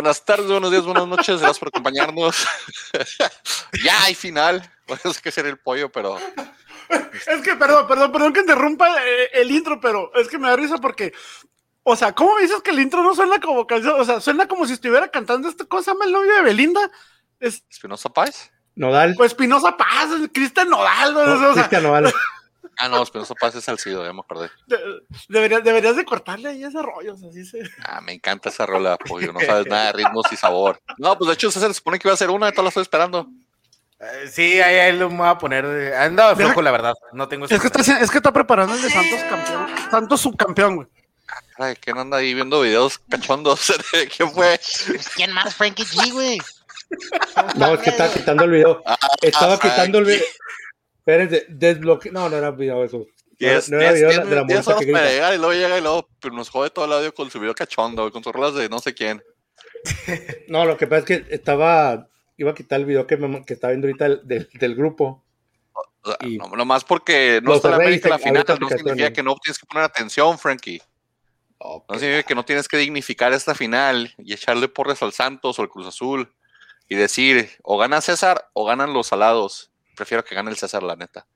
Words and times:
Buenas 0.00 0.24
tardes, 0.24 0.46
buenos 0.46 0.70
días, 0.70 0.82
buenas 0.86 1.06
noches, 1.06 1.40
gracias 1.40 1.58
por 1.58 1.68
acompañarnos. 1.68 2.46
ya 3.84 4.02
hay 4.02 4.14
final. 4.14 4.62
Bueno, 4.86 5.02
es 5.04 5.20
que 5.20 5.30
ser 5.30 5.44
el 5.44 5.58
pollo, 5.58 5.92
pero. 5.92 6.16
Es 6.88 7.42
que, 7.42 7.54
perdón, 7.54 7.86
perdón, 7.86 8.10
perdón 8.10 8.32
que 8.32 8.40
interrumpa 8.40 8.88
eh, 9.04 9.28
el, 9.34 9.50
intro, 9.50 9.78
pero 9.78 10.10
es 10.14 10.28
que 10.28 10.38
me 10.38 10.48
da 10.48 10.56
risa 10.56 10.78
porque, 10.78 11.12
o 11.82 11.94
sea, 11.96 12.14
¿cómo 12.14 12.34
me 12.34 12.40
dices 12.40 12.62
que 12.62 12.70
el 12.70 12.80
intro 12.80 13.02
no 13.02 13.14
suena 13.14 13.40
como 13.40 13.66
canción? 13.66 14.00
O 14.00 14.04
sea, 14.06 14.22
suena 14.22 14.48
como 14.48 14.66
si 14.66 14.72
estuviera 14.72 15.08
cantando 15.08 15.50
esta 15.50 15.66
cosa, 15.66 15.92
el 16.02 16.12
novio 16.12 16.34
de 16.34 16.42
Belinda. 16.44 16.90
Es, 17.38 17.62
¿Espinosa 17.70 18.08
Paz? 18.08 18.50
Nodal. 18.76 19.14
Pues 19.18 19.32
Espinosa 19.32 19.76
Paz, 19.76 20.08
Cristian 20.32 20.70
Nodal. 20.70 21.12
No, 21.12 21.52
Cristian 21.52 21.82
Nodal. 21.82 22.10
Ah, 22.80 22.88
no, 22.88 23.02
Espinosa 23.02 23.34
Paz 23.34 23.54
es 23.54 23.64
Salcido, 23.64 24.04
ya 24.04 24.12
me 24.12 24.20
acordé. 24.20 24.50
deberías, 25.28 25.62
deberías 25.62 25.96
de 25.96 26.04
cortarle 26.04 26.48
ahí 26.48 26.64
ese 26.64 26.80
rollo, 26.80 27.14
así 27.14 27.44
se... 27.44 27.62
Ah, 27.84 28.00
me 28.00 28.12
encanta 28.12 28.48
esa 28.48 28.64
rola, 28.64 28.96
pollo, 28.96 29.32
no 29.32 29.40
sabes 29.40 29.66
nada 29.68 29.86
de 29.86 29.92
ritmos 29.92 30.24
y 30.32 30.36
sabor. 30.36 30.80
No, 30.98 31.16
pues 31.18 31.28
de 31.28 31.34
hecho 31.34 31.50
se 31.50 31.74
supone 31.74 31.98
que 31.98 32.08
iba 32.08 32.14
a 32.14 32.18
ser 32.18 32.30
una, 32.30 32.48
y 32.48 32.52
todas 32.52 32.64
la 32.64 32.68
estoy 32.68 32.82
esperando. 32.82 33.28
Eh, 34.00 34.28
sí, 34.32 34.60
ahí, 34.60 34.76
ahí, 34.76 34.96
lo 34.96 35.10
voy 35.10 35.28
a 35.28 35.36
poner. 35.36 35.94
Anda 35.94 36.34
flojo, 36.34 36.62
la 36.62 36.70
verdad. 36.70 36.94
No 37.12 37.28
tengo 37.28 37.44
es 37.44 37.60
que, 37.60 37.66
está, 37.66 38.00
es 38.00 38.10
que 38.10 38.16
está 38.16 38.32
preparando 38.32 38.74
el 38.74 38.80
de 38.80 38.88
Santos 38.88 39.20
campeón. 39.28 39.66
Santos 39.90 40.20
subcampeón, 40.22 40.76
güey. 40.76 40.88
Ay, 41.58 41.76
¿quién 41.76 41.98
anda 41.98 42.16
ahí 42.16 42.32
viendo 42.32 42.62
videos 42.62 42.98
cachondos? 43.10 43.72
¿Quién 44.16 44.32
fue? 44.32 44.58
¿Quién 45.14 45.32
más? 45.32 45.54
Frankie 45.54 45.84
G, 45.84 46.12
güey. 46.12 46.38
No, 47.56 47.74
es 47.74 47.80
que 47.80 47.90
estaba 47.90 48.10
quitando 48.12 48.44
el 48.44 48.50
video. 48.50 48.82
Ah, 48.86 48.96
estaba 49.20 49.60
quitando 49.60 49.98
el 49.98 50.04
video. 50.06 50.24
Espérense, 51.10 51.46
desbloqueé. 51.48 52.12
No, 52.12 52.28
no 52.28 52.36
era 52.36 52.50
video 52.50 52.84
eso. 52.84 53.06
no, 53.38 53.80
era 53.80 53.92
video 53.92 54.26
de 54.26 54.36
la 54.36 54.44
música 54.44 54.78
que 54.78 54.84
grita. 54.86 55.10
Llegar 55.10 55.34
y 55.34 55.38
luego 55.38 55.52
llega 55.52 55.78
y 55.78 55.80
luego 55.80 56.08
pero 56.20 56.34
nos 56.34 56.48
jode 56.48 56.70
todo 56.70 56.84
el 56.84 56.92
audio 56.92 57.14
con 57.14 57.30
su 57.30 57.40
video 57.40 57.54
cachondo, 57.54 58.10
con 58.10 58.22
sus 58.22 58.32
rolas 58.32 58.54
de 58.54 58.68
no 58.68 58.78
sé 58.78 58.94
quién. 58.94 59.22
no, 60.48 60.64
lo 60.64 60.76
que 60.76 60.86
pasa 60.86 61.00
es 61.00 61.04
que 61.04 61.34
estaba 61.34 62.08
iba 62.36 62.52
a 62.52 62.54
quitar 62.54 62.80
el 62.80 62.86
video 62.86 63.06
que, 63.06 63.16
me, 63.16 63.44
que 63.44 63.54
estaba 63.54 63.72
viendo 63.72 63.86
ahorita 63.86 64.08
del, 64.24 64.48
del 64.52 64.74
grupo. 64.74 65.22
O 66.02 66.48
no, 66.48 66.56
nomás 66.56 66.84
porque 66.84 67.40
no 67.42 67.54
está 67.54 67.68
la 67.68 67.76
América 67.76 68.08
en 68.08 68.12
la 68.12 68.18
final, 68.18 68.44
no 68.58 68.68
significa 68.68 69.12
que 69.12 69.22
no 69.22 69.36
tienes 69.36 69.58
que 69.58 69.66
poner 69.66 69.84
atención, 69.84 70.38
Frankie. 70.38 70.80
No 71.60 71.98
significa 71.98 72.22
que 72.22 72.34
no 72.34 72.44
tienes 72.44 72.66
que 72.68 72.78
dignificar 72.78 73.34
esta 73.34 73.54
final 73.54 74.14
y 74.16 74.32
echarle 74.32 74.68
porres 74.68 75.02
al 75.02 75.12
Santos 75.12 75.58
o 75.58 75.62
al 75.62 75.68
Cruz 75.68 75.86
Azul 75.86 76.32
y 76.88 76.96
decir, 76.96 77.50
o 77.62 77.76
gana 77.76 78.00
César 78.00 78.48
o 78.54 78.64
ganan 78.64 78.94
los 78.94 79.08
salados. 79.08 79.69
Prefiero 80.00 80.24
que 80.24 80.34
gane 80.34 80.50
el 80.50 80.56
César, 80.56 80.82
la 80.82 80.96
neta. 80.96 81.26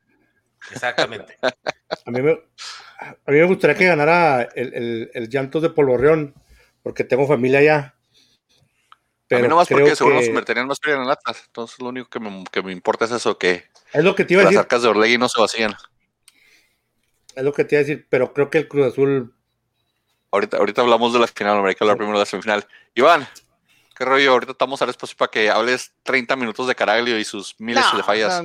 Exactamente. 0.70 1.36
a, 1.42 2.10
mí 2.10 2.22
me, 2.22 2.30
a 2.32 3.30
mí 3.30 3.36
me 3.36 3.44
gustaría 3.44 3.76
que 3.76 3.84
ganara 3.84 4.40
el, 4.54 4.72
el, 4.72 5.10
el 5.12 5.28
Llantos 5.28 5.60
de 5.60 5.68
Polvorreón, 5.68 6.32
porque 6.82 7.04
tengo 7.04 7.28
familia 7.28 7.58
allá. 7.58 7.94
Pero 9.28 9.40
a 9.40 9.42
mí 9.42 9.48
nomás 9.48 9.68
porque 9.68 9.94
seguro 9.94 10.16
nos 10.16 10.24
convertirían 10.24 10.66
más 10.66 10.78
en 10.82 10.98
el 10.98 11.10
Atlas. 11.10 11.42
Entonces 11.46 11.78
lo 11.78 11.90
único 11.90 12.08
que 12.08 12.20
me, 12.20 12.42
que 12.50 12.62
me, 12.62 12.72
importa 12.72 13.04
es 13.04 13.10
eso, 13.10 13.36
que, 13.36 13.64
es 13.92 14.02
lo 14.02 14.14
que 14.14 14.24
te 14.24 14.32
iba 14.32 14.40
a 14.40 14.46
las 14.46 14.56
arcas 14.56 14.80
de 14.80 14.88
Orlegui 14.88 15.18
no 15.18 15.28
se 15.28 15.42
vacían. 15.42 15.74
Es 17.36 17.44
lo 17.44 17.52
que 17.52 17.66
te 17.66 17.74
iba 17.74 17.80
a 17.80 17.84
decir, 17.84 18.06
pero 18.08 18.32
creo 18.32 18.48
que 18.48 18.56
el 18.56 18.68
Cruz 18.68 18.86
Azul... 18.86 19.34
Ahorita, 20.30 20.56
ahorita 20.56 20.80
hablamos 20.80 21.12
de 21.12 21.18
la 21.18 21.26
final, 21.26 21.56
hombre, 21.56 21.72
hay 21.72 21.74
que 21.74 21.84
hablar 21.84 21.98
primero 21.98 22.16
de 22.16 22.22
la 22.22 22.26
semifinal. 22.26 22.66
Iván, 22.94 23.28
¿qué 23.94 24.04
rollo? 24.04 24.32
Ahorita 24.32 24.52
estamos 24.52 24.80
al 24.82 24.90
espacio 24.90 25.16
para 25.16 25.30
que 25.30 25.50
hables 25.50 25.92
30 26.02 26.36
minutos 26.36 26.66
de 26.66 26.74
Caraglio 26.74 27.18
y 27.18 27.24
sus 27.24 27.54
miles 27.58 27.84
de 27.96 28.02
fallas. 28.02 28.42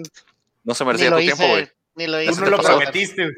No, 0.64 0.74
se 0.74 0.86
merecía 0.86 1.12
tu 1.12 1.18
tiempo, 1.18 1.48
güey. 1.48 1.70
Ni 1.96 2.08
lo 2.08 2.22
hice. 2.22 2.40
No 2.42 2.50
lo 2.50 2.60
prometiste. 2.60 3.30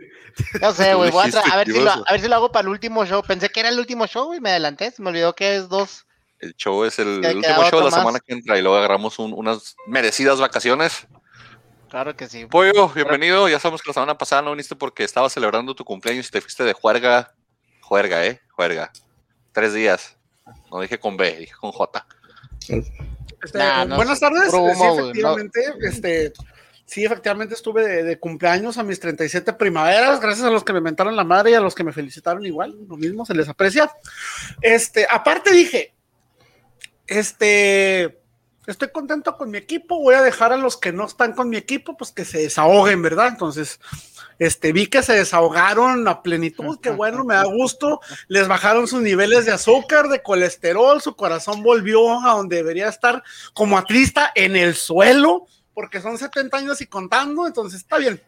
No 0.61 0.71
sé, 0.71 0.93
güey. 0.93 1.11
Voy 1.11 1.29
a, 1.33 1.39
a, 1.39 1.57
ver 1.57 1.67
si 1.67 1.79
lo, 1.79 1.91
a 1.91 2.11
ver 2.11 2.21
si 2.21 2.27
lo 2.27 2.35
hago 2.35 2.51
para 2.51 2.63
el 2.63 2.69
último 2.69 3.05
show. 3.05 3.21
Pensé 3.21 3.49
que 3.49 3.59
era 3.59 3.69
el 3.69 3.79
último 3.79 4.07
show 4.07 4.33
y 4.33 4.39
me 4.39 4.51
adelanté. 4.51 4.91
Se 4.91 5.01
me 5.01 5.09
olvidó 5.09 5.33
que 5.33 5.55
es 5.55 5.69
dos 5.69 6.05
el 6.41 6.55
show 6.55 6.83
es 6.83 6.97
el, 6.99 7.07
último 7.07 7.69
show 7.69 7.79
de 7.79 7.85
la 7.85 7.91
semana 7.91 8.19
que 8.19 8.33
entra 8.33 8.57
y 8.57 8.61
luego 8.61 8.75
agarramos 8.75 9.19
unas 9.19 9.75
merecidas 9.85 10.39
vacaciones. 10.39 11.07
Claro 11.87 12.15
que 12.15 12.27
sí. 12.27 12.47
Pollo, 12.47 12.89
bienvenido. 12.89 13.47
Ya 13.47 13.59
sabemos 13.59 13.81
que 13.81 13.89
la 13.89 13.93
semana 13.93 14.17
pasada 14.17 14.41
no 14.41 14.51
viniste 14.51 14.75
porque 14.75 15.03
estabas 15.03 15.33
celebrando 15.33 15.75
tu 15.75 15.85
cumpleaños 15.85 16.27
y 16.27 16.31
te 16.31 16.41
fuiste 16.41 16.63
de 16.63 16.73
juerga. 16.73 17.35
Juerga, 17.81 18.25
¿eh? 18.25 18.41
Juerga. 18.55 18.91
Tres 19.51 19.73
días. 19.73 20.17
No 20.71 20.79
dije 20.79 20.99
con 20.99 21.17
B, 21.17 21.35
dije 21.37 21.53
con 21.59 21.71
J. 21.71 22.07
Este, 23.43 23.59
buenas 23.95 24.19
tardes. 24.19 24.51
sí, 24.51 24.57
efectivamente, 24.57 25.61
este, 25.81 26.33
sí, 26.85 27.03
efectivamente 27.03 27.55
estuve 27.55 27.85
de, 27.85 28.03
de, 28.03 28.19
cumpleaños 28.19 28.77
a 28.77 28.83
mis 28.83 28.99
37 28.99 29.53
primaveras, 29.53 30.21
gracias 30.21 30.45
a 30.45 30.51
los 30.51 30.63
que 30.63 30.73
me 30.73 30.81
mentaron 30.81 31.15
la 31.15 31.23
madre 31.23 31.51
y 31.51 31.53
a 31.55 31.59
los 31.59 31.75
que 31.75 31.83
me 31.83 31.91
felicitaron 31.91 32.45
igual, 32.45 32.77
lo 32.87 32.95
mismo, 32.97 33.25
se 33.25 33.33
les 33.33 33.49
aprecia. 33.49 33.91
Este, 34.61 35.05
aparte 35.09 35.51
dije, 35.51 35.93
este, 37.07 38.21
estoy 38.67 38.89
contento 38.89 39.37
con 39.37 39.51
mi 39.51 39.57
equipo, 39.57 39.99
voy 39.99 40.15
a 40.15 40.21
dejar 40.21 40.53
a 40.53 40.57
los 40.57 40.77
que 40.77 40.93
no 40.93 41.05
están 41.05 41.33
con 41.33 41.49
mi 41.49 41.57
equipo, 41.57 41.97
pues 41.97 42.11
que 42.11 42.25
se 42.25 42.39
desahoguen, 42.39 43.01
¿verdad? 43.01 43.27
Entonces, 43.27 43.79
este, 44.41 44.73
vi 44.73 44.87
que 44.87 45.03
se 45.03 45.13
desahogaron 45.13 46.07
a 46.07 46.23
plenitud, 46.23 46.79
que 46.79 46.89
bueno, 46.89 47.23
me 47.23 47.35
da 47.35 47.43
gusto, 47.43 48.01
les 48.27 48.47
bajaron 48.47 48.87
sus 48.87 48.99
niveles 48.99 49.45
de 49.45 49.51
azúcar, 49.51 50.07
de 50.07 50.23
colesterol, 50.23 50.99
su 50.99 51.15
corazón 51.15 51.61
volvió 51.61 52.19
a 52.25 52.33
donde 52.33 52.55
debería 52.55 52.87
estar, 52.87 53.21
como 53.53 53.77
atlista 53.77 54.31
en 54.33 54.55
el 54.55 54.73
suelo, 54.73 55.45
porque 55.75 56.01
son 56.01 56.17
70 56.17 56.57
años 56.57 56.81
y 56.81 56.87
contando, 56.87 57.45
entonces 57.45 57.81
está 57.81 57.99
bien 57.99 58.19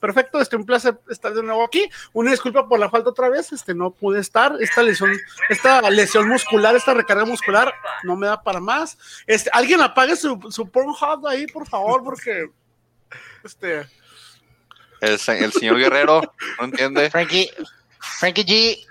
perfecto, 0.00 0.40
este 0.40 0.56
un 0.56 0.64
placer 0.64 0.98
estar 1.10 1.34
de 1.34 1.42
nuevo 1.42 1.62
aquí. 1.62 1.90
Una 2.14 2.30
disculpa 2.30 2.66
por 2.66 2.78
la 2.78 2.88
falta 2.88 3.10
otra 3.10 3.28
vez, 3.28 3.52
este 3.52 3.74
no 3.74 3.90
pude 3.90 4.18
estar. 4.18 4.56
Esta 4.60 4.82
lesión, 4.82 5.14
esta 5.50 5.90
lesión 5.90 6.26
muscular, 6.26 6.74
esta 6.74 6.94
recarga 6.94 7.26
muscular 7.26 7.74
no 8.02 8.16
me 8.16 8.28
da 8.28 8.42
para 8.42 8.60
más. 8.60 8.96
Este, 9.26 9.50
alguien 9.52 9.82
apague 9.82 10.16
su, 10.16 10.40
su 10.48 10.70
Pornhub 10.70 11.26
ahí, 11.26 11.46
por 11.48 11.68
favor, 11.68 12.02
porque 12.02 12.50
este 13.44 13.86
el, 15.00 15.12
el 15.12 15.52
señor 15.52 15.78
Guerrero 15.78 16.34
no 16.58 16.64
entiende. 16.64 17.10
Frankie, 17.10 17.50
Frankie 17.98 18.44
G 18.44 18.86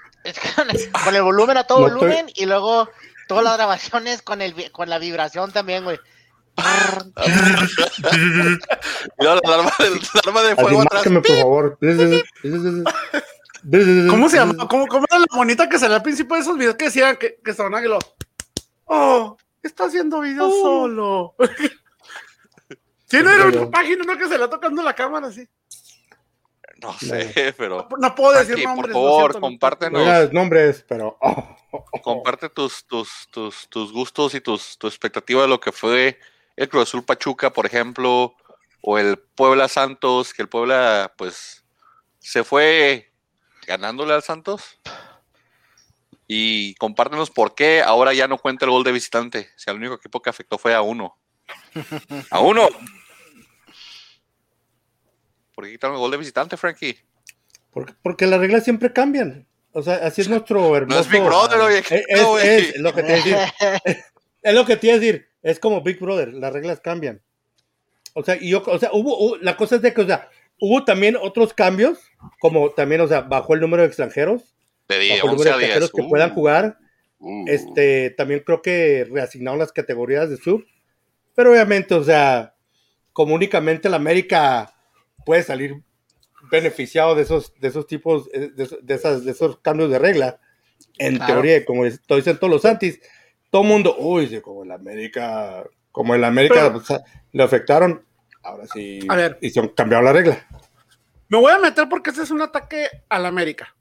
con 1.03 1.16
el 1.16 1.24
volumen 1.24 1.58
a 1.58 1.64
todo 1.64 1.80
volumen 1.81 2.28
y 2.36 2.46
luego 2.46 2.90
todas 3.28 3.44
las 3.44 3.56
grabaciones 3.56 4.22
con 4.22 4.42
el 4.42 4.72
con 4.72 4.90
la 4.90 5.00
vibración 5.00 5.52
también, 5.52 5.84
güey 5.84 6.00
la 9.18 9.31
alarma, 9.31 9.72
de 10.44 10.56
fuego 10.56 10.81
atrás. 10.81 11.03
por 11.03 11.25
favor. 11.25 11.78
¿Cómo 14.09 14.30
se 14.30 14.38
llama? 14.38 14.68
¿Cómo, 14.68 14.88
¿Cómo, 14.88 15.06
era 15.09 15.20
la 15.20 15.26
monita 15.36 15.68
que 15.70 15.80
salió 15.80 15.96
al 15.96 16.03
principio 16.03 16.36
de 16.36 16.41
esos 16.41 16.58
videos 16.58 16.76
que 16.76 16.86
decía 16.86 17.16
que, 17.16 17.40
que 17.44 17.52
estaban 17.52 17.84
lo 17.84 18.00
Oh, 18.86 19.38
está 19.62 19.86
haciendo 19.86 20.22
videos 20.22 20.52
oh. 20.52 20.62
solo. 20.62 21.36
¿Quién 23.09 23.26
no 23.26 23.31
era 23.31 23.46
una 23.46 23.70
página 23.70 24.03
no 24.03 24.18
que 24.18 24.24
se 24.24 24.38
le 24.38 24.44
está 24.44 24.50
tocando 24.50 24.81
la 24.81 24.94
cámara 24.94 25.28
así? 25.28 25.47
No 26.81 26.94
sé, 26.97 27.53
pero. 27.57 27.88
No, 28.00 28.16
puedo 28.16 28.40
decir 28.40 28.63
nombres. 28.63 28.94
Por 28.94 29.03
favor, 29.03 29.40
compártenos. 29.40 30.01
No 30.06 30.40
nombres, 30.40 30.85
pero. 30.88 31.17
Comparte 32.01 32.50
tus, 32.50 32.85
tus, 32.85 33.28
tus, 33.31 33.67
tus 33.69 33.91
gustos 33.91 34.34
y 34.34 34.41
tus, 34.41 34.78
tu 34.78 34.88
expectativa 34.88 35.41
de 35.41 35.47
lo 35.47 35.59
que 35.59 35.72
fue 35.72 36.19
el 36.56 36.69
Cruz 36.69 36.84
Azul 36.84 37.03
Pachuca, 37.03 37.51
por 37.51 37.66
ejemplo, 37.66 38.35
o 38.81 38.97
el 38.97 39.17
Puebla 39.17 39.67
Santos, 39.67 40.34
que 40.34 40.41
el 40.41 40.50
Puebla, 40.50 41.13
pues, 41.17 41.63
se 42.19 42.44
fue 42.44 43.11
ganándole 43.67 44.14
al 44.14 44.23
Santos. 44.23 44.79
Y 46.28 46.75
compártenos 46.75 47.32
por 47.32 47.55
qué 47.55 47.82
ahora 47.82 48.14
ya 48.14 48.28
no 48.28 48.37
cuenta 48.37 48.66
el 48.66 48.72
gol 48.72 48.84
de 48.84 48.91
visitante. 48.91 49.49
Si 49.55 49.70
el 49.70 49.78
único 49.78 49.96
equipo 49.96 50.22
que 50.22 50.29
afectó 50.29 50.58
fue 50.58 50.75
a 50.75 50.82
uno. 50.82 51.17
¡A 52.29 52.40
uno! 52.40 52.67
¿Por 55.59 55.66
qué 55.66 55.73
quitaron 55.73 55.97
el 55.97 56.00
gol 56.00 56.11
de 56.11 56.16
visitante, 56.16 56.56
Frankie? 56.56 56.97
Porque, 57.70 57.94
porque 58.02 58.26
las 58.28 58.40
reglas 58.40 58.64
siempre 58.64 58.94
cambian. 58.94 59.46
O 59.73 59.82
sea, 59.82 59.96
así 59.96 60.22
es 60.22 60.29
nuestro 60.29 60.73
hermoso. 60.73 60.96
No 60.96 61.02
es 61.02 61.11
Big 61.11 61.22
Brother, 61.22 61.59
oye. 61.59 61.84
Es, 62.08 62.79
lo 62.79 62.96
que 62.96 63.03
te 63.03 63.11
decir. 63.11 63.35
es 64.41 64.53
lo 64.53 64.66
que 64.66 64.78
te 64.78 64.88
iba 64.88 64.96
a 64.96 65.00
decir. 65.00 65.28
Es 65.44 65.59
como 65.59 65.82
Big 65.82 66.00
Brother, 66.00 66.34
las 66.34 66.53
reglas 66.53 66.79
cambian. 66.79 67.22
O 68.14 68.23
sea, 68.23 68.38
y 68.40 68.52
yo, 68.52 68.64
o 68.66 68.79
sea, 68.79 68.91
hubo, 68.94 69.35
la 69.41 69.58
cosa 69.58 69.76
es 69.76 69.82
de 69.82 69.94
que, 69.94 70.00
o 70.00 70.08
sea, 70.08 70.29
hubo 70.61 70.85
también 70.85 71.17
otros 71.17 71.53
cambios, 71.53 72.00
como 72.40 72.70
también, 72.70 73.02
o 73.02 73.08
sea, 73.09 73.20
bajó 73.20 73.53
el 73.53 73.59
número 73.59 73.84
de 73.84 73.90
extranjeros. 73.90 74.56
De 74.88 74.96
el 74.96 75.20
número 75.26 75.44
de 75.44 75.50
extranjeros 75.50 75.91
que 75.91 76.03
puedan 76.03 76.32
uh. 76.32 76.35
jugar. 76.35 76.78
Uh. 77.17 77.44
Este, 77.50 78.11
también 78.11 78.44
creo 78.46 78.61
que 78.61 79.06
reasignaron 79.11 79.59
las 79.59 79.73
categorías 79.73 80.29
de 80.29 80.38
sub. 80.38 80.66
Pero 81.35 81.52
obviamente, 81.52 81.96
o 81.96 82.03
sea, 82.06 82.56
como 83.11 83.35
únicamente 83.35 83.90
la 83.90 83.97
América 83.97 84.73
puede 85.26 85.44
salir 85.44 85.82
beneficiado 86.52 87.16
de 87.16 87.24
esos, 87.24 87.54
de 87.60 87.68
esos 87.68 87.88
tipos, 87.88 88.30
eh, 88.34 88.52
de, 88.54 88.94
esas, 88.94 89.26
de 89.26 89.32
esos 89.32 89.60
cambios 89.60 89.90
de 89.90 90.00
regla, 90.00 90.40
en 90.98 91.20
teoría, 91.20 91.66
como 91.66 91.84
dicen 91.84 92.38
todos 92.38 92.50
los 92.50 92.66
antis, 92.66 93.00
todo 93.50 93.64
mundo, 93.64 93.96
uy, 93.98 94.40
como 94.42 94.64
el 94.64 94.72
América, 94.72 95.64
como 95.92 96.16
el 96.16 96.24
América 96.24 96.74
le 97.32 97.44
afectaron, 97.44 98.06
ahora 98.44 98.66
sí 98.74 99.00
a 99.10 99.16
ver, 99.16 99.38
hicieron, 99.42 99.72
cambiaron 99.76 100.06
la 100.06 100.14
regla. 100.14 100.48
Me 101.28 101.38
voy 101.38 101.52
a 101.52 101.60
meter 101.60 101.88
porque 101.90 102.10
ese 102.10 102.24
es 102.24 102.32
un 102.32 102.42
ataque 102.42 102.88
al 103.08 103.26
América. 103.26 103.76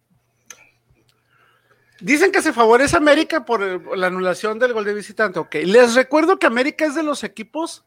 Dicen 2.00 2.30
que 2.30 2.42
se 2.42 2.52
favorece 2.52 2.94
a 2.94 2.98
América 2.98 3.44
por 3.44 3.96
la 3.96 4.06
anulación 4.06 4.58
del 4.58 4.72
gol 4.72 4.84
de 4.84 4.94
visitante. 4.94 5.38
Ok, 5.38 5.56
les 5.64 5.94
recuerdo 5.94 6.38
que 6.38 6.46
América 6.46 6.86
es 6.86 6.94
de 6.94 7.02
los 7.02 7.24
equipos 7.24 7.84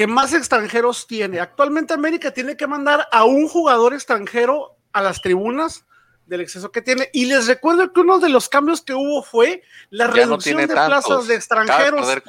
que 0.00 0.06
más 0.06 0.32
extranjeros 0.32 1.06
tiene. 1.06 1.40
Actualmente 1.40 1.92
América 1.92 2.30
tiene 2.30 2.56
que 2.56 2.66
mandar 2.66 3.06
a 3.12 3.24
un 3.24 3.46
jugador 3.48 3.92
extranjero 3.92 4.78
a 4.94 5.02
las 5.02 5.20
tribunas 5.20 5.84
del 6.24 6.40
exceso 6.40 6.72
que 6.72 6.80
tiene. 6.80 7.10
Y 7.12 7.26
les 7.26 7.46
recuerdo 7.46 7.92
que 7.92 8.00
uno 8.00 8.18
de 8.18 8.30
los 8.30 8.48
cambios 8.48 8.80
que 8.80 8.94
hubo 8.94 9.22
fue 9.22 9.62
la 9.90 10.06
Ya 10.06 10.08
no 10.08 10.14
reducción 10.16 10.56
tiene 10.56 10.66
de 10.68 10.74
tantos. 10.74 11.04
plazas 11.04 11.26
de 11.28 11.34
extranjeros. 11.34 12.08
De 12.08 12.22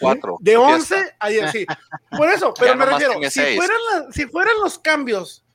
Fiesta. 0.52 0.60
11 0.60 1.16
ayer 1.18 1.50
sí. 1.54 1.66
Por 2.18 2.28
eso, 2.28 2.54
pero 2.60 2.74
Ya 2.74 2.76
me 2.76 2.86
refiero, 2.88 3.14
si 3.30 3.56
fueran, 3.56 3.78
la- 3.94 4.12
si 4.12 4.26
fueran 4.28 4.54
los 4.62 4.78
cambios 4.78 5.46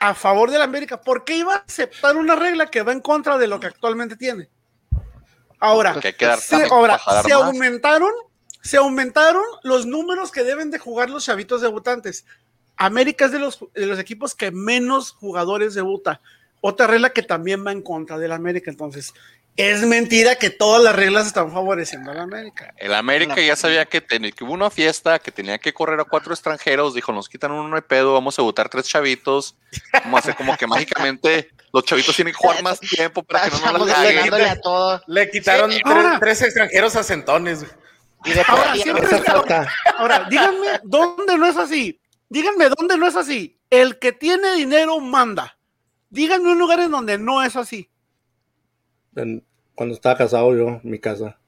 a 0.00 0.14
favor 0.14 0.50
de 0.50 0.56
la 0.56 0.64
América, 0.64 1.02
¿por 1.02 1.22
qué 1.24 1.36
iba 1.36 1.52
a 1.52 1.58
aceptar 1.58 2.16
una 2.16 2.34
regla 2.34 2.68
que 2.70 2.80
va 2.80 2.92
en 2.92 3.00
contra 3.00 3.36
de 3.36 3.46
lo 3.46 3.60
que 3.60 3.66
actualmente 3.66 4.16
tiene? 4.16 4.48
Ahora, 5.60 6.00
Que 6.00 6.14
se, 6.40 6.64
ahora, 6.64 6.98
se 7.26 7.32
aumentaron, 7.34 8.10
se 8.66 8.76
aumentaron 8.78 9.44
los 9.62 9.86
números 9.86 10.32
que 10.32 10.42
deben 10.42 10.70
de 10.70 10.78
jugar 10.78 11.08
los 11.08 11.24
chavitos 11.24 11.60
debutantes. 11.60 12.24
América 12.76 13.26
es 13.26 13.32
de 13.32 13.38
los, 13.38 13.60
de 13.74 13.86
los 13.86 13.98
equipos 13.98 14.34
que 14.34 14.50
menos 14.50 15.12
jugadores 15.12 15.74
debuta. 15.74 16.20
Otra 16.60 16.86
regla 16.86 17.10
que 17.10 17.22
también 17.22 17.64
va 17.64 17.70
en 17.72 17.80
contra 17.80 18.18
de 18.18 18.28
la 18.28 18.34
América. 18.34 18.70
Entonces, 18.70 19.14
es 19.56 19.82
mentira 19.82 20.34
que 20.34 20.50
todas 20.50 20.82
las 20.82 20.96
reglas 20.96 21.26
están 21.26 21.52
favoreciendo 21.52 22.10
a 22.10 22.14
la 22.14 22.24
América. 22.24 22.74
El 22.76 22.92
América 22.92 23.40
ya 23.40 23.54
sabía 23.56 23.86
que, 23.86 24.00
tenía, 24.00 24.32
que 24.32 24.44
hubo 24.44 24.52
una 24.52 24.68
fiesta, 24.68 25.18
que 25.18 25.30
tenía 25.30 25.58
que 25.58 25.72
correr 25.72 26.00
a 26.00 26.04
cuatro 26.04 26.34
extranjeros. 26.34 26.92
Dijo: 26.92 27.12
Nos 27.12 27.28
quitan 27.28 27.52
uno 27.52 27.76
de 27.76 27.82
pedo, 27.82 28.14
vamos 28.14 28.38
a 28.38 28.42
debutar 28.42 28.68
tres 28.68 28.88
chavitos. 28.88 29.54
Vamos 29.92 30.18
a 30.18 30.18
hacer 30.18 30.36
como 30.36 30.56
que 30.56 30.66
mágicamente 30.66 31.50
los 31.72 31.84
chavitos 31.84 32.16
tienen 32.16 32.34
que 32.34 32.38
jugar 32.38 32.62
más 32.62 32.80
tiempo 32.80 33.22
para 33.22 33.48
que 33.48 33.56
no 33.64 33.78
nos 33.78 33.88
la. 33.88 35.02
Le 35.06 35.30
quitaron 35.30 35.70
Sí, 35.72 35.80
tres, 35.84 36.04
tres 36.20 36.42
extranjeros 36.42 36.96
a 36.96 37.04
centones. 37.04 37.60
güey. 37.60 37.85
Y 38.26 38.32
Ahora, 38.46 38.74
siempre 38.74 39.04
está- 39.16 39.32
falta. 39.32 39.68
Ahora, 39.98 40.26
díganme 40.28 40.80
dónde 40.82 41.36
no 41.38 41.46
es 41.46 41.56
así. 41.56 42.00
Díganme 42.28 42.68
dónde 42.76 42.96
no 42.98 43.06
es 43.06 43.14
así. 43.16 43.58
El 43.70 43.98
que 43.98 44.12
tiene 44.12 44.54
dinero 44.54 44.98
manda. 45.00 45.56
Díganme 46.10 46.50
un 46.50 46.58
lugar 46.58 46.80
en 46.80 46.90
donde 46.90 47.18
no 47.18 47.42
es 47.42 47.56
así. 47.56 47.88
En- 49.14 49.44
Cuando 49.74 49.94
estaba 49.94 50.16
casado 50.16 50.56
yo, 50.56 50.80
mi 50.82 50.98
casa. 50.98 51.38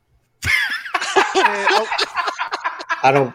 Eh, 1.35 1.67
Ah, 3.03 3.13
no. 3.13 3.33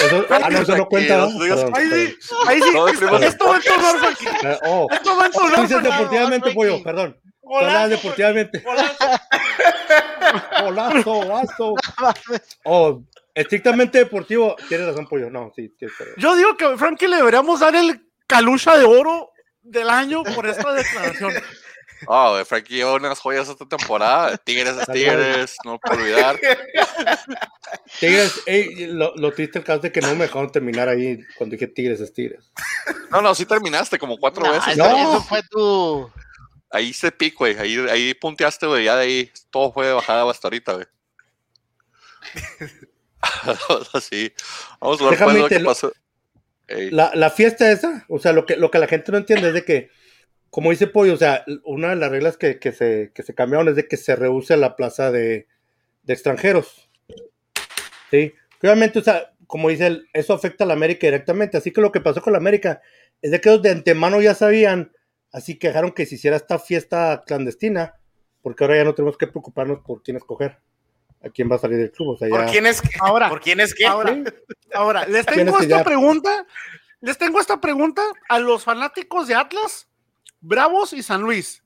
Eso, 0.00 0.26
ah, 0.30 0.50
no, 0.50 0.58
eso 0.58 0.76
no 0.76 0.86
cuenta. 0.86 1.22
ahí 1.24 1.30
sí, 1.30 2.34
ahí 2.46 2.60
sí. 2.60 2.68
Esto, 2.68 3.46
va 3.48 3.56
en 3.56 3.62
tu 3.62 3.74
honor, 3.74 3.98
Frankie. 4.00 4.26
Esto 4.26 5.16
va 5.16 5.26
en 5.26 5.32
tu 5.32 5.38
honor, 5.40 5.54
tú 5.54 5.62
dices 5.62 5.76
Frankie. 5.80 5.90
deportivamente, 5.90 6.50
pollo, 6.52 6.82
perdón. 6.82 7.16
Golazo, 7.48 7.88
deportivamente. 7.88 8.62
Golazo, 10.60 11.02
golazo. 11.04 11.74
Oh, 12.64 13.02
estrictamente 13.34 13.98
deportivo. 13.98 14.54
Tienes 14.68 14.86
razón, 14.86 15.06
pollo. 15.06 15.30
No, 15.30 15.52
sí, 15.56 15.72
razón. 15.80 16.06
Yo 16.18 16.36
digo 16.36 16.56
que 16.56 16.66
a 16.66 16.76
Frankie 16.76 17.08
le 17.08 17.16
deberíamos 17.16 17.60
dar 17.60 17.74
el 17.74 18.06
calucha 18.26 18.76
de 18.76 18.84
oro 18.84 19.32
del 19.62 19.88
año 19.88 20.22
por 20.24 20.46
esta 20.46 20.72
declaración. 20.72 21.32
Oh, 22.06 22.30
güey, 22.30 22.44
Frankie 22.44 22.74
lleva 22.76 22.94
unas 22.94 23.18
joyas 23.18 23.48
esta 23.48 23.66
temporada. 23.66 24.36
Tigres 24.36 24.76
es 24.76 24.86
Tigres, 24.86 25.56
no 25.64 25.72
lo 25.72 25.78
puedo 25.80 26.00
olvidar. 26.00 26.38
Tigres, 27.98 28.40
ey, 28.46 28.86
lo, 28.86 29.12
lo 29.16 29.32
triste 29.32 29.58
el 29.58 29.64
caso 29.64 29.80
de 29.80 29.90
que 29.90 30.00
no 30.00 30.14
me 30.14 30.26
dejaron 30.26 30.52
terminar 30.52 30.88
ahí 30.88 31.18
cuando 31.36 31.54
dije 31.54 31.66
Tigres 31.66 32.00
es 32.00 32.12
Tigres. 32.12 32.52
No, 33.10 33.20
no, 33.20 33.34
sí 33.34 33.46
terminaste 33.46 33.98
como 33.98 34.16
cuatro 34.16 34.44
No, 34.44 34.52
veces. 34.52 34.76
No. 34.76 34.86
eso 34.86 35.22
fue 35.22 35.42
tu. 35.50 36.08
Ahí 36.70 36.92
se 36.92 37.10
pico, 37.12 37.38
güey. 37.40 37.56
Ahí, 37.58 37.76
ahí 37.90 38.14
punteaste, 38.14 38.66
güey. 38.66 38.84
Ya 38.84 38.96
de 38.96 39.04
ahí 39.04 39.30
todo 39.50 39.72
fue 39.72 39.86
de 39.86 39.92
bajada 39.92 40.30
hasta 40.30 40.48
ahorita, 40.48 40.74
güey. 40.74 40.86
sí. 44.02 44.32
Vamos 44.80 45.00
a 45.00 45.04
ver 45.04 45.12
Déjame 45.12 45.32
pues, 45.32 45.42
lo 45.42 45.48
que 45.48 45.60
pasó. 45.60 45.92
Ey, 46.68 46.90
La, 46.90 47.12
la 47.14 47.30
fiesta 47.30 47.70
esa, 47.72 48.04
o 48.08 48.18
sea, 48.18 48.32
lo 48.32 48.44
que, 48.44 48.56
lo 48.56 48.70
que 48.70 48.78
la 48.78 48.86
gente 48.86 49.10
no 49.10 49.18
entiende 49.18 49.48
es 49.48 49.54
de 49.54 49.64
que, 49.64 49.90
como 50.50 50.70
dice 50.70 50.86
Pollo, 50.86 51.14
o 51.14 51.16
sea, 51.16 51.44
una 51.64 51.90
de 51.90 51.96
las 51.96 52.10
reglas 52.10 52.36
que, 52.36 52.58
que 52.58 52.72
se, 52.72 53.10
que 53.14 53.22
se 53.22 53.34
cambiaron 53.34 53.68
es 53.68 53.76
de 53.76 53.88
que 53.88 53.96
se 53.96 54.16
reduce 54.16 54.56
la 54.56 54.76
plaza 54.76 55.10
de, 55.10 55.46
de 56.02 56.12
extranjeros. 56.12 56.90
Sí, 58.10 58.34
obviamente, 58.62 58.98
o 58.98 59.02
sea, 59.02 59.32
como 59.46 59.70
dice 59.70 59.86
él, 59.86 60.08
eso 60.12 60.34
afecta 60.34 60.64
a 60.64 60.66
la 60.66 60.74
América 60.74 61.06
directamente. 61.06 61.56
Así 61.56 61.72
que 61.72 61.80
lo 61.80 61.90
que 61.90 62.00
pasó 62.00 62.20
con 62.20 62.34
la 62.34 62.38
América 62.38 62.82
es 63.22 63.30
de 63.30 63.40
que 63.40 63.48
ellos 63.48 63.62
de 63.62 63.70
antemano 63.70 64.20
ya 64.20 64.34
sabían, 64.34 64.92
así 65.32 65.58
que 65.58 65.68
dejaron 65.68 65.92
que 65.92 66.06
se 66.06 66.14
hiciera 66.16 66.36
esta 66.36 66.58
fiesta 66.58 67.22
clandestina, 67.26 67.94
porque 68.42 68.64
ahora 68.64 68.76
ya 68.76 68.84
no 68.84 68.94
tenemos 68.94 69.16
que 69.18 69.26
preocuparnos 69.26 69.80
por 69.80 70.02
quién 70.02 70.16
escoger, 70.16 70.58
a 71.22 71.28
quién 71.30 71.50
va 71.50 71.56
a 71.56 71.58
salir 71.58 71.78
del 71.78 71.90
club. 71.92 72.10
O 72.14 72.18
sea, 72.18 72.28
¿Por 72.28 72.46
ya- 72.46 72.50
quién 72.52 72.66
es 72.66 72.80
que? 72.80 72.90
Ahora, 73.00 73.28
¿Por 73.28 73.40
quién 73.40 73.60
es 73.60 73.74
que? 73.74 73.86
Ahora, 73.86 74.16
ahora, 74.74 75.06
les 75.06 75.26
tengo 75.26 75.56
que 75.58 75.64
esta 75.64 75.78
ya- 75.78 75.84
pregunta. 75.84 76.46
Les 77.00 77.16
tengo 77.16 77.40
esta 77.40 77.60
pregunta 77.60 78.02
a 78.28 78.38
los 78.40 78.64
fanáticos 78.64 79.28
de 79.28 79.34
Atlas, 79.36 79.86
Bravos 80.40 80.92
y 80.92 81.02
San 81.02 81.22
Luis. 81.22 81.62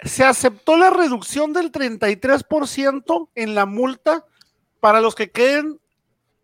Se 0.00 0.24
aceptó 0.24 0.76
la 0.76 0.90
reducción 0.90 1.52
del 1.52 1.70
33% 1.72 3.30
en 3.34 3.54
la 3.54 3.66
multa 3.66 4.24
para 4.80 5.00
los 5.00 5.14
que 5.14 5.30
queden 5.30 5.80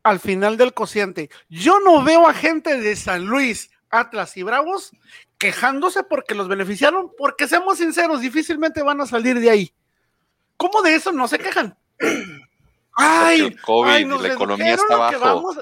al 0.04 0.20
final 0.20 0.56
del 0.56 0.72
cociente. 0.72 1.28
Yo 1.48 1.80
no 1.80 2.02
veo 2.02 2.28
a 2.28 2.32
gente 2.34 2.80
de 2.80 2.96
San 2.96 3.26
Luis, 3.26 3.70
Atlas 3.90 4.36
y 4.36 4.42
Bravos 4.42 4.92
quejándose 5.38 6.02
porque 6.02 6.34
los 6.34 6.48
beneficiaron, 6.48 7.10
porque 7.16 7.46
seamos 7.48 7.78
sinceros, 7.78 8.20
difícilmente 8.20 8.82
van 8.82 9.00
a 9.00 9.06
salir 9.06 9.38
de 9.40 9.50
ahí. 9.50 9.72
¿Cómo 10.56 10.82
de 10.82 10.94
eso 10.96 11.12
no 11.12 11.28
se 11.28 11.38
quejan? 11.38 11.76
Ay, 12.96 13.40
el 13.42 13.60
COVID 13.60 13.88
ay, 13.90 14.04
la 14.04 14.28
economía 14.28 14.74
está 14.74 14.94
abajo. 14.94 15.54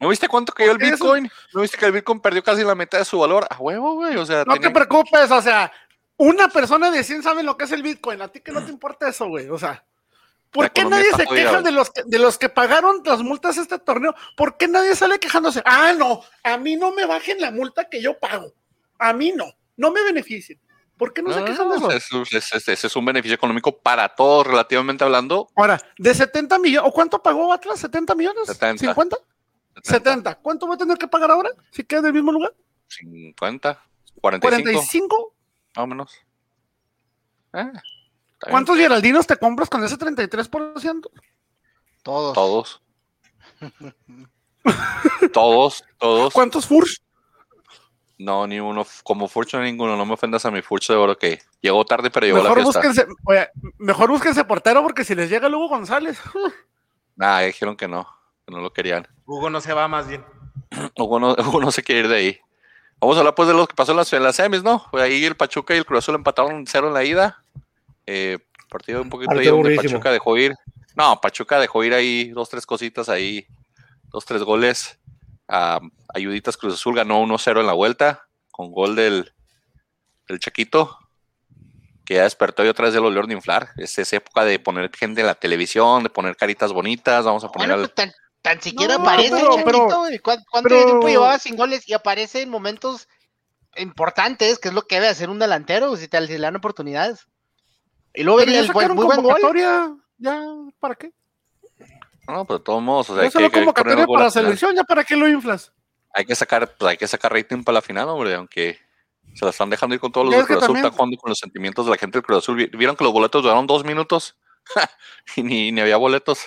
¿No 0.00 0.08
viste 0.08 0.26
cuánto 0.26 0.52
cayó 0.52 0.72
el 0.72 0.82
eso- 0.82 0.92
Bitcoin? 0.94 1.30
¿No 1.54 1.60
viste 1.60 1.78
que 1.78 1.86
el 1.86 1.92
Bitcoin 1.92 2.18
perdió 2.20 2.42
casi 2.42 2.64
la 2.64 2.74
mitad 2.74 2.98
de 2.98 3.04
su 3.04 3.20
valor? 3.20 3.46
A 3.48 3.56
huevo, 3.58 3.94
güey. 3.94 4.16
O 4.16 4.26
sea, 4.26 4.38
No 4.38 4.54
te 4.54 4.60
tenían- 4.60 4.72
preocupes, 4.72 5.30
o 5.30 5.40
sea, 5.40 5.70
una 6.16 6.48
persona 6.48 6.90
de 6.90 7.04
100 7.04 7.22
sabe 7.22 7.44
lo 7.44 7.56
que 7.56 7.64
es 7.66 7.72
el 7.72 7.84
Bitcoin. 7.84 8.20
A 8.20 8.26
ti 8.28 8.40
que 8.40 8.50
no 8.50 8.64
te 8.64 8.70
importa 8.72 9.08
eso, 9.08 9.28
güey. 9.28 9.48
O 9.48 9.58
sea, 9.58 9.84
¿por 10.50 10.64
La 10.64 10.70
qué 10.70 10.84
nadie 10.84 11.04
se 11.16 11.24
jodida, 11.24 11.44
queja 11.50 11.62
de 11.62 11.70
los, 11.70 11.90
que, 11.90 12.02
de 12.04 12.18
los 12.18 12.36
que 12.36 12.48
pagaron 12.48 13.00
las 13.04 13.22
multas 13.22 13.56
este 13.58 13.78
torneo? 13.78 14.12
¿Por 14.36 14.56
qué 14.56 14.66
nadie 14.66 14.96
sale 14.96 15.20
quejándose? 15.20 15.62
Ah, 15.64 15.92
no, 15.96 16.20
a 16.42 16.56
mí 16.56 16.74
no 16.74 16.90
me 16.90 17.06
bajen 17.06 17.40
la 17.40 17.52
multa 17.52 17.88
que 17.88 18.02
yo 18.02 18.18
pago. 18.18 18.52
A 19.08 19.12
mí 19.12 19.32
no, 19.34 19.46
no 19.76 19.90
me 19.90 20.02
beneficien. 20.04 20.60
¿Por 20.96 21.12
qué 21.12 21.22
no, 21.22 21.32
se 21.32 21.40
No, 21.40 21.44
quejan 21.46 21.68
de 21.70 21.76
eso? 21.76 21.90
eso 21.90 22.22
es- 22.22 22.32
es- 22.32 22.54
es- 22.54 22.68
ese 22.68 22.86
es 22.86 22.96
un 22.96 23.04
beneficio 23.04 23.34
económico 23.34 23.76
para 23.76 24.08
todos, 24.14 24.46
relativamente 24.46 25.02
hablando. 25.02 25.48
Ahora, 25.56 25.80
de 25.98 26.14
70 26.14 26.58
millones, 26.58 26.88
¿o 26.88 26.92
cuánto 26.92 27.20
pagó 27.22 27.52
Atlas? 27.52 27.80
¿70 27.82 28.14
millones? 28.14 28.46
70. 28.46 28.94
¿50? 28.94 29.16
70. 29.82 30.34
¿Cuánto 30.36 30.68
va 30.68 30.74
a 30.74 30.78
tener 30.78 30.96
que 30.98 31.08
pagar 31.08 31.30
ahora? 31.32 31.50
Si 31.72 31.82
queda 31.82 32.00
en 32.00 32.06
el 32.06 32.12
mismo 32.12 32.30
lugar. 32.30 32.54
50, 32.88 33.82
45, 34.20 34.70
¿45? 34.70 35.32
más 35.74 35.82
o 35.82 35.86
menos. 35.88 36.12
Eh, 37.54 37.60
está 37.60 37.60
bien. 37.72 37.82
¿Cuántos 38.50 38.76
Geraldinos 38.76 39.26
te 39.26 39.36
compras 39.36 39.68
con 39.68 39.82
ese 39.82 39.96
33%? 39.96 41.10
Todos. 42.04 42.34
Todos. 42.34 42.82
todos, 45.32 45.84
todos. 45.98 46.32
¿Cuántos 46.32 46.66
Furch? 46.66 47.02
No, 48.18 48.46
ni 48.46 48.60
uno. 48.60 48.86
Como 49.02 49.26
Furch, 49.28 49.54
no 49.54 49.62
ninguno. 49.62 49.96
No 49.96 50.06
me 50.06 50.14
ofendas 50.14 50.44
a 50.46 50.50
mi 50.50 50.62
Furch 50.62 50.88
de 50.88 50.94
oro 50.94 51.16
que 51.18 51.40
llegó 51.60 51.84
tarde, 51.84 52.10
pero 52.10 52.26
llegó 52.26 52.38
a 52.40 52.42
la 52.44 52.48
Mejor 52.50 52.62
fiesta. 52.62 52.80
búsquense, 52.80 53.06
oye, 53.24 53.48
mejor 53.78 54.10
búsquense 54.10 54.44
portero 54.44 54.82
porque 54.82 55.04
si 55.04 55.14
les 55.14 55.28
llega 55.30 55.48
Lugo 55.48 55.68
González. 55.68 56.20
Nah, 57.16 57.40
dijeron 57.40 57.76
que 57.76 57.88
no, 57.88 58.06
que 58.46 58.54
no 58.54 58.60
lo 58.60 58.72
querían. 58.72 59.06
Hugo 59.26 59.50
no 59.50 59.60
se 59.60 59.72
va 59.72 59.88
más 59.88 60.08
bien. 60.08 60.24
Hugo 60.96 61.20
no, 61.20 61.32
Hugo 61.32 61.60
no 61.60 61.70
se 61.70 61.82
quiere 61.82 62.02
ir 62.02 62.08
de 62.08 62.16
ahí. 62.16 62.40
Vamos 63.00 63.16
a 63.16 63.20
hablar 63.20 63.34
pues 63.34 63.48
de 63.48 63.54
lo 63.54 63.66
que 63.66 63.74
pasó 63.74 63.90
en 63.92 63.98
las, 63.98 64.12
en 64.12 64.22
las 64.22 64.36
semis, 64.36 64.62
¿no? 64.62 64.86
Fue 64.90 65.02
ahí 65.02 65.24
el 65.24 65.34
Pachuca 65.34 65.74
y 65.74 65.78
el 65.78 65.84
Cruz 65.84 65.98
Azul 65.98 66.14
empataron 66.14 66.64
cero 66.66 66.86
en 66.88 66.94
la 66.94 67.02
ida. 67.04 67.42
Eh, 68.06 68.38
partido 68.70 69.02
un 69.02 69.10
poquito 69.10 69.32
ahí 69.32 69.46
donde. 69.46 69.74
Pachuca 69.76 70.10
dejó 70.12 70.36
ir. 70.36 70.54
No, 70.94 71.20
Pachuca 71.20 71.58
dejó 71.58 71.82
ir 71.84 71.94
ahí 71.94 72.28
dos, 72.30 72.48
tres 72.48 72.64
cositas 72.64 73.08
ahí, 73.08 73.46
dos, 74.10 74.24
tres 74.24 74.42
goles. 74.42 74.98
Ah, 75.48 75.80
Ayuditas 76.14 76.56
Cruz 76.56 76.74
Azul 76.74 76.94
ganó 76.96 77.20
1-0 77.22 77.60
en 77.60 77.66
la 77.66 77.72
vuelta 77.72 78.26
con 78.50 78.70
gol 78.72 78.94
del, 78.96 79.32
del 80.28 80.38
Chaquito, 80.40 80.98
que 82.04 82.14
ya 82.14 82.24
despertó 82.24 82.64
y 82.64 82.68
otra 82.68 82.86
vez 82.86 82.94
el 82.94 83.04
olor 83.04 83.26
de 83.26 83.34
inflar. 83.34 83.70
Es 83.76 83.98
esa 83.98 84.16
época 84.16 84.44
de 84.44 84.58
poner 84.58 84.90
gente 84.94 85.20
en 85.20 85.26
la 85.26 85.34
televisión, 85.34 86.02
de 86.02 86.10
poner 86.10 86.36
caritas 86.36 86.72
bonitas. 86.72 87.24
Vamos 87.24 87.44
a 87.44 87.48
poner 87.50 87.68
Bueno, 87.68 87.82
al, 87.84 87.90
pues, 87.90 87.94
tan, 87.94 88.12
tan 88.42 88.60
siquiera 88.62 88.94
No, 88.96 89.02
aparece 89.02 89.30
pero- 89.30 89.56
el 89.58 89.64
pero- 89.64 89.78
Chaquito, 89.78 89.98
güey. 90.00 90.18
¿Cuán- 90.18 90.44
¿Cuánto 90.50 90.68
pero- 90.68 90.84
tiempo 90.84 91.08
llevaba 91.08 91.38
sin 91.38 91.56
goles? 91.56 91.88
Y 91.88 91.92
aparece 91.94 92.42
en 92.42 92.50
momentos 92.50 93.08
importantes, 93.76 94.58
que 94.58 94.68
es 94.68 94.74
lo 94.74 94.82
que 94.82 94.96
debe 94.96 95.08
hacer 95.08 95.30
un 95.30 95.38
delantero, 95.38 95.96
si 95.96 96.08
te 96.08 96.18
si 96.26 96.32
le 96.34 96.38
dan 96.40 96.56
oportunidades. 96.56 97.26
Y 98.14 98.22
luego 98.22 98.42
ya 98.44 98.60
el 98.60 98.70
buen- 98.72 98.94
muy 98.94 99.06
buen 99.06 99.22
gol. 99.22 99.40
Ya, 100.18 100.44
¿para 100.78 100.94
qué? 100.94 101.10
No, 102.26 102.46
pero 102.46 102.58
de 102.58 102.64
todos 102.64 102.82
modos, 102.82 103.10
o 103.10 103.14
sea, 103.14 103.28
Ya 103.28 103.40
hay 103.40 103.50
que, 103.50 103.72
para 103.72 104.24
la 104.24 104.30
selección, 104.30 104.74
¿ya 104.76 104.84
para 104.84 105.04
qué 105.04 105.16
lo 105.16 105.28
inflas? 105.28 105.72
Hay 106.14 106.24
que 106.24 106.34
sacar, 106.34 106.74
pues 106.76 106.90
hay 106.90 106.96
que 106.96 107.08
sacar 107.08 107.32
rating 107.32 107.64
para 107.64 107.74
la 107.74 107.82
final, 107.82 108.08
hombre, 108.08 108.34
aunque 108.34 108.78
Se 109.34 109.44
la 109.44 109.50
están 109.50 109.70
dejando 109.70 109.94
ir 109.94 110.00
con 110.00 110.12
todos 110.12 110.26
los 110.26 110.36
del 110.36 110.46
Cruz 110.46 110.62
Azul, 110.62 110.76
están 110.76 110.92
jugando 110.92 111.16
con 111.16 111.30
los 111.30 111.38
sentimientos 111.38 111.86
de 111.86 111.90
la 111.90 111.96
gente 111.96 112.18
del 112.18 112.24
Cruz 112.24 112.38
Azul. 112.38 112.56
Vieron 112.72 112.96
que 112.96 113.04
los 113.04 113.12
boletos 113.12 113.42
duraron 113.42 113.66
dos 113.66 113.84
minutos 113.84 114.36
y 115.36 115.42
ni, 115.42 115.72
ni 115.72 115.80
había 115.80 115.96
boletos. 115.96 116.46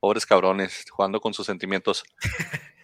Pobres 0.00 0.26
cabrones, 0.26 0.84
jugando 0.90 1.20
con 1.20 1.32
sus 1.32 1.46
sentimientos. 1.46 2.04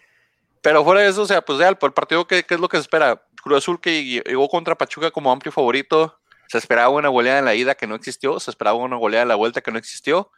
Pero 0.61 0.83
fuera 0.83 1.01
de 1.01 1.09
eso, 1.09 1.21
o 1.21 1.25
sea, 1.27 1.41
pues 1.43 1.59
ya 1.59 1.69
el, 1.69 1.77
partido, 1.77 2.25
¿qué, 2.25 2.43
¿qué, 2.43 2.55
es 2.55 2.59
lo 2.59 2.67
que 2.67 2.77
se 2.77 2.81
espera? 2.81 3.23
Cruz 3.43 3.59
Azul 3.59 3.79
que 3.79 4.03
llegó 4.03 4.49
contra 4.49 4.75
Pachuca 4.75 5.11
como 5.11 5.31
amplio 5.31 5.51
favorito. 5.51 6.19
Se 6.47 6.57
esperaba 6.57 6.89
una 6.89 7.09
goleada 7.09 7.39
en 7.39 7.45
la 7.45 7.53
ida 7.55 7.75
que 7.75 7.85
no 7.87 7.93
existió. 7.93 8.39
Se 8.39 8.49
esperaba 8.49 8.77
una 8.77 8.95
goleada 8.95 9.23
en 9.23 9.29
la 9.29 9.35
vuelta 9.35 9.61
que 9.61 9.71
no 9.71 9.77
existió. 9.77 10.31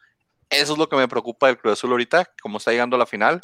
Eso 0.50 0.72
es 0.72 0.78
lo 0.78 0.88
que 0.88 0.96
me 0.96 1.08
preocupa 1.08 1.46
del 1.46 1.58
Cruz 1.58 1.74
Azul 1.74 1.90
ahorita, 1.90 2.32
como 2.42 2.58
está 2.58 2.70
llegando 2.70 2.96
a 2.96 2.98
la 2.98 3.06
final. 3.06 3.40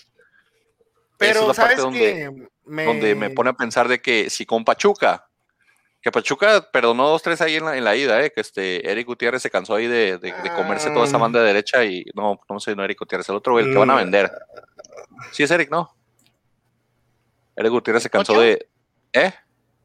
Pero, 1.18 1.50
es 1.50 1.56
¿sabes 1.56 1.78
donde, 1.78 2.48
me... 2.64 2.84
donde 2.84 3.14
me 3.14 3.30
pone 3.30 3.50
a 3.50 3.54
pensar 3.54 3.88
de 3.88 4.00
que 4.00 4.30
si 4.30 4.46
con 4.46 4.64
Pachuca, 4.64 5.28
que 6.00 6.10
Pachuca 6.10 6.68
perdonó 6.70 7.08
dos, 7.08 7.22
tres 7.22 7.40
ahí 7.40 7.56
en 7.56 7.64
la, 7.64 7.76
en 7.76 7.84
la 7.84 7.96
ida, 7.96 8.22
eh, 8.22 8.30
que 8.30 8.40
este 8.40 8.90
Eric 8.90 9.06
Gutiérrez 9.06 9.42
se 9.42 9.50
cansó 9.50 9.74
ahí 9.74 9.86
de, 9.86 10.18
de, 10.18 10.32
comerse 10.54 10.90
toda 10.90 11.06
esa 11.06 11.18
banda 11.18 11.40
de 11.40 11.46
derecha 11.46 11.84
y 11.84 12.04
no, 12.14 12.40
no 12.48 12.60
sé, 12.60 12.74
no 12.74 12.84
Eric 12.84 12.98
Gutiérrez, 12.98 13.28
el 13.28 13.36
otro, 13.36 13.58
el 13.58 13.72
que 13.72 13.78
van 13.78 13.90
a 13.90 13.94
mm. 13.94 13.98
vender. 13.98 14.32
Sí 15.32 15.42
es 15.42 15.50
Eric, 15.50 15.70
¿no? 15.70 15.94
Eric 17.56 17.70
Gutiérrez 17.70 18.02
se 18.02 18.10
cansó 18.10 18.38
de... 18.40 18.68
¿Eh? 19.12 19.32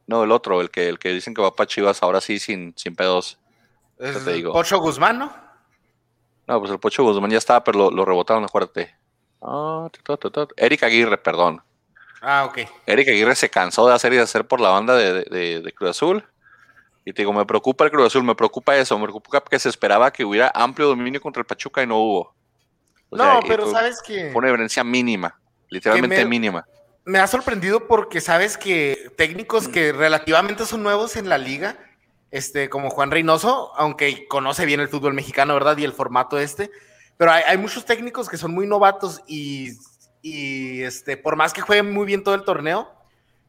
No, 0.06 0.24
el 0.24 0.32
otro, 0.32 0.60
el 0.60 0.70
que, 0.70 0.88
el 0.88 0.98
que 0.98 1.10
dicen 1.10 1.34
que 1.34 1.40
va 1.40 1.54
para 1.54 1.68
Chivas 1.68 2.02
ahora 2.02 2.20
sí 2.20 2.38
sin, 2.38 2.74
sin 2.76 2.96
pedos. 2.96 3.38
Es 3.98 4.24
te 4.24 4.32
digo. 4.32 4.52
Pocho 4.52 4.78
Guzmán, 4.80 5.20
¿no? 5.20 5.49
No, 6.50 6.58
pues 6.58 6.72
el 6.72 6.80
Pocho 6.80 7.04
Guzmán 7.04 7.30
ya 7.30 7.38
estaba, 7.38 7.62
pero 7.62 7.78
lo, 7.78 7.90
lo 7.92 8.04
rebotaron, 8.04 8.42
acuérdate. 8.42 8.92
Ah, 9.40 9.88
Eric 10.56 10.82
Aguirre, 10.82 11.16
perdón. 11.16 11.62
Ah, 12.20 12.44
ok. 12.44 12.68
Eric 12.86 13.08
Aguirre 13.08 13.36
se 13.36 13.48
cansó 13.48 13.86
de 13.86 13.94
hacer 13.94 14.12
y 14.12 14.16
de 14.16 14.22
hacer 14.22 14.48
por 14.48 14.60
la 14.60 14.70
banda 14.70 14.96
de, 14.96 15.72
Cruz 15.76 15.90
Azul. 15.90 16.24
Y 17.04 17.12
te 17.12 17.22
digo, 17.22 17.32
me 17.32 17.46
preocupa 17.46 17.84
el 17.84 17.92
Cruz 17.92 18.08
Azul, 18.08 18.24
me 18.24 18.34
preocupa 18.34 18.76
eso, 18.76 18.98
me 18.98 19.04
preocupa 19.04 19.44
que 19.48 19.60
se 19.60 19.68
esperaba 19.68 20.12
que 20.12 20.24
hubiera 20.24 20.50
amplio 20.52 20.88
dominio 20.88 21.20
contra 21.20 21.38
el 21.38 21.46
Pachuca 21.46 21.84
y 21.84 21.86
no 21.86 21.98
hubo. 21.98 22.34
no, 23.12 23.38
pero 23.46 23.70
sabes 23.70 24.02
que... 24.02 24.32
Fue 24.32 24.40
una 24.40 24.48
diferencia 24.48 24.82
mínima, 24.82 25.38
literalmente 25.68 26.24
mínima. 26.24 26.66
Me 27.04 27.20
ha 27.20 27.28
sorprendido 27.28 27.86
porque 27.86 28.20
sabes 28.20 28.58
que 28.58 29.12
técnicos 29.16 29.68
que 29.68 29.92
relativamente 29.92 30.66
son 30.66 30.82
nuevos 30.82 31.14
en 31.14 31.28
la 31.28 31.38
liga 31.38 31.78
este, 32.30 32.70
como 32.70 32.90
Juan 32.90 33.10
Reynoso, 33.10 33.72
aunque 33.76 34.26
conoce 34.28 34.64
bien 34.64 34.80
el 34.80 34.88
fútbol 34.88 35.14
mexicano, 35.14 35.54
¿verdad? 35.54 35.76
Y 35.78 35.84
el 35.84 35.92
formato 35.92 36.38
este. 36.38 36.70
Pero 37.16 37.32
hay, 37.32 37.58
muchos 37.58 37.84
técnicos 37.84 38.28
que 38.28 38.38
son 38.38 38.52
muy 38.52 38.66
novatos 38.66 39.20
y, 39.26 39.76
este, 40.22 41.16
por 41.16 41.36
más 41.36 41.52
que 41.52 41.60
jueguen 41.60 41.92
muy 41.92 42.06
bien 42.06 42.24
todo 42.24 42.34
el 42.34 42.44
torneo, 42.44 42.90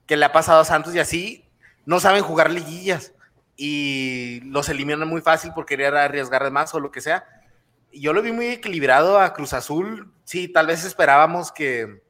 que 0.05 0.17
le 0.17 0.25
ha 0.25 0.33
pasado 0.33 0.61
a 0.61 0.65
Santos 0.65 0.93
y 0.93 1.00
así, 1.00 1.50
no 1.85 2.00
saben 2.00 2.23
jugar 2.23 2.51
liguillas 2.51 3.13
y 3.55 4.41
los 4.45 4.67
eliminan 4.67 5.07
muy 5.07 5.21
fácil 5.21 5.53
por 5.53 5.65
querer 5.65 5.95
arriesgar 5.95 6.43
de 6.43 6.50
más 6.50 6.73
o 6.73 6.79
lo 6.79 6.91
que 6.91 7.00
sea. 7.00 7.25
Yo 7.93 8.11
lo 8.11 8.21
vi 8.21 8.31
muy 8.31 8.47
equilibrado 8.47 9.19
a 9.19 9.33
Cruz 9.33 9.53
Azul. 9.53 10.11
Sí, 10.25 10.47
tal 10.47 10.67
vez 10.67 10.83
esperábamos 10.83 11.51
que, 11.51 12.01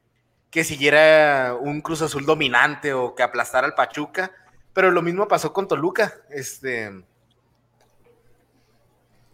que 0.50 0.64
siguiera 0.64 1.56
un 1.60 1.82
Cruz 1.82 2.02
Azul 2.02 2.26
dominante 2.26 2.94
o 2.94 3.14
que 3.14 3.24
aplastara 3.24 3.68
al 3.68 3.76
Pachuca 3.76 4.32
pero 4.74 4.92
lo 4.92 5.02
mismo 5.02 5.28
pasó 5.28 5.54
con 5.54 5.68
Toluca. 5.68 6.14
Este. 6.30 7.04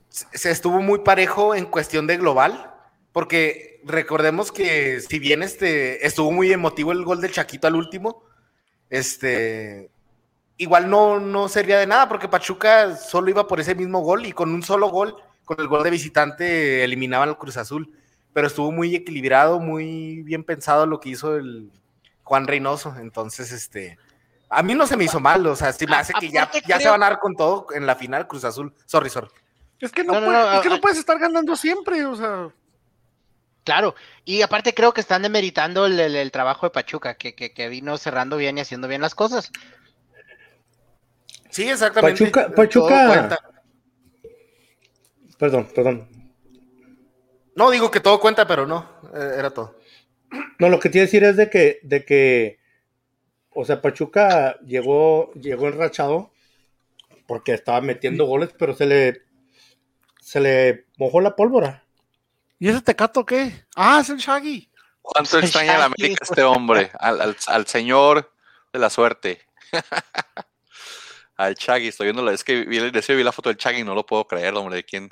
Se 0.10 0.50
estuvo 0.50 0.82
muy 0.82 1.00
parejo 1.00 1.54
en 1.56 1.66
cuestión 1.66 2.08
de 2.08 2.18
global. 2.18 2.74
Porque 3.12 3.82
recordemos 3.84 4.52
que 4.52 5.00
si 5.02 5.18
bien 5.18 5.42
este 5.42 6.06
estuvo 6.06 6.32
muy 6.32 6.52
emotivo 6.52 6.92
el 6.92 7.04
gol 7.04 7.20
del 7.20 7.32
Chaquito 7.32 7.66
al 7.66 7.76
último, 7.76 8.24
este 8.92 9.90
igual 10.58 10.90
no, 10.90 11.20
no 11.20 11.50
sería 11.50 11.80
de 11.80 11.88
nada, 11.88 12.10
porque 12.10 12.28
Pachuca 12.28 12.96
solo 12.96 13.30
iba 13.30 13.48
por 13.48 13.60
ese 13.60 13.76
mismo 13.76 14.02
gol 14.02 14.26
y 14.26 14.34
con 14.34 14.54
un 14.54 14.64
solo 14.64 14.90
gol, 14.90 15.16
con 15.46 15.60
el 15.60 15.68
gol 15.68 15.84
de 15.84 15.92
visitante, 15.92 16.84
eliminaban 16.84 17.30
al 17.30 17.38
Cruz 17.38 17.58
Azul. 17.58 17.92
Pero 18.34 18.48
estuvo 18.48 18.72
muy 18.72 18.96
equilibrado, 18.96 19.60
muy 19.60 20.22
bien 20.22 20.44
pensado 20.44 20.86
lo 20.86 21.00
que 21.00 21.10
hizo 21.10 21.38
el 21.38 21.72
Juan 22.24 22.46
Reynoso. 22.46 22.96
Entonces, 23.00 23.52
este, 23.52 23.98
a 24.50 24.64
mí 24.64 24.74
no 24.76 24.88
se 24.88 24.96
me 24.96 25.04
hizo 25.04 25.20
mal, 25.20 25.46
o 25.46 25.56
sea, 25.56 25.74
sí 25.74 25.86
me 25.86 25.96
hace 25.96 26.14
que 26.14 26.30
ya, 26.30 26.50
ya 26.68 26.80
se 26.80 26.90
van 26.90 27.04
a 27.04 27.10
dar 27.10 27.20
con 27.20 27.36
todo 27.36 27.68
en 27.74 27.86
la 27.86 27.96
final 27.96 28.28
Cruz 28.28 28.46
Azul. 28.46 28.74
Sorry, 28.86 29.10
sorry. 29.10 29.28
Es 29.80 29.92
que 29.92 30.04
no, 30.04 30.14
es 30.54 30.62
que 30.62 30.70
no 30.70 30.82
puedes 30.82 30.98
estar 30.98 31.20
ganando 31.20 31.56
siempre, 31.56 32.06
o 32.06 32.16
sea. 32.16 32.50
Claro, 33.64 33.96
y 34.24 34.42
aparte 34.42 34.74
creo 34.74 34.94
que 34.94 35.02
están 35.02 35.22
demeritando 35.22 35.86
el, 35.86 36.32
trabajo 36.32 36.66
de 36.66 36.72
Pachuca, 36.72 37.16
que, 37.16 37.36
que, 37.36 37.70
vino 37.70 37.98
cerrando 37.98 38.38
bien 38.38 38.58
y 38.58 38.62
haciendo 38.62 38.88
bien 38.88 39.02
las 39.02 39.14
cosas. 39.14 39.52
Sí, 41.50 41.70
exactamente. 41.70 42.24
Pachuca, 42.24 42.56
Pachuca. 42.56 43.40
Perdón, 45.38 45.68
perdón. 45.76 46.08
No 47.56 47.70
digo 47.70 47.92
que 47.92 48.00
todo 48.00 48.20
cuenta, 48.20 48.48
pero 48.48 48.66
no, 48.66 48.90
eh, 49.14 49.36
era 49.38 49.50
todo. 49.50 49.78
No, 50.60 50.70
lo 50.70 50.80
que 50.80 50.90
quiero 50.90 51.06
decir 51.06 51.24
es 51.24 51.36
de 51.36 51.50
que, 51.50 51.80
de 51.84 52.06
que 52.06 52.60
o 53.60 53.66
sea, 53.66 53.82
Pachuca 53.82 54.60
llegó, 54.60 55.34
llegó 55.34 55.68
enrachado 55.68 56.32
porque 57.26 57.56
estaba 57.56 57.82
metiendo 57.82 58.26
goles, 58.26 58.52
pero 58.56 58.76
se 58.76 58.86
le, 58.86 59.24
se 60.22 60.40
le 60.40 60.86
mojó 60.98 61.22
la 61.22 61.36
pólvora. 61.36 61.84
¿Y 62.60 62.70
ese 62.70 62.82
tecato 62.82 63.26
qué? 63.26 63.66
Ah, 63.76 63.98
es 64.00 64.12
el 64.12 64.18
Shaggy. 64.18 64.70
¿Cuánto 65.02 65.40
extraña 65.40 65.80
la 65.80 65.86
América 65.86 66.20
este 66.22 66.44
hombre? 66.44 66.92
Al, 67.00 67.66
señor 67.66 68.32
de 68.72 68.78
la 68.78 68.92
suerte. 68.92 69.42
al 71.36 71.56
Shaggy, 71.56 71.88
estoy 71.88 72.12
viendo, 72.12 72.30
es 72.30 72.44
que 72.44 72.64
vi, 72.64 72.80
vi 72.80 73.24
la 73.24 73.32
foto 73.32 73.50
del 73.50 73.58
Shaggy 73.58 73.80
y 73.80 73.84
no 73.84 73.96
lo 73.96 74.06
puedo 74.06 74.28
creer, 74.28 74.54
hombre, 74.54 74.76
de 74.76 74.84
quién, 74.84 75.10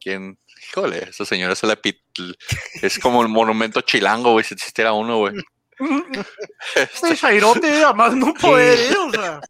quién, 0.00 0.40
híjole, 0.68 1.08
ese 1.08 1.24
señor 1.24 1.52
es, 1.52 1.62
el, 1.62 2.36
es 2.82 2.98
como 2.98 3.22
el 3.22 3.28
monumento 3.28 3.80
chilango, 3.82 4.32
güey, 4.32 4.44
si 4.44 4.54
existiera 4.54 4.92
uno, 4.92 5.18
güey. 5.18 5.34
Este 6.74 7.16
Jairote, 7.16 7.84
además 7.84 8.14
no 8.14 8.34
poder, 8.34 8.96
o 8.96 9.10
sea. 9.10 9.40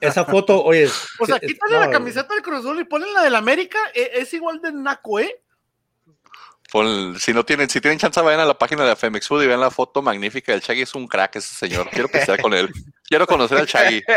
Esa 0.00 0.24
foto, 0.24 0.62
oye. 0.62 0.88
O 1.18 1.26
sea, 1.26 1.40
quítale 1.40 1.78
la 1.78 1.90
camiseta 1.90 2.34
del 2.34 2.42
Cruz 2.42 2.60
Azul 2.60 2.80
y 2.80 2.84
ponle 2.84 3.10
la 3.12 3.22
del 3.22 3.34
América, 3.34 3.78
e, 3.94 4.10
es 4.14 4.32
igual 4.34 4.60
de 4.60 4.72
naco, 4.72 5.18
¿eh? 5.18 5.40
si 7.18 7.32
no 7.32 7.44
tienen, 7.44 7.70
si 7.70 7.80
tienen 7.80 7.98
chance, 7.98 8.20
vayan 8.20 8.40
a 8.40 8.44
la 8.44 8.58
página 8.58 8.84
de 8.84 8.96
Femex 8.96 9.28
Food 9.28 9.44
y 9.44 9.46
vean 9.46 9.60
la 9.60 9.70
foto 9.70 10.02
magnífica 10.02 10.52
del 10.52 10.60
Chagui. 10.60 10.82
Es 10.82 10.94
un 10.94 11.06
crack 11.06 11.36
ese 11.36 11.54
señor. 11.54 11.88
Quiero 11.90 12.08
que 12.08 12.20
con 12.42 12.52
él. 12.52 12.68
Quiero 13.04 13.26
conocer 13.26 13.58
al 13.58 13.66
Chagui. 13.66 14.02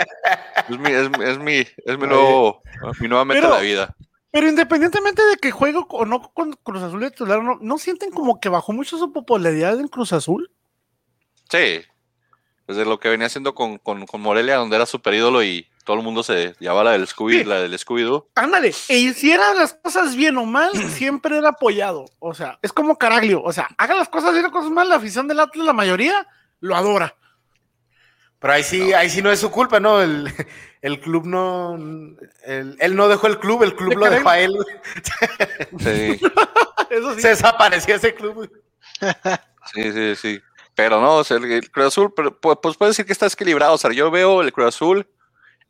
Es 0.67 0.77
mi, 0.77 0.91
es, 0.91 1.09
es 1.29 1.37
mi, 1.37 1.57
es 1.59 1.97
mi 1.97 2.07
nuevo, 2.07 2.61
mi 2.99 3.07
nueva 3.07 3.23
meta 3.23 3.47
de 3.47 3.53
la 3.53 3.59
vida. 3.59 3.95
Pero 4.31 4.49
independientemente 4.49 5.23
de 5.25 5.37
que 5.37 5.51
juego 5.51 5.87
o 5.89 6.05
no 6.05 6.33
con 6.33 6.53
Cruz 6.53 6.83
Azul 6.83 6.99
de 6.99 7.11
titular, 7.11 7.41
¿no, 7.41 7.57
¿no 7.61 7.77
sienten 7.77 8.11
como 8.11 8.41
que 8.41 8.49
bajó 8.49 8.73
mucho 8.73 8.97
su 8.97 9.13
popularidad 9.13 9.79
en 9.79 9.87
Cruz 9.87 10.11
Azul? 10.11 10.51
Sí, 11.49 11.85
desde 12.67 12.85
lo 12.85 12.99
que 12.99 13.09
venía 13.09 13.27
haciendo 13.27 13.55
con, 13.55 13.79
Morelia, 14.19 14.57
donde 14.57 14.75
era 14.75 14.85
super 14.85 15.13
ídolo 15.13 15.41
y 15.41 15.67
todo 15.85 15.95
el 15.95 16.03
mundo 16.03 16.21
se 16.21 16.53
llevaba 16.59 16.83
la 16.83 16.91
del 16.91 17.07
Scooby, 17.07 17.45
la 17.45 17.61
del 17.61 17.73
Scooby-Doo. 17.73 18.27
Ándale, 18.35 18.73
e 18.89 18.97
hiciera 18.97 19.53
las 19.53 19.73
cosas 19.73 20.17
bien 20.17 20.37
o 20.37 20.45
mal, 20.45 20.71
siempre 20.91 21.37
era 21.37 21.49
apoyado. 21.49 22.05
O 22.19 22.33
sea, 22.33 22.59
es 22.61 22.73
como 22.73 22.97
Caraglio. 22.97 23.41
O 23.41 23.53
sea, 23.53 23.69
haga 23.77 23.95
las 23.95 24.09
cosas 24.09 24.33
bien 24.33 24.45
o 24.45 24.51
cosas 24.51 24.69
mal, 24.69 24.89
la 24.89 24.95
afición 24.95 25.27
del 25.29 25.39
Atlas, 25.39 25.65
la 25.65 25.73
mayoría, 25.73 26.27
lo 26.59 26.75
adora. 26.75 27.15
Pero 28.39 28.53
ahí 28.53 28.63
sí, 28.63 28.93
ahí 28.93 29.09
sí 29.09 29.21
no 29.21 29.31
es 29.31 29.39
su 29.39 29.49
culpa, 29.49 29.79
¿no? 29.79 30.01
El, 30.01 30.99
club 31.01 31.25
no. 31.25 31.75
él 32.45 32.95
no 32.95 33.07
dejó 33.07 33.27
el 33.27 33.39
club, 33.39 33.63
el 33.63 33.75
club 33.75 33.97
lo 33.97 34.09
dejó 34.09 34.29
a 34.29 34.39
él. 34.39 34.53
Sí. 35.79 36.19
Se 37.19 37.27
desapareció 37.29 37.95
ese 37.95 38.13
club. 38.13 38.49
Sí, 39.73 39.91
sí, 39.91 40.15
sí. 40.15 40.41
Pero 40.77 41.01
no, 41.01 41.15
o 41.15 41.23
sea, 41.23 41.37
el, 41.37 41.71
Cruz 41.71 41.87
Azul, 41.87 42.13
pero, 42.15 42.39
pues, 42.39 42.59
pues 42.61 42.77
puede 42.77 42.91
decir 42.91 43.03
que 43.03 43.11
está 43.11 43.25
equilibrado. 43.25 43.73
O 43.73 43.77
sea, 43.79 43.91
yo 43.91 44.11
veo 44.11 44.43
el 44.43 44.53
Cruz 44.53 44.67
Azul 44.67 45.09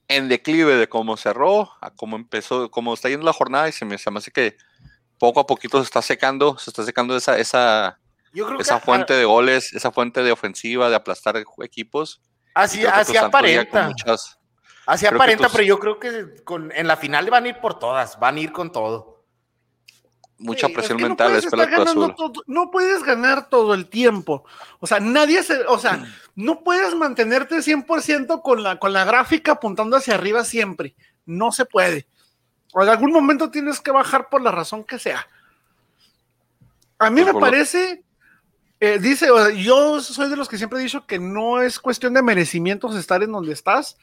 en 0.09 0.27
declive 0.27 0.75
de 0.75 0.89
cómo 0.89 1.15
cerró, 1.15 1.71
a 1.79 1.91
cómo 1.91 2.17
empezó, 2.17 2.69
cómo 2.69 2.93
está 2.93 3.07
yendo 3.07 3.25
la 3.25 3.31
jornada 3.31 3.69
y 3.69 3.71
se 3.71 3.85
me, 3.85 3.97
se 3.97 4.11
me 4.11 4.17
hace 4.17 4.31
que 4.31 4.57
poco 5.17 5.39
a 5.39 5.47
poquito 5.47 5.77
se 5.77 5.85
está 5.85 6.01
secando, 6.01 6.57
se 6.57 6.71
está 6.71 6.83
secando 6.83 7.15
esa, 7.15 7.37
esa, 7.37 7.99
esa 8.59 8.81
fuente 8.81 9.13
de 9.13 9.23
goles, 9.23 9.71
esa 9.71 9.93
fuente 9.93 10.23
de 10.23 10.33
ofensiva, 10.33 10.89
de 10.89 10.97
aplastar 10.97 11.41
equipos. 11.63 12.21
Así, 12.53 12.85
así 12.85 13.15
aparenta. 13.15 13.89
así 14.85 15.05
aparenta, 15.05 15.47
pero 15.47 15.63
yo 15.63 15.79
creo 15.79 16.01
que 16.01 16.43
con, 16.43 16.69
en 16.73 16.85
la 16.85 16.97
final 16.97 17.29
van 17.29 17.45
a 17.45 17.47
ir 17.47 17.61
por 17.61 17.79
todas, 17.79 18.19
van 18.19 18.35
a 18.35 18.39
ir 18.41 18.51
con 18.51 18.73
todo 18.73 19.16
mucha 20.39 20.69
presión 20.69 21.01
mental 21.01 21.35
es 21.35 21.47
azul. 21.47 22.13
no 22.45 22.71
puedes 22.71 23.03
ganar 23.03 23.49
todo 23.49 23.73
el 23.73 23.87
tiempo. 23.87 24.45
O 24.79 24.87
sea, 24.87 24.99
nadie 24.99 25.43
se, 25.43 25.61
o 25.65 25.77
sea, 25.77 26.05
no 26.35 26.63
puedes 26.63 26.95
mantenerte 26.95 27.57
100% 27.57 28.41
con 28.41 28.63
la, 28.63 28.79
con 28.79 28.93
la 28.93 29.05
gráfica 29.05 29.53
apuntando 29.53 29.97
hacia 29.97 30.15
arriba 30.15 30.43
siempre. 30.43 30.95
No 31.25 31.51
se 31.51 31.65
puede. 31.65 32.07
O 32.73 32.83
en 32.83 32.89
algún 32.89 33.11
momento 33.11 33.49
tienes 33.49 33.79
que 33.79 33.91
bajar 33.91 34.29
por 34.29 34.41
la 34.41 34.51
razón 34.51 34.83
que 34.83 34.99
sea. 34.99 35.27
A 36.99 37.09
mí 37.09 37.23
me 37.23 37.33
parece, 37.33 38.03
eh, 38.79 38.99
dice, 38.99 39.27
yo 39.57 40.01
soy 40.01 40.29
de 40.29 40.35
los 40.35 40.49
que 40.49 40.57
siempre 40.57 40.79
he 40.79 40.83
dicho 40.83 41.05
que 41.05 41.19
no 41.19 41.61
es 41.61 41.79
cuestión 41.79 42.13
de 42.13 42.23
merecimientos 42.23 42.95
estar 42.95 43.21
en 43.21 43.31
donde 43.31 43.53
estás, 43.53 43.97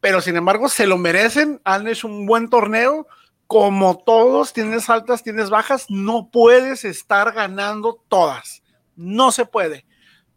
pero 0.00 0.20
sin 0.20 0.36
embargo 0.36 0.68
se 0.68 0.86
lo 0.86 0.98
merecen, 0.98 1.60
han 1.64 1.88
hecho 1.88 2.06
un 2.06 2.26
buen 2.26 2.50
torneo, 2.50 3.06
como 3.46 3.98
todos, 3.98 4.52
tienes 4.52 4.88
altas, 4.88 5.22
tienes 5.22 5.50
bajas, 5.50 5.86
no 5.88 6.28
puedes 6.30 6.84
estar 6.84 7.32
ganando 7.32 8.02
todas, 8.08 8.62
no 8.96 9.32
se 9.32 9.44
puede, 9.44 9.86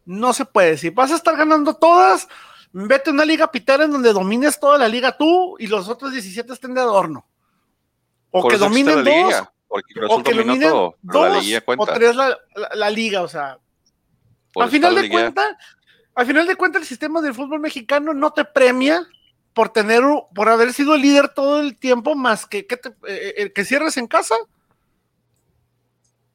no 0.06 0.34
se 0.34 0.46
puede, 0.46 0.78
si 0.78 0.90
vas 0.90 1.12
a 1.12 1.16
estar 1.16 1.36
ganando 1.38 1.74
todas, 1.76 2.28
vete 2.72 3.10
a 3.10 3.14
una 3.14 3.26
liga 3.26 3.52
pitera 3.52 3.86
en 3.86 3.92
donde 3.92 4.14
domines 4.14 4.60
toda 4.60 4.78
la 4.78 4.88
liga 4.88 5.18
tú 5.18 5.56
y 5.60 5.68
los 5.68 5.90
otros 5.90 6.12
17 6.12 6.52
estén 6.52 6.74
de 6.74 6.82
adorno. 6.82 7.26
O 8.32 8.48
que 8.48 8.58
dominen 8.58 9.04
dos, 9.04 9.44
o 10.10 10.22
que 10.22 10.34
dominen 10.34 10.70
dos 10.70 10.94
o 11.66 11.86
tres 11.86 12.16
la, 12.16 12.38
la, 12.76 12.90
liga, 12.90 13.22
o 13.22 13.28
sea. 13.28 13.58
al 14.56 14.70
final 14.70 14.96
de 14.96 15.10
cuentas, 15.10 15.56
al 16.14 16.26
final 16.26 16.46
de 16.46 16.56
cuentas 16.56 16.82
el 16.82 16.88
sistema 16.88 17.22
del 17.22 17.34
fútbol 17.34 17.62
mexicano 17.62 18.14
no 18.14 18.32
te 18.32 18.44
premia 18.44 19.08
por 19.58 19.70
tener, 19.70 20.04
por 20.36 20.50
haber 20.50 20.72
sido 20.72 20.94
el 20.94 21.02
líder 21.02 21.30
todo 21.30 21.60
el 21.60 21.80
tiempo, 21.80 22.14
más 22.14 22.46
que 22.46 22.68
que, 22.68 22.78
te, 22.78 22.90
eh, 23.08 23.34
eh, 23.38 23.52
que 23.52 23.66
cierres 23.66 23.98
en 23.98 24.06
casa. 24.06 24.36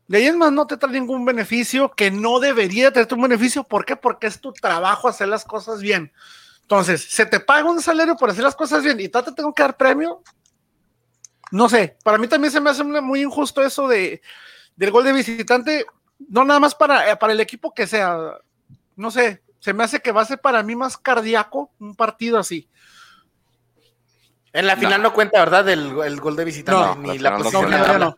De 0.09 0.19
ahí 0.19 0.26
en 0.26 0.38
más 0.38 0.50
no 0.50 0.67
te 0.67 0.76
trae 0.76 0.91
ningún 0.91 1.25
beneficio 1.25 1.93
que 1.93 2.11
no 2.11 2.41
debería 2.41 2.93
tener 2.93 3.14
un 3.14 3.23
beneficio. 3.23 3.62
¿Por 3.62 3.85
qué? 3.85 3.95
Porque 3.95 4.26
es 4.26 4.41
tu 4.41 4.52
trabajo 4.52 5.07
hacer 5.07 5.29
las 5.29 5.45
cosas 5.45 5.81
bien. 5.81 6.12
Entonces, 6.62 7.07
se 7.09 7.25
te 7.25 7.38
paga 7.38 7.71
un 7.71 7.81
salario 7.81 8.17
por 8.17 8.29
hacer 8.29 8.43
las 8.43 8.57
cosas 8.57 8.83
bien 8.83 8.99
y 8.99 9.09
tú 9.09 9.23
te 9.23 9.31
tengo 9.31 9.55
que 9.55 9.62
dar 9.62 9.76
premio. 9.76 10.21
No 11.52 11.69
sé, 11.69 11.97
para 12.02 12.19
mí 12.19 12.26
también 12.26 12.50
se 12.50 12.61
me 12.61 12.71
hace 12.71 12.83
muy 12.83 13.23
injusto 13.23 13.62
eso 13.62 13.87
de, 13.87 14.21
del 14.75 14.91
gol 14.91 15.05
de 15.05 15.12
visitante, 15.12 15.87
no 16.29 16.45
nada 16.45 16.59
más 16.59 16.75
para, 16.75 17.09
eh, 17.09 17.17
para 17.17 17.35
el 17.35 17.41
equipo 17.41 17.73
que 17.73 17.87
sea, 17.87 18.19
no 18.97 19.12
sé, 19.12 19.45
se 19.61 19.73
me 19.73 19.85
hace 19.85 20.00
que 20.00 20.11
va 20.11 20.23
a 20.23 20.25
ser 20.25 20.41
para 20.41 20.61
mí 20.64 20.75
más 20.75 20.97
cardíaco 20.97 21.71
un 21.79 21.95
partido 21.95 22.37
así. 22.37 22.69
En 24.52 24.66
la 24.66 24.76
final 24.76 25.02
no, 25.02 25.12
cuenta, 25.12 25.38
¿verdad? 25.38 25.68
El, 25.68 25.99
el 26.04 26.21
gol 26.21 26.37
de 26.37 26.44
visitante 26.44 27.00
ni 27.00 27.18
la, 27.18 27.37
posición. 27.37 27.71
No, 27.71 28.16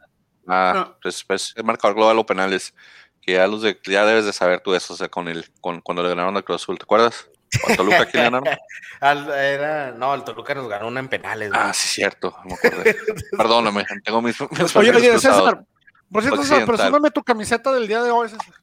ah, 0.48 0.96
pues, 1.00 1.24
pues 1.24 1.52
el 1.56 1.64
marcador 1.64 1.96
global 1.96 2.18
o 2.18 2.26
penales. 2.26 2.74
Que 3.20 3.32
ya, 3.32 3.46
los 3.46 3.62
de, 3.62 3.80
ya 3.86 4.04
debes 4.04 4.26
de 4.26 4.34
saber 4.34 4.60
tú 4.60 4.74
eso, 4.74 4.92
o 4.92 4.96
sea, 4.96 5.08
con 5.08 5.28
el, 5.28 5.48
con, 5.62 5.80
cuando 5.80 6.02
le 6.02 6.10
ganaron 6.10 6.36
al 6.36 6.44
Cruz 6.44 6.62
Azul, 6.62 6.76
¿te 6.76 6.82
acuerdas? 6.82 7.26
¿Al 7.66 7.76
Toluca 7.76 8.04
quién 8.04 8.24
ganaron? 8.24 8.46
era, 9.00 9.92
no, 9.92 10.14
el 10.14 10.24
Toluca 10.24 10.54
nos 10.54 10.68
ganó 10.68 10.88
una 10.88 11.00
en 11.00 11.08
penales. 11.08 11.50
Ah, 11.54 11.72
sí, 11.72 11.88
cierto, 11.88 12.36
me 12.44 12.52
acordé. 12.52 12.94
Perdóname, 13.38 13.86
tengo 14.04 14.20
mis, 14.20 14.36
mis 14.50 14.76
Oye, 14.76 14.90
oye, 14.90 15.18
César, 15.18 15.64
por 16.12 16.22
cierto, 16.22 16.42
César, 16.42 16.66
presúmame 16.66 17.10
tu 17.10 17.22
camiseta 17.22 17.72
del 17.72 17.88
día 17.88 18.02
de 18.02 18.10
hoy, 18.10 18.28
César. 18.28 18.54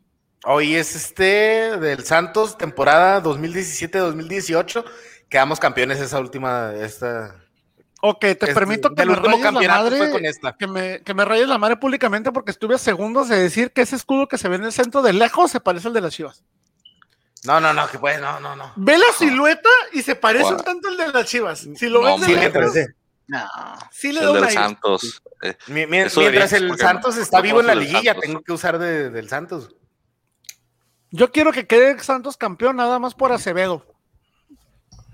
Hoy 0.44 0.76
es 0.76 0.96
este 0.96 1.78
del 1.80 2.04
Santos, 2.04 2.58
temporada 2.58 3.22
2017-2018. 3.24 4.84
Quedamos 5.30 5.60
campeones 5.60 6.00
esa 6.00 6.20
última, 6.20 6.74
esta, 6.76 7.36
Ok, 8.04 8.20
te 8.20 8.32
este, 8.32 8.54
permito 8.54 8.94
que 8.96 9.06
me 9.06 9.16
rayes 9.16 9.42
la 9.42 9.52
madre, 9.52 10.12
Que, 10.58 10.68
me, 10.68 11.02
que 11.02 11.14
me 11.14 11.24
rayes 11.24 11.48
la 11.48 11.60
madre 11.60 11.78
públicamente 11.78 12.32
porque 12.32 12.52
estuve 12.52 12.76
a 12.76 12.80
segundos 12.80 13.30
de 13.30 13.38
decir 13.38 13.72
que 13.72 13.82
ese 13.82 13.96
escudo 13.96 14.28
que 14.28 14.40
se 14.40 14.50
ve 14.50 14.56
en 14.56 14.64
el 14.64 14.74
centro 14.74 15.02
de 15.04 15.14
lejos 15.14 15.52
se 15.52 15.60
parece 15.60 15.88
al 15.88 15.94
de 15.94 16.02
las 16.02 16.14
chivas. 16.14 16.44
No, 17.44 17.60
no, 17.60 17.74
no, 17.74 17.88
que 17.88 18.00
pues, 18.00 18.20
no, 18.20 18.40
no, 18.40 18.56
no. 18.56 18.74
Ve 18.76 18.98
la 18.98 19.12
silueta 19.18 19.70
y 19.94 20.02
se 20.02 20.16
parece 20.16 20.46
un 20.54 20.64
tanto 20.64 20.88
al 20.88 20.98
de 20.98 21.08
las 21.10 21.26
chivas. 21.26 21.68
Si 21.76 21.90
lo 21.90 22.02
ves 22.02 22.22
de 22.22 22.36
lejos, 22.36 22.74
no. 23.28 23.48
Sí 23.92 24.12
le 24.12 24.22
doy 24.22 24.50
Santos. 24.52 25.22
Eh, 25.42 25.56
mientras 25.68 26.54
el 26.54 26.78
Santos 26.78 27.18
está 27.18 27.40
vivo 27.42 27.62
en 27.62 27.68
la 27.68 27.76
liguilla, 27.76 28.16
tengo 28.16 28.42
que 28.42 28.52
usar 28.52 28.80
de, 28.80 29.10
del 29.10 29.30
Santos. 29.30 29.76
Yo 31.12 31.32
quiero 31.32 31.52
que 31.52 31.68
quede 31.68 32.00
Santos 32.00 32.38
campeón 32.38 32.78
nada 32.78 32.98
más 33.00 33.14
por 33.14 33.32
Acevedo. 33.32 33.86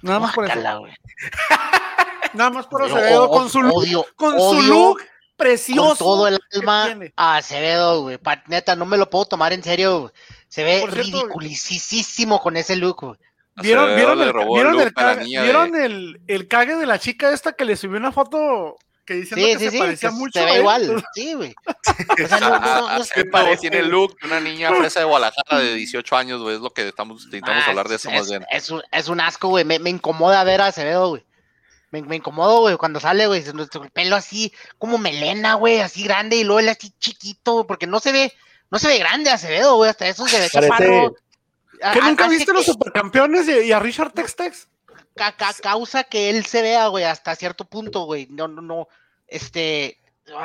Nada 0.02 0.20
más 0.20 0.34
por 0.34 0.46
eso. 0.46 0.58
Nada 2.34 2.50
más 2.50 2.68
por 2.68 2.84
Acevedo 2.84 3.30
con 3.30 3.50
su 3.50 3.62
look, 3.62 4.16
con 4.16 4.40
su 4.40 4.62
look 4.62 5.02
precioso. 5.36 5.90
Con 5.90 5.98
todo 5.98 6.28
el 6.28 6.40
alma 6.54 6.98
a 7.16 7.38
Acevedo, 7.38 8.02
güey. 8.04 8.20
Neta, 8.48 8.76
no 8.76 8.86
me 8.86 8.98
lo 8.98 9.10
puedo 9.10 9.26
tomar 9.26 9.54
en 9.54 9.64
serio. 9.64 10.12
Se 10.48 10.64
ve 10.64 10.86
ridiculicísimo 10.88 12.42
con 12.42 12.58
ese 12.58 12.76
look, 12.76 13.18
¿Vieron, 13.60 13.96
¿vieron, 13.96 14.22
el, 14.22 14.34
¿vieron, 14.34 14.80
el, 14.80 14.94
cague, 14.94 15.26
¿vieron 15.26 15.76
el, 15.76 16.22
el, 16.28 16.48
cague 16.48 16.76
de 16.76 16.86
la 16.86 17.00
chica 17.00 17.34
esta 17.34 17.54
que 17.54 17.66
le 17.66 17.76
subió 17.76 17.98
una 17.98 18.12
foto 18.12 18.78
que 19.08 19.14
diciendo 19.14 19.58
que 19.58 19.72
se 19.72 19.80
parecía 19.80 20.12
mucho. 20.12 20.38
Se 20.38 20.46
ve 20.46 20.58
igual, 20.58 21.04
sí, 21.16 21.34
güey. 21.34 21.56
O 21.66 22.28
sea, 22.28 22.40
no, 22.40 22.60
no, 22.60 22.98
no, 22.98 23.04
se 23.04 23.26
parece. 23.32 23.62
Tiene 23.62 23.80
el 23.80 23.90
look 23.90 24.16
de 24.20 24.28
una 24.28 24.42
niña 24.42 24.72
fresa 24.74 25.00
de 25.00 25.06
Guadalajara 25.06 25.60
de 25.60 25.74
18 25.76 26.16
años, 26.18 26.42
güey. 26.42 26.56
Es 26.56 26.62
lo 26.62 26.72
que 26.72 26.90
estamos, 26.90 27.24
intentamos 27.24 27.64
ah, 27.66 27.70
hablar 27.70 27.88
de 27.88 27.96
eso 27.96 28.12
más 28.12 28.30
bien. 28.30 28.46
Es 28.52 28.70
un, 28.70 28.84
es 28.92 29.08
un 29.08 29.22
asco, 29.22 29.48
güey. 29.48 29.64
Me, 29.64 29.80
me 29.80 29.90
incomoda 29.90 30.44
ver 30.44 30.60
a 30.60 30.68
Acevedo, 30.68 31.10
güey. 31.10 31.26
Me, 31.92 32.02
me 32.02 32.18
incomodo, 32.18 32.62
güey, 32.62 32.76
cuando 32.76 33.00
sale, 33.00 33.28
güey, 33.28 33.44
el 33.46 33.92
pelo 33.92 34.16
así, 34.16 34.52
como 34.78 34.98
melena, 34.98 35.54
güey, 35.54 35.80
así 35.80 36.04
grande, 36.04 36.36
y 36.36 36.44
luego 36.44 36.60
él 36.60 36.70
así 36.70 36.92
chiquito, 37.00 37.66
porque 37.66 37.88
no 37.88 38.00
se 38.00 38.12
ve, 38.12 38.34
no 38.70 38.78
se 38.78 38.90
ve 38.90 38.98
grande 38.98 39.30
Acevedo, 39.30 39.76
güey, 39.78 39.90
hasta 39.90 40.08
eso 40.08 40.28
se 40.28 40.40
ve 40.40 40.50
chaparro. 40.50 41.16
¿Que 41.94 42.02
nunca 42.02 42.28
viste 42.28 42.52
los 42.52 42.66
supercampeones 42.66 43.48
y, 43.48 43.72
a 43.72 43.80
Richard 43.80 44.12
Textex? 44.12 44.68
causa 45.62 46.04
que 46.04 46.30
él 46.30 46.46
se 46.46 46.62
vea, 46.62 46.88
güey, 46.88 47.06
hasta 47.06 47.36
cierto 47.36 47.66
punto, 47.66 48.02
güey, 48.02 48.28
no, 48.30 48.48
no, 48.48 48.62
no, 48.62 48.88
este, 49.28 49.98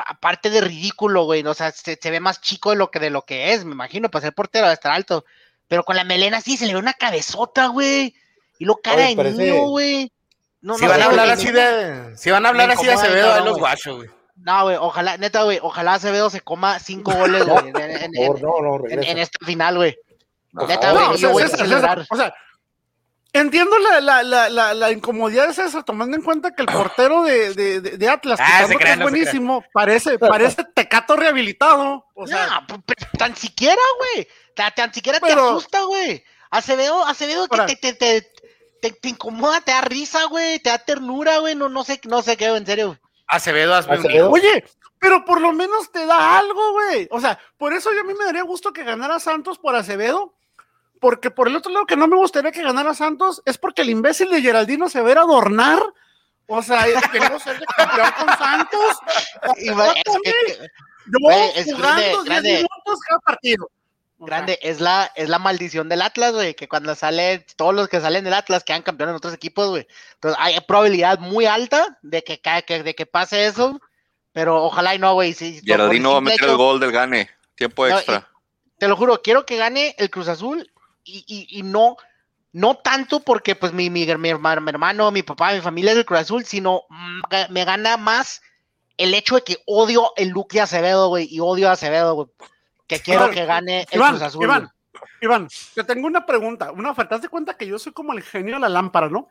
aparte 0.06 0.48
de 0.48 0.60
ridículo, 0.60 1.24
güey, 1.24 1.44
o 1.44 1.54
sea, 1.54 1.72
se, 1.72 1.98
ve 2.04 2.20
más 2.20 2.40
chico 2.40 2.70
de 2.70 2.76
lo 2.76 2.90
que 2.90 3.00
de 3.00 3.10
lo 3.10 3.22
que 3.22 3.52
es, 3.52 3.64
me 3.64 3.72
imagino, 3.72 4.10
para 4.10 4.22
ser 4.22 4.34
portero, 4.34 4.68
de 4.68 4.74
estar 4.74 4.92
alto, 4.92 5.24
pero 5.66 5.82
con 5.82 5.96
la 5.96 6.04
melena 6.04 6.40
sí, 6.40 6.56
se 6.56 6.66
le 6.66 6.74
ve 6.74 6.78
una 6.78 6.94
cabezota, 6.94 7.66
güey, 7.66 8.14
y 8.58 8.64
lo 8.64 8.76
cara 8.76 9.08
de 9.08 9.16
niño, 9.16 9.66
güey 9.66 10.12
si, 10.78 10.86
van 10.86 11.02
a 11.02 11.04
hablar 11.06 11.30
así 11.30 11.50
de, 11.50 12.16
si 12.16 12.30
van 12.30 12.46
a 12.46 12.48
hablar 12.50 12.70
así 12.70 12.86
de 12.86 12.92
Acevedo, 12.92 13.34
de 13.34 13.40
los 13.42 13.58
guachos, 13.58 13.96
güey. 13.96 14.10
No, 14.36 14.64
güey, 14.64 14.76
ojalá, 14.76 15.16
neta, 15.18 15.42
güey, 15.42 15.58
ojalá 15.62 15.94
Acevedo 15.94 16.30
se 16.30 16.40
coma 16.40 16.78
cinco 16.78 17.12
goles, 17.12 17.46
güey, 17.46 17.68
en, 17.68 18.16
en, 18.16 19.04
en, 19.04 19.18
esta 19.18 19.44
final, 19.44 19.76
güey. 19.76 19.96
Neta, 20.52 20.92
güey, 20.92 21.18
yo 21.18 21.30
voy 21.30 21.42
a 21.42 21.48
celebrar. 21.48 22.06
O 22.10 22.16
sea, 22.16 22.34
entiendo 23.32 23.78
la, 23.78 24.00
la, 24.00 24.48
la, 24.50 24.74
la, 24.74 24.90
incomodidad 24.90 25.48
de 25.48 25.54
César, 25.54 25.84
tomando 25.84 26.16
en 26.16 26.22
cuenta 26.22 26.54
que 26.54 26.62
el 26.62 26.68
portero 26.68 27.22
de, 27.22 27.54
de, 27.54 27.80
de 27.80 28.08
Atlas, 28.08 28.38
ah, 28.42 28.66
que 28.68 28.90
es 28.90 28.98
buenísimo, 28.98 29.64
parece, 29.72 30.18
parece 30.18 30.64
tecato 30.74 31.16
rehabilitado. 31.16 32.06
O 32.14 32.26
sea, 32.26 32.64
no, 32.68 32.82
tan 33.18 33.34
siquiera, 33.36 33.82
güey. 33.98 34.28
Tan, 34.54 34.92
siquiera 34.92 35.18
te 35.18 35.32
asusta, 35.32 35.82
güey. 35.84 36.22
Acevedo, 36.50 37.04
Acevedo, 37.06 37.48
te, 37.48 37.76
te, 37.76 37.94
te, 37.94 38.31
te, 38.90 39.08
incomoda, 39.08 39.60
te 39.60 39.70
da 39.70 39.80
risa, 39.82 40.24
güey, 40.24 40.58
te 40.58 40.70
da 40.70 40.78
ternura, 40.78 41.38
güey, 41.38 41.54
no, 41.54 41.68
no 41.68 41.84
sé, 41.84 42.00
no 42.04 42.22
sé 42.22 42.36
qué, 42.36 42.46
en 42.46 42.66
serio. 42.66 42.98
Acevedo, 43.28 43.74
hazme 43.74 44.22
Oye, 44.22 44.64
pero 44.98 45.24
por 45.24 45.40
lo 45.40 45.52
menos 45.52 45.90
te 45.90 46.04
da 46.04 46.38
algo, 46.38 46.72
güey. 46.72 47.08
O 47.10 47.20
sea, 47.20 47.38
por 47.56 47.72
eso 47.72 47.92
yo 47.92 48.00
a 48.00 48.04
mí 48.04 48.14
me 48.14 48.24
daría 48.24 48.42
gusto 48.42 48.72
que 48.72 48.84
ganara 48.84 49.20
Santos 49.20 49.58
por 49.58 49.74
Acevedo, 49.76 50.34
porque 51.00 51.30
por 51.30 51.48
el 51.48 51.56
otro 51.56 51.72
lado 51.72 51.86
que 51.86 51.96
no 51.96 52.08
me 52.08 52.16
gustaría 52.16 52.52
que 52.52 52.62
ganara 52.62 52.94
Santos 52.94 53.42
es 53.44 53.58
porque 53.58 53.82
el 53.82 53.90
imbécil 53.90 54.30
de 54.30 54.42
Geraldino 54.42 54.88
se 54.88 55.00
ve 55.00 55.12
adornar. 55.12 55.82
O 56.46 56.62
sea, 56.62 56.84
queremos 57.10 57.42
ser 57.42 57.58
de 57.58 57.66
campeón 57.66 58.10
con 58.18 58.36
Santos. 58.36 58.98
Y, 59.58 59.66
yo 61.06 61.18
voy 61.20 61.34
jugando 61.64 62.22
10 62.22 62.42
minutos 62.42 63.00
cada 63.08 63.20
partido. 63.20 63.68
Grande, 64.24 64.58
es 64.62 64.80
la, 64.80 65.10
es 65.16 65.28
la 65.28 65.40
maldición 65.40 65.88
del 65.88 66.02
Atlas, 66.02 66.32
güey, 66.32 66.54
que 66.54 66.68
cuando 66.68 66.94
sale, 66.94 67.44
todos 67.56 67.74
los 67.74 67.88
que 67.88 68.00
salen 68.00 68.22
del 68.22 68.34
Atlas 68.34 68.62
quedan 68.62 68.82
campeones 68.82 69.12
en 69.12 69.16
otros 69.16 69.34
equipos, 69.34 69.68
güey. 69.68 69.86
Entonces 70.14 70.38
hay 70.40 70.60
probabilidad 70.60 71.18
muy 71.18 71.46
alta 71.46 71.98
de 72.02 72.22
que, 72.22 72.40
que, 72.40 72.82
de 72.84 72.94
que 72.94 73.06
pase 73.06 73.46
eso, 73.46 73.80
pero 74.32 74.62
ojalá 74.62 74.94
y 74.94 75.00
no, 75.00 75.14
güey. 75.14 75.32
Si, 75.32 75.60
Geraldino 75.64 76.12
va 76.12 76.18
a 76.18 76.20
meter 76.20 76.48
el 76.48 76.56
gol 76.56 76.78
del 76.78 76.92
gane, 76.92 77.30
tiempo 77.56 77.86
extra. 77.86 78.28
te 78.78 78.86
lo 78.86 78.96
juro, 78.96 79.22
quiero 79.22 79.44
que 79.44 79.56
gane 79.56 79.96
el 79.98 80.08
Cruz 80.08 80.28
Azul 80.28 80.70
y, 81.02 81.24
y, 81.26 81.58
y 81.58 81.62
no, 81.64 81.96
no 82.52 82.76
tanto 82.76 83.20
porque 83.20 83.56
pues 83.56 83.72
mi, 83.72 83.90
mi, 83.90 84.06
mi, 84.06 84.28
hermano, 84.28 85.10
mi 85.10 85.22
papá, 85.24 85.52
mi 85.52 85.60
familia 85.60 85.90
es 85.90 85.96
del 85.96 86.06
Cruz 86.06 86.20
Azul, 86.20 86.44
sino 86.44 86.84
me 87.50 87.64
gana 87.64 87.96
más 87.96 88.40
el 88.98 89.14
hecho 89.14 89.34
de 89.34 89.42
que 89.42 89.56
odio 89.66 90.12
el 90.16 90.32
de 90.32 90.60
Acevedo, 90.60 91.08
güey, 91.08 91.26
y 91.28 91.40
odio 91.40 91.68
a 91.68 91.72
Acevedo, 91.72 92.14
güey 92.14 92.28
que 92.96 93.00
quiero 93.00 93.30
que 93.30 93.44
gane 93.44 93.86
el 93.90 94.00
Cruz 94.00 94.22
Azul. 94.22 94.44
Iván, 94.44 94.70
Iván, 95.20 95.48
te 95.74 95.84
tengo 95.84 96.06
una 96.06 96.26
pregunta. 96.26 96.72
Una 96.72 96.90
oferta. 96.90 97.18
de 97.18 97.28
cuenta 97.28 97.56
que 97.56 97.66
yo 97.66 97.78
soy 97.78 97.92
como 97.92 98.12
el 98.12 98.22
genio 98.22 98.54
de 98.54 98.60
la 98.60 98.68
lámpara, 98.68 99.08
¿no? 99.08 99.28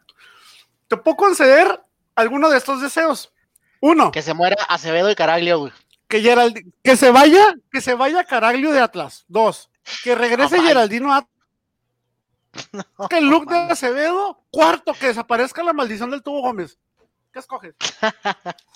¿Te 0.87 0.97
puedo 0.97 1.17
conceder 1.17 1.81
alguno 2.15 2.49
de 2.49 2.57
estos 2.57 2.81
deseos? 2.81 3.31
Uno. 3.81 4.11
Que 4.11 4.21
se 4.21 4.33
muera 4.33 4.57
Acevedo 4.67 5.09
y 5.09 5.15
Caraglio, 5.15 5.59
güey. 5.59 5.73
Que, 6.07 6.21
que 6.83 6.95
se 6.97 7.11
vaya, 7.11 7.55
que 7.71 7.81
se 7.81 7.93
vaya 7.93 8.23
Caraglio 8.23 8.71
de 8.71 8.79
Atlas. 8.79 9.25
Dos. 9.27 9.69
Que 10.03 10.15
regrese 10.15 10.61
Geraldino 10.61 11.13
a 11.13 11.27
Que 13.09 13.19
el 13.19 13.29
look 13.29 13.49
de 13.49 13.57
Acevedo. 13.57 14.43
Cuarto, 14.49 14.93
que 14.93 15.07
desaparezca 15.07 15.63
la 15.63 15.73
maldición 15.73 16.11
del 16.11 16.23
tubo 16.23 16.41
Gómez. 16.41 16.77
¿Qué 17.31 17.39
escoges? 17.39 17.75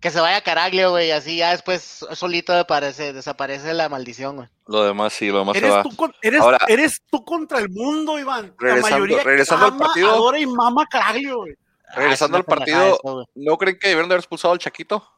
que 0.00 0.10
se 0.10 0.20
vaya 0.20 0.40
Caraglio, 0.42 0.90
güey, 0.90 1.10
así 1.10 1.36
ya 1.38 1.50
después 1.52 2.04
solito 2.14 2.52
desaparece, 2.52 3.12
desaparece 3.12 3.72
la 3.74 3.88
maldición, 3.88 4.36
güey. 4.36 4.48
Lo 4.66 4.84
demás 4.84 5.12
sí, 5.12 5.28
lo 5.28 5.38
demás 5.40 5.56
eres 5.56 5.70
se 5.70 5.76
va. 5.76 5.82
Tú 5.82 6.12
eres, 6.22 6.42
eres 6.68 7.02
tú 7.10 7.24
contra 7.24 7.58
el 7.58 7.68
mundo, 7.70 8.18
Iván. 8.18 8.54
Regresando, 8.58 8.88
la 8.90 9.00
mayoría 9.04 9.22
regresando 9.24 9.66
al 9.66 9.76
partido. 9.76 10.10
Adora 10.10 10.38
y 10.38 10.46
mama 10.46 10.86
Caraglio, 10.86 11.38
güey. 11.38 11.54
Regresando 11.94 12.36
Ah, 12.36 12.40
al 12.40 12.42
es 12.42 12.46
una 12.48 12.56
pendejada 12.56 12.90
partido. 12.90 13.26
¿no 13.34 13.58
creen 13.58 13.78
que 13.78 13.88
debieron 13.88 14.08
de 14.08 14.14
haber 14.14 14.20
expulsado 14.20 14.52
al 14.52 14.58
Chaquito? 14.58 15.08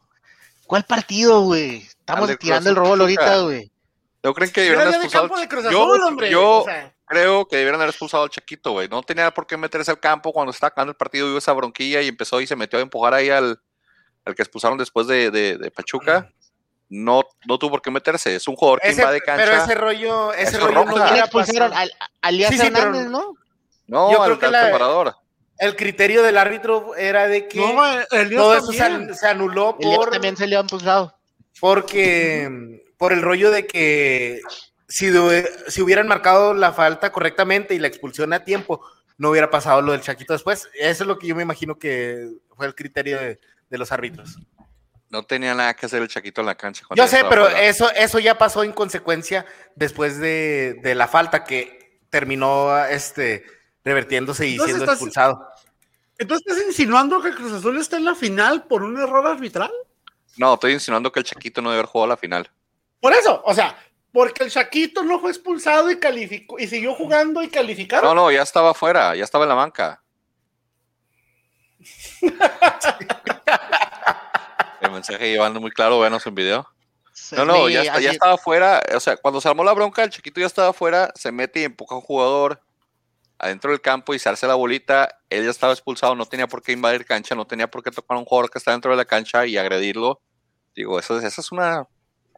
¿Cuál 0.66 0.84
partido, 0.84 1.40
güey? 1.40 1.78
Estamos 1.78 2.28
Al 2.28 2.38
tirando 2.38 2.70
el 2.70 2.78
Azul 2.78 3.00
ahorita, 3.00 3.38
güey. 3.40 3.70
¿No 4.22 4.34
creen 4.34 4.52
que 4.52 4.60
debieron 4.60 4.82
haber 4.88 4.94
expulsado 5.00 5.34
al 5.34 5.40
de 5.40 5.48
Cruz 5.48 5.64
Yo- 5.64 5.68
Azul, 5.94 6.02
hombre. 6.02 6.30
yo- 6.30 6.58
o 6.60 6.64
sea, 6.64 6.94
Creo 7.10 7.48
que 7.48 7.56
debieron 7.56 7.80
haber 7.80 7.88
expulsado 7.88 8.24
al 8.24 8.28
Chaquito, 8.28 8.72
güey. 8.72 8.86
No 8.86 9.02
tenía 9.02 9.32
por 9.32 9.46
qué 9.46 9.56
meterse 9.56 9.90
al 9.90 9.98
campo 9.98 10.30
cuando 10.30 10.50
estaba 10.50 10.68
acabando 10.68 10.90
el 10.90 10.96
partido, 10.96 11.26
vio 11.26 11.38
esa 11.38 11.54
bronquilla 11.54 12.02
y 12.02 12.08
empezó 12.08 12.38
y 12.42 12.46
se 12.46 12.54
metió 12.54 12.78
a 12.78 12.82
empujar 12.82 13.14
ahí 13.14 13.30
al, 13.30 13.58
al 14.28 14.34
que 14.34 14.42
expulsaron 14.42 14.78
después 14.78 15.06
de, 15.06 15.30
de- 15.30 15.58
de 15.58 15.70
Pachuca. 15.70 16.30
No, 16.90 17.22
no 17.46 17.58
tuvo 17.58 17.72
por 17.72 17.82
qué 17.82 17.90
meterse. 17.90 18.34
Es 18.34 18.48
un 18.48 18.56
jugador 18.56 18.80
que 18.80 18.88
Ese- 18.88 19.00
invade 19.02 19.20
cancha. 19.20 19.44
pero 19.44 19.62
ese 19.62 19.74
rollo, 19.74 20.32
ese 20.32 20.58
rollo 20.58 20.72
roja. 20.74 20.84
no 20.84 20.84
¿Quién 20.84 20.94
¿Quién 20.94 21.10
hubiera 21.12 21.24
expulsaron? 21.26 21.70
pasado. 21.70 21.90
Al, 22.00 22.08
a 22.22 22.28
Elías 22.30 22.50
Sí, 22.50 22.56
sí, 22.58 22.62
pero- 22.72 22.78
Hernández, 22.78 23.06
¿no? 23.10 23.34
no, 23.88 24.12
Yo 24.12 24.22
al, 24.22 24.26
creo 24.28 24.38
que 24.38 24.46
al 24.46 24.52
la- 24.52 24.62
preparador. 24.62 25.14
El 25.58 25.74
criterio 25.76 26.22
del 26.22 26.38
árbitro 26.38 26.94
era 26.94 27.26
de 27.26 27.48
que 27.48 27.58
no, 27.58 27.84
el 28.12 28.30
todo 28.34 28.54
eso 28.56 28.70
se, 28.72 29.14
se 29.14 29.26
anuló 29.26 29.76
por, 29.76 30.10
también 30.10 30.36
se 30.36 30.46
le 30.46 30.56
ha 30.56 30.60
impulsado. 30.60 31.14
porque 31.60 32.80
por 32.96 33.12
el 33.12 33.22
rollo 33.22 33.50
de 33.50 33.66
que 33.66 34.40
si, 34.88 35.06
de- 35.06 35.48
si 35.68 35.82
hubieran 35.82 36.08
marcado 36.08 36.54
la 36.54 36.72
falta 36.72 37.12
correctamente 37.12 37.74
y 37.74 37.78
la 37.78 37.88
expulsión 37.88 38.32
a 38.32 38.44
tiempo, 38.44 38.80
no 39.18 39.30
hubiera 39.30 39.50
pasado 39.50 39.82
lo 39.82 39.92
del 39.92 40.00
Chaquito 40.00 40.32
después. 40.32 40.68
Eso 40.74 41.04
es 41.04 41.06
lo 41.08 41.18
que 41.18 41.26
yo 41.26 41.34
me 41.36 41.42
imagino 41.42 41.76
que 41.78 42.28
fue 42.56 42.66
el 42.66 42.74
criterio 42.74 43.18
de, 43.18 43.38
de 43.70 43.78
los 43.78 43.92
árbitros. 43.92 44.38
No 45.10 45.22
tenía 45.22 45.54
nada 45.54 45.74
que 45.74 45.86
hacer 45.86 46.02
el 46.02 46.08
Chaquito 46.08 46.40
en 46.42 46.46
la 46.48 46.54
cancha. 46.54 46.84
Yo 46.94 47.06
sé, 47.08 47.24
pero 47.28 47.48
eso, 47.48 47.90
eso 47.92 48.18
ya 48.18 48.36
pasó 48.36 48.62
en 48.62 48.72
consecuencia 48.72 49.46
después 49.74 50.18
de, 50.18 50.78
de 50.82 50.94
la 50.94 51.08
falta 51.08 51.44
que 51.44 52.00
terminó 52.10 52.76
este, 52.86 53.44
revertiéndose 53.84 54.46
y 54.46 54.52
Entonces 54.52 54.76
siendo 54.76 54.84
estás- 54.84 54.96
expulsado. 54.96 55.48
Entonces 56.18 56.46
estás 56.48 56.66
insinuando 56.66 57.22
que 57.22 57.32
Cruz 57.32 57.52
Azul 57.52 57.78
está 57.78 57.96
en 57.96 58.04
la 58.04 58.14
final 58.14 58.64
por 58.64 58.82
un 58.82 58.98
error 59.00 59.26
arbitral. 59.26 59.70
No, 60.36 60.54
estoy 60.54 60.72
insinuando 60.72 61.10
que 61.12 61.20
el 61.20 61.24
Chaquito 61.24 61.62
no 61.62 61.70
debe 61.70 61.80
haber 61.80 61.90
jugado 61.90 62.08
la 62.08 62.16
final. 62.16 62.50
Por 63.00 63.12
eso, 63.12 63.40
o 63.44 63.54
sea, 63.54 63.78
porque 64.12 64.44
el 64.44 64.50
Chaquito 64.50 65.04
no 65.04 65.20
fue 65.20 65.30
expulsado 65.30 65.90
y 65.90 65.98
calificó 65.98 66.58
y 66.58 66.66
siguió 66.66 66.94
jugando 66.94 67.42
y 67.42 67.48
calificaron. 67.48 68.04
No, 68.04 68.14
no, 68.14 68.30
ya 68.32 68.42
estaba 68.42 68.74
fuera, 68.74 69.14
ya 69.14 69.24
estaba 69.24 69.44
en 69.44 69.48
la 69.50 69.54
banca. 69.54 70.02
el 74.80 74.90
mensaje 74.90 75.30
llevando 75.30 75.60
muy 75.60 75.70
claro, 75.70 76.00
venos 76.00 76.26
en 76.26 76.34
video. 76.34 76.66
No, 77.32 77.44
no, 77.44 77.68
ya, 77.68 77.82
está- 77.82 78.00
ya 78.00 78.10
estaba 78.12 78.38
fuera. 78.38 78.82
O 78.94 79.00
sea, 79.00 79.16
cuando 79.16 79.40
se 79.40 79.48
armó 79.48 79.64
la 79.64 79.72
bronca, 79.72 80.04
el 80.04 80.10
chiquito 80.10 80.40
ya 80.40 80.46
estaba 80.46 80.72
fuera, 80.72 81.10
se 81.14 81.32
mete 81.32 81.60
y 81.60 81.64
empuja 81.64 81.94
a 81.94 81.98
un 81.98 82.04
jugador 82.04 82.60
adentro 83.38 83.70
del 83.70 83.80
campo 83.80 84.14
y 84.14 84.18
se 84.18 84.28
hace 84.28 84.46
la 84.46 84.54
bolita. 84.54 85.18
Él 85.30 85.44
ya 85.44 85.50
estaba 85.50 85.72
expulsado, 85.72 86.14
no 86.14 86.26
tenía 86.26 86.46
por 86.46 86.62
qué 86.62 86.72
invadir 86.72 87.04
cancha, 87.04 87.34
no 87.34 87.46
tenía 87.46 87.68
por 87.70 87.82
qué 87.82 87.90
tocar 87.90 88.16
a 88.16 88.20
un 88.20 88.24
jugador 88.24 88.50
que 88.50 88.58
está 88.58 88.72
dentro 88.72 88.90
de 88.92 88.96
la 88.96 89.04
cancha 89.04 89.46
y 89.46 89.56
agredirlo. 89.58 90.20
Digo, 90.76 90.98
eso, 90.98 91.18
es- 91.18 91.24
esa 91.24 91.40
es 91.40 91.50
una. 91.52 91.86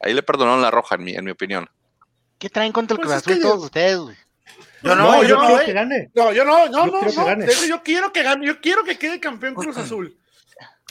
Ahí 0.02 0.14
le 0.14 0.22
perdonaron 0.22 0.62
la 0.62 0.70
roja, 0.70 0.94
en 0.94 1.04
mi, 1.04 1.14
en 1.14 1.24
mi 1.24 1.30
opinión. 1.30 1.68
¿Qué 2.38 2.48
traen 2.48 2.72
contra 2.72 2.94
el 2.94 3.02
Pues 3.02 3.22
Cruz 3.22 3.34
Azul 3.34 3.42
todos 3.42 3.64
ustedes, 3.66 3.98
güey? 3.98 4.16
Yo 4.82 4.94
No, 4.94 4.96
no, 4.96 5.22
yo, 5.22 5.28
yo 5.28 5.36
no, 5.36 5.46
quiero 5.46 5.60
eh. 5.62 5.66
que 5.66 5.72
gane. 5.72 6.10
No, 6.14 6.32
yo 6.32 6.44
no, 6.44 6.66
no, 6.68 6.86
Yo 6.86 6.86
no, 6.86 7.00
quiero 7.00 7.24
que 7.26 7.36
no. 7.36 7.44
hecho, 7.44 7.66
yo 7.66 7.82
quiero 7.82 8.12
que 8.12 8.22
gane, 8.22 8.46
yo 8.46 8.60
quiero 8.60 8.82
que 8.84 8.98
quede 8.98 9.20
campeón 9.20 9.54
Cruz 9.54 9.76
Azul. 9.76 10.16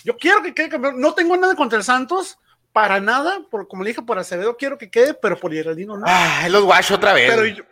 Yo 0.04 0.18
quiero 0.18 0.42
que 0.44 0.54
quede 0.54 0.70
campeón. 0.70 1.00
No 1.02 1.14
tengo 1.14 1.36
nada 1.38 1.56
contra 1.56 1.78
el 1.78 1.84
Santos, 1.84 2.38
para 2.72 3.00
nada, 3.00 3.42
por, 3.50 3.68
como 3.68 3.84
le 3.84 3.90
dije, 3.90 4.02
por 4.04 4.20
Acevedo 4.20 4.56
quiero 4.58 4.78
que 4.78 4.90
quede, 4.92 5.14
pero 5.16 5.38
por 5.40 5.52
Geraldino 5.52 5.98
no. 5.98 6.06
Ah, 6.08 6.48
los 6.50 6.64
guacho 6.64 6.96
otra 6.96 7.14
vez. 7.14 7.30
Pero 7.30 7.46
yo- 7.46 7.64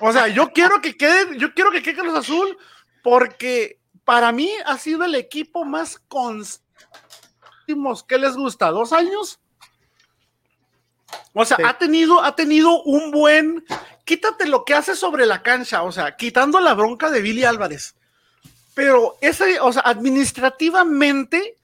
o 0.00 0.12
sea, 0.12 0.28
yo 0.28 0.50
quiero 0.52 0.80
que 0.80 0.96
quede, 0.96 1.36
yo 1.38 1.52
quiero 1.54 1.70
que 1.70 1.82
quede 1.82 1.96
Cruz 1.96 2.14
Azul, 2.16 2.56
porque 3.02 3.78
para 4.04 4.32
mí 4.32 4.50
ha 4.64 4.78
sido 4.78 5.04
el 5.04 5.14
equipo 5.14 5.64
más 5.64 5.98
constante. 6.08 6.64
¿Qué 8.08 8.18
les 8.18 8.34
gusta? 8.36 8.68
¿Dos 8.70 8.92
años? 8.92 9.40
O 11.32 11.44
sea, 11.44 11.56
Sí. 11.56 11.62
ha 11.66 11.78
tenido, 11.78 12.22
ha 12.22 12.34
tenido 12.34 12.82
un 12.82 13.10
buen. 13.10 13.64
Quítate 14.04 14.46
lo 14.46 14.64
que 14.64 14.74
hace 14.74 14.94
sobre 14.94 15.24
la 15.26 15.42
cancha, 15.42 15.82
o 15.82 15.90
sea, 15.92 16.16
quitando 16.16 16.60
la 16.60 16.74
bronca 16.74 17.10
de 17.10 17.22
Billy 17.22 17.44
Álvarez. 17.44 17.94
Pero 18.74 19.16
ese, 19.20 19.60
o 19.60 19.72
sea, 19.72 19.82
administrativamente, 19.84 21.56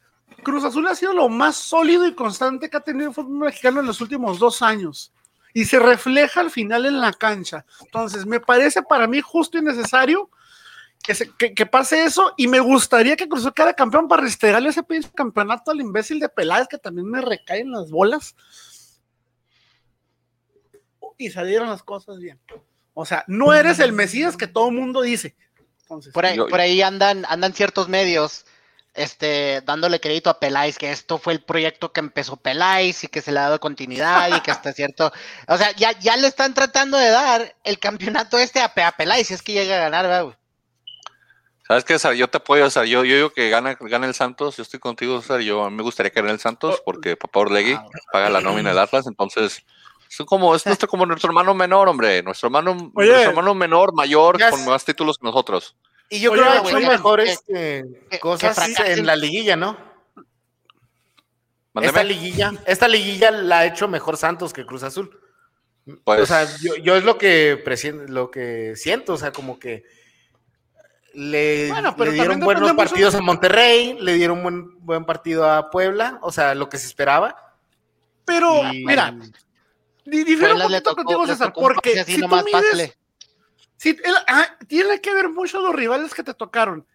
Cruz 0.43 0.65
Azul 0.65 0.87
ha 0.87 0.95
sido 0.95 1.13
lo 1.13 1.29
más 1.29 1.57
sólido 1.57 2.07
y 2.07 2.15
constante 2.15 2.71
que 2.71 2.77
ha 2.77 2.81
tenido 2.81 3.09
el 3.09 3.15
fútbol 3.15 3.39
mexicano 3.47 3.81
en 3.81 3.87
los 3.87 4.01
últimos 4.01 4.39
dos 4.39 4.63
años. 4.63 5.13
Y 5.53 5.65
se 5.65 5.79
refleja 5.81 6.41
al 6.41 6.51
final 6.51 6.87
en 6.87 7.01
la 7.01 7.13
cancha. 7.13 7.65
Entonces, 7.85 8.25
me 8.25 8.39
parece 8.41 8.83
para 8.83 9.07
mí 9.07 9.21
justo 9.21 9.59
y 9.59 9.63
necesario 9.63 10.31
que, 11.03 11.15
se- 11.15 11.33
que- 11.35 11.67
pase 11.67 12.05
eso. 12.05 12.33
Y 12.37 12.47
me 12.47 12.61
gustaría 12.61 13.17
que 13.17 13.29
Cruz 13.29 13.41
Azul 13.43 13.55
quedara 13.55 13.75
campeón 13.75 14.07
para 14.07 14.23
restregarle 14.23 14.69
ese 14.71 14.83
campeonato 15.15 15.73
al 15.73 15.81
imbécil 15.81 16.21
de 16.21 16.29
Peláez, 16.29 16.69
que 16.69 16.79
también 16.79 17.11
me 17.11 17.21
recaen 17.21 17.73
las 17.73 17.91
bolas. 17.91 18.37
Y 21.21 21.31
salieron 21.31 21.69
las 21.69 21.83
cosas 21.83 22.19
bien. 22.19 22.41
O 22.95 23.05
sea, 23.05 23.25
no 23.27 23.53
eres 23.53 23.79
el 23.79 23.93
Mesías 23.93 24.37
que 24.37 24.47
todo 24.47 24.71
mundo 24.71 25.03
dice. 25.03 25.37
Entonces, 25.83 26.13
Por 26.13 26.25
ahí, 26.25 26.37
Yo- 26.37 26.49
por 26.49 26.61
ahí 26.61 26.81
andan, 26.83 27.25
andan 27.29 27.53
ciertos 27.53 27.89
medios 27.89 28.47
este, 28.95 29.61
dándole 29.65 30.01
crédito 30.01 30.31
a 30.31 30.41
Peláez, 30.41 30.77
que 30.77 30.91
esto 30.91 31.19
fue 31.19 31.33
el 31.35 31.43
proyecto 31.45 31.93
que 31.93 32.01
empezó 32.01 32.37
Peláez 32.37 33.05
y 33.05 33.09
que 33.09 33.23
se 33.23 33.31
le 33.33 33.39
ha 33.39 33.43
dado 33.43 33.61
continuidad 33.61 34.35
y 34.37 34.41
que 34.41 34.51
hasta 34.51 34.73
cierto. 34.73 35.13
O 35.47 35.57
sea, 35.57 35.71
ya, 35.77 35.93
ya 36.01 36.17
le 36.17 36.27
están 36.27 36.55
tratando 36.55 36.97
de 36.99 37.11
dar 37.11 37.55
el 37.65 37.79
campeonato 37.79 38.39
este 38.39 38.61
a, 38.61 38.73
a 38.75 38.93
Peláez 38.93 39.29
si 39.29 39.35
es 39.35 39.43
que 39.43 39.53
llega 39.53 39.77
a 39.77 39.81
ganar, 39.81 40.07
¿verdad, 40.07 40.25
güey? 40.25 40.37
¿Sabes 41.69 41.85
qué, 41.85 41.93
César? 41.95 42.15
Yo 42.15 42.29
te 42.29 42.39
apoyo, 42.39 42.65
César. 42.65 42.87
Yo, 42.87 43.05
yo 43.05 43.15
digo 43.15 43.31
que 43.31 43.49
gana, 43.49 43.77
gana 43.79 44.07
el 44.07 44.15
Santos. 44.15 44.57
Yo 44.57 44.65
estoy 44.65 44.81
contigo, 44.81 45.21
César. 45.23 45.41
Yo 45.41 45.63
a 45.65 45.71
mí 45.71 45.77
me 45.77 45.85
gustaría 45.85 46.11
que 46.11 46.21
gane 46.21 46.33
el 46.33 46.41
Santos 46.41 46.83
porque 46.85 47.17
papá 47.17 47.41
Orlegui 47.41 47.75
Ah, 47.75 47.87
paga 48.13 48.29
la 48.29 48.41
nómina 48.41 48.71
del 48.71 48.79
Atlas. 48.81 49.07
Entonces, 49.07 49.63
es 50.11 50.27
como, 50.27 50.55
es 50.55 50.67
nuestro, 50.67 50.89
como 50.89 51.07
nuestro 51.07 51.29
hermano 51.29 51.55
menor, 51.55 51.89
hombre. 51.89 52.23
Nuestro 52.23 52.49
hermano, 52.49 52.73
Oye. 52.95 53.09
nuestro 53.09 53.31
hermano 53.31 53.55
menor, 53.55 53.95
mayor, 53.95 54.39
con 54.51 54.65
más 54.67 54.85
títulos 54.85 55.19
que 55.19 55.25
nosotros. 55.27 55.77
y 56.09 56.19
yo 56.21 56.33
Oye, 56.33 56.41
creo 56.41 56.53
que 56.53 56.59
ha 56.59 56.61
güey, 56.63 56.75
hecho 56.75 56.81
que- 56.81 56.89
mejores 56.97 57.45
que- 57.47 57.79
eh, 57.79 57.85
que 58.11 58.19
cosas 58.19 58.59
en 58.81 59.07
la 59.07 59.15
liguilla, 59.17 59.55
¿no? 59.57 59.77
Mándeme. 61.73 61.87
Esta 61.89 62.03
liguilla, 62.05 62.53
esta 62.67 62.89
liguilla 62.89 63.31
la 63.31 63.61
ha 63.61 63.67
hecho 63.67 63.87
mejor 63.87 64.17
Santos 64.17 64.53
que 64.53 64.67
Cruz 64.67 64.83
Azul. 64.83 65.17
Pues, 66.05 66.21
o 66.21 66.27
sea, 66.27 66.45
yo, 66.61 66.75
yo 66.77 66.97
es 66.97 67.05
lo 67.05 67.17
que 67.17 67.63
lo 68.09 68.31
que 68.31 68.75
siento, 68.77 69.13
o 69.15 69.17
sea, 69.17 69.31
como 69.33 69.59
que 69.61 69.85
le, 71.15 71.69
Bueno, 71.71 71.95
pero 71.97 72.11
le 72.11 72.17
dieron 72.17 72.41
buenos 72.41 72.73
partidos 72.75 73.15
a 73.15 73.21
Monterrey, 73.21 73.97
le 74.01 74.15
dieron 74.15 74.43
buen, 74.43 74.85
buen 74.85 75.05
partido 75.05 75.49
a 75.51 75.71
Puebla, 75.71 76.19
o 76.23 76.31
sea, 76.33 76.55
lo 76.57 76.69
que 76.69 76.79
se 76.79 76.87
esperaba. 76.89 77.37
pero 78.25 78.63
Y- 78.73 78.85
mira, 78.85 79.17
difiero 80.11 80.55
un 80.57 80.63
poquito 80.63 80.91
tocó- 80.91 80.97
contigo, 81.05 81.27
César, 81.27 81.53
porque 81.53 82.05
si 82.05 82.21
tú 82.21 82.29
mides, 82.29 82.97
el- 83.85 84.15
ah, 84.29 84.47
tiene 84.67 85.01
que 85.01 85.15
ver 85.15 85.29
mucho 85.31 85.61
los 85.61 85.75
rivales 85.75 86.13
que 86.15 86.23
te 86.23 86.35
tocaron. 86.35 86.87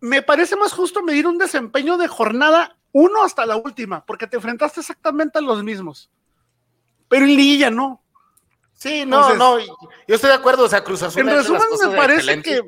Me 0.00 0.22
parece 0.22 0.54
más 0.56 0.72
justo 0.72 1.02
medir 1.02 1.26
un 1.26 1.38
desempeño 1.38 1.96
de 1.96 2.06
jornada 2.08 2.76
uno 2.92 3.22
hasta 3.24 3.44
la 3.46 3.56
última, 3.56 4.04
porque 4.06 4.26
te 4.26 4.36
enfrentaste 4.36 4.80
exactamente 4.80 5.38
a 5.38 5.42
los 5.42 5.62
mismos. 5.64 6.10
Pero 7.08 7.24
en 7.24 7.36
liguilla 7.36 7.70
no. 7.70 8.02
Sí, 8.74 9.04
no, 9.04 9.30
Entonces- 9.32 9.38
no, 9.38 9.58
yo 10.06 10.14
estoy 10.14 10.28
de 10.30 10.36
acuerdo, 10.36 10.64
o 10.64 10.68
sea, 10.68 10.84
Cruz 10.84 11.02
Azul 11.02 11.22
En 11.22 11.28
resumen, 11.34 11.62
me 11.90 11.96
parece 11.96 12.42
que 12.42 12.62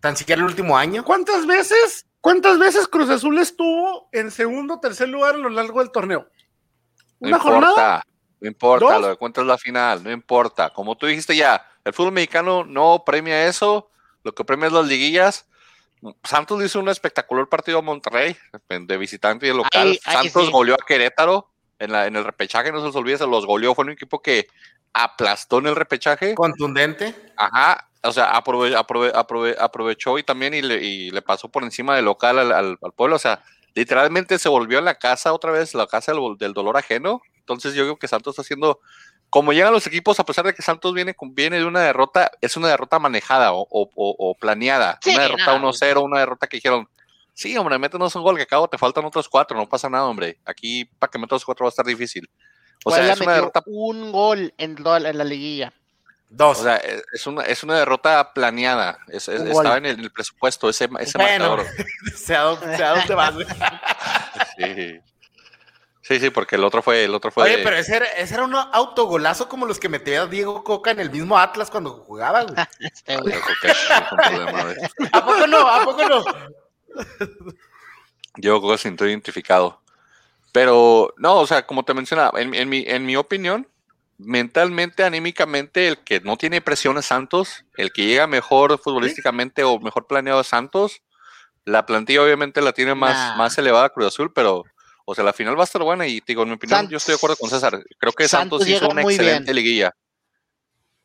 tan 0.00 0.16
siquiera 0.16 0.40
el 0.40 0.46
último 0.46 0.76
año. 0.76 1.04
¿cuántas 1.04 1.46
veces, 1.46 2.06
cuántas 2.22 2.58
veces 2.58 2.88
Cruz 2.88 3.10
Azul 3.10 3.38
estuvo 3.38 4.08
en 4.12 4.30
segundo 4.30 4.74
o 4.74 4.80
tercer 4.80 5.08
lugar 5.10 5.34
a 5.34 5.38
lo 5.38 5.50
largo 5.50 5.80
del 5.80 5.90
torneo? 5.90 6.28
no 7.20 7.28
¿Una 7.28 7.38
jornada? 7.38 7.68
importa. 7.68 8.02
No 8.40 8.48
importa, 8.48 8.86
¿Dos? 8.92 9.00
lo 9.00 9.08
de 9.08 9.16
cuenta 9.16 9.40
es 9.40 9.46
la 9.46 9.58
final, 9.58 10.02
no 10.04 10.10
importa. 10.12 10.70
Como 10.70 10.96
tú 10.96 11.06
dijiste 11.06 11.34
ya, 11.36 11.66
el 11.84 11.92
fútbol 11.92 12.12
mexicano 12.12 12.64
no 12.64 13.02
premia 13.04 13.46
eso, 13.46 13.90
lo 14.22 14.32
que 14.34 14.44
premia 14.44 14.66
es 14.68 14.72
las 14.72 14.86
liguillas. 14.86 15.46
Santos 16.22 16.60
le 16.60 16.66
hizo 16.66 16.78
un 16.78 16.88
espectacular 16.88 17.48
partido 17.48 17.78
a 17.78 17.82
Monterrey, 17.82 18.36
de 18.68 18.96
visitante 18.96 19.46
y 19.46 19.48
de 19.48 19.56
local. 19.56 19.88
Ahí- 19.88 20.00
ahí 20.04 20.14
Santos 20.28 20.46
sí. 20.46 20.52
goleó 20.52 20.74
a 20.74 20.86
Querétaro 20.86 21.50
en, 21.80 21.90
la, 21.90 22.06
en 22.06 22.14
el 22.14 22.24
repechaje, 22.24 22.70
no 22.70 22.80
se 22.80 22.86
les 22.86 22.94
olvide, 22.96 23.18
se 23.18 23.26
los 23.26 23.44
goleó. 23.46 23.74
Fue 23.74 23.84
un 23.84 23.90
equipo 23.90 24.22
que 24.22 24.46
aplastó 24.92 25.58
en 25.58 25.66
el 25.66 25.74
repechaje. 25.76 26.34
Contundente. 26.36 27.14
Ajá, 27.36 27.88
o 28.04 28.12
sea, 28.12 28.32
aprove- 28.40 28.76
aprove- 28.76 29.12
aprove- 29.12 29.56
aprovechó 29.58 30.18
y 30.18 30.22
también 30.22 30.54
y 30.54 30.62
le, 30.62 30.76
y 30.76 31.10
le 31.10 31.22
pasó 31.22 31.48
por 31.48 31.64
encima 31.64 31.96
del 31.96 32.04
local 32.04 32.38
al, 32.38 32.52
al- 32.52 32.78
al 32.80 32.92
pueblo. 32.92 33.16
O 33.16 33.18
sea, 33.18 33.42
literalmente 33.74 34.38
se 34.38 34.48
volvió 34.48 34.78
en 34.78 34.84
la 34.84 34.94
casa 34.94 35.32
otra 35.32 35.50
vez, 35.50 35.74
la 35.74 35.88
casa 35.88 36.12
del, 36.12 36.36
del 36.38 36.52
dolor 36.52 36.76
ajeno. 36.76 37.20
Entonces 37.48 37.72
yo 37.74 37.84
creo 37.84 37.96
que 37.98 38.06
Santos 38.08 38.32
está 38.34 38.42
haciendo, 38.42 38.78
como 39.30 39.54
llegan 39.54 39.72
los 39.72 39.86
equipos, 39.86 40.20
a 40.20 40.24
pesar 40.24 40.44
de 40.44 40.52
que 40.52 40.60
Santos 40.60 40.92
viene, 40.92 41.14
con- 41.14 41.34
viene 41.34 41.56
de 41.58 41.64
una 41.64 41.80
derrota, 41.80 42.30
es 42.42 42.58
una 42.58 42.68
derrota 42.68 42.98
manejada 42.98 43.52
o, 43.54 43.62
o- 43.62 43.90
o- 43.94 44.16
o 44.18 44.34
planeada. 44.34 44.98
Sí, 45.02 45.14
una 45.14 45.22
derrota 45.22 45.58
no. 45.58 45.70
1-0, 45.72 46.02
una 46.02 46.18
derrota 46.20 46.46
que 46.46 46.58
dijeron, 46.58 46.86
sí, 47.32 47.56
hombre, 47.56 47.78
métenos 47.78 48.14
un 48.16 48.22
gol 48.22 48.36
que 48.36 48.42
acabo, 48.42 48.68
te 48.68 48.76
faltan 48.76 49.06
otros 49.06 49.28
cuatro, 49.30 49.56
no 49.56 49.66
pasa 49.66 49.88
nada, 49.88 50.04
hombre. 50.04 50.36
Aquí 50.44 50.84
para 50.98 51.10
que 51.10 51.18
metas 51.18 51.42
cuatro 51.44 51.64
va 51.64 51.68
a 51.68 51.70
estar 51.70 51.86
difícil. 51.86 52.28
O 52.84 52.90
sea, 52.90 52.98
Puebla 52.98 53.12
es 53.14 53.20
una 53.22 53.32
derrota 53.34 53.62
un 53.66 54.12
gol 54.12 54.52
en, 54.58 54.76
toda 54.76 55.00
la- 55.00 55.08
en 55.08 55.16
la 55.18 55.24
liguilla. 55.24 55.72
Dos. 56.30 56.60
O 56.60 56.62
sea, 56.64 56.76
es 56.76 57.26
una, 57.26 57.42
es 57.44 57.62
una 57.62 57.78
derrota 57.78 58.34
planeada. 58.34 58.98
estaba 59.08 59.78
en 59.78 59.86
el, 59.86 60.10
presupuesto 60.12 60.68
ese, 60.68 60.86
ese 61.00 61.16
bueno, 61.16 61.56
marcador. 61.56 61.66
se 63.06 63.14
más. 63.16 63.34
sí. 64.58 65.00
Sí, 66.08 66.18
sí, 66.20 66.30
porque 66.30 66.56
el 66.56 66.64
otro 66.64 66.80
fue, 66.80 67.04
el 67.04 67.14
otro 67.14 67.30
fue. 67.30 67.44
Oye, 67.44 67.58
pero 67.62 67.76
ese 67.76 67.96
era, 67.96 68.06
ese 68.06 68.32
era 68.32 68.44
un 68.44 68.54
autogolazo 68.54 69.46
como 69.46 69.66
los 69.66 69.78
que 69.78 69.90
metía 69.90 70.26
Diego 70.26 70.64
Coca 70.64 70.90
en 70.90 71.00
el 71.00 71.10
mismo 71.10 71.38
Atlas 71.38 71.70
cuando 71.70 71.90
jugaba, 71.90 72.44
güey. 72.44 72.56
¿A 75.12 75.26
poco 75.26 75.46
no? 75.46 75.68
¿A 75.68 75.84
poco 75.84 76.08
no? 76.08 76.24
Diego 78.36 78.62
Coca 78.62 78.78
siento 78.78 79.06
identificado. 79.06 79.82
Pero, 80.50 81.12
no, 81.18 81.40
o 81.40 81.46
sea, 81.46 81.66
como 81.66 81.84
te 81.84 81.92
mencionaba, 81.92 82.40
en, 82.40 82.54
en, 82.54 82.70
mi, 82.70 82.84
en 82.86 83.04
mi 83.04 83.16
opinión, 83.16 83.68
mentalmente, 84.16 85.04
anímicamente, 85.04 85.88
el 85.88 85.98
que 85.98 86.20
no 86.20 86.38
tiene 86.38 86.62
presión 86.62 86.96
es 86.96 87.04
Santos, 87.04 87.66
el 87.76 87.92
que 87.92 88.06
llega 88.06 88.26
mejor 88.26 88.78
futbolísticamente 88.78 89.62
o 89.62 89.78
mejor 89.78 90.06
planeado 90.06 90.40
es 90.40 90.46
Santos. 90.46 91.02
La 91.66 91.84
plantilla 91.84 92.22
obviamente 92.22 92.62
la 92.62 92.72
tiene 92.72 92.94
más, 92.94 93.36
más 93.36 93.58
elevada 93.58 93.90
Cruz 93.90 94.06
Azul, 94.06 94.32
pero 94.32 94.64
o 95.10 95.14
sea, 95.14 95.24
la 95.24 95.32
final 95.32 95.56
va 95.56 95.62
a 95.62 95.64
estar 95.64 95.82
buena 95.82 96.06
y 96.06 96.20
digo, 96.20 96.42
en 96.42 96.50
mi 96.50 96.54
opinión, 96.56 96.86
yo 96.90 96.98
estoy 96.98 97.14
de 97.14 97.16
acuerdo 97.16 97.36
con 97.36 97.48
César. 97.48 97.82
Creo 97.96 98.12
que 98.12 98.28
Santos, 98.28 98.68
hizo 98.68 98.90
una 98.90 99.00
excelente 99.00 99.54
liguilla. 99.54 99.96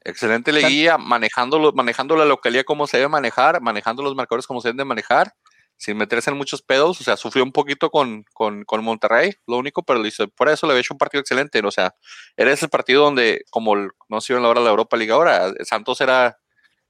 Excelente 0.02 0.52
liguilla, 0.52 0.98
manejándolo, 0.98 1.72
manejando 1.72 2.18
la 2.18 2.26
localidad 2.26 2.66
como 2.66 2.86
se 2.86 2.98
debe 2.98 3.08
manejar, 3.08 3.62
manejando 3.62 4.04
los 4.04 4.14
marcadores 4.14 4.46
como 4.46 4.60
se 4.60 4.68
deben 4.68 4.80
de 4.80 4.84
manejar, 4.84 5.32
sin 5.78 5.96
meterse 5.96 6.30
en 6.32 6.36
muchos 6.36 6.62
pedos. 6.62 7.00
O 7.00 7.04
sea, 7.06 7.16
sufrió 7.16 7.46
un 7.46 7.54
poquito 7.54 7.90
con, 7.92 8.26
con, 8.34 8.66
con 8.66 8.84
Monterrey, 8.84 9.36
lo 9.48 9.56
único, 9.56 9.84
pero 9.84 10.04
por 10.36 10.50
eso 10.50 10.68
le 10.68 10.74
había 10.74 10.82
hecho 10.82 10.94
un 10.94 10.98
partido 10.98 11.22
excelente. 11.22 11.62
O 11.64 11.72
sea, 11.72 11.96
era 12.36 12.52
ese 12.52 12.68
partido 12.68 13.06
donde, 13.06 13.46
como 13.52 13.74
no 14.10 14.20
se 14.20 14.34
iba 14.34 14.38
en 14.38 14.44
la 14.44 14.50
hora 14.50 14.60
de 14.60 14.66
la 14.66 14.72
Europa 14.72 14.98
Liga 14.98 15.16
ahora, 15.16 15.54
Santos 15.64 16.02
era, 16.02 16.38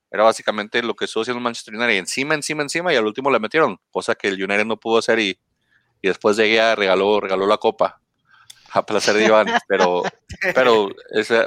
era 0.10 0.24
básicamente 0.24 0.82
lo 0.82 0.96
que 0.96 1.06
estuvo 1.06 1.22
haciendo 1.22 1.40
Manchester 1.42 1.76
United, 1.76 1.96
encima, 1.96 2.34
encima, 2.34 2.64
encima, 2.64 2.92
y 2.92 2.96
al 2.96 3.06
último 3.06 3.30
le 3.30 3.40
metieron, 3.40 3.78
cosa 3.92 4.16
que 4.16 4.30
el 4.30 4.44
United 4.44 4.66
no 4.66 4.78
pudo 4.78 4.98
hacer 4.98 5.20
y 5.20 5.40
y 6.04 6.10
después 6.10 6.36
llegué 6.36 6.60
a 6.60 6.76
regaló, 6.76 7.22
regaló 7.22 7.48
la 7.48 7.58
copa 7.58 8.02
a 8.72 8.86
placer 8.86 9.16
de 9.16 9.26
Iván, 9.26 9.48
pero, 9.68 10.04
pero, 10.54 10.90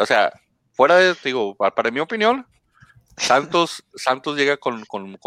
o 0.00 0.06
sea, 0.06 0.32
fuera 0.72 0.96
de, 0.96 1.14
digo, 1.22 1.54
para, 1.54 1.90
mi 1.90 2.00
opinión, 2.00 2.46
Santos, 3.16 3.84
Santos 3.94 4.36
llega 4.36 4.56
con, 4.56 4.84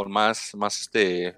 más, 0.08 0.56
más 0.56 0.82
este, 0.82 1.38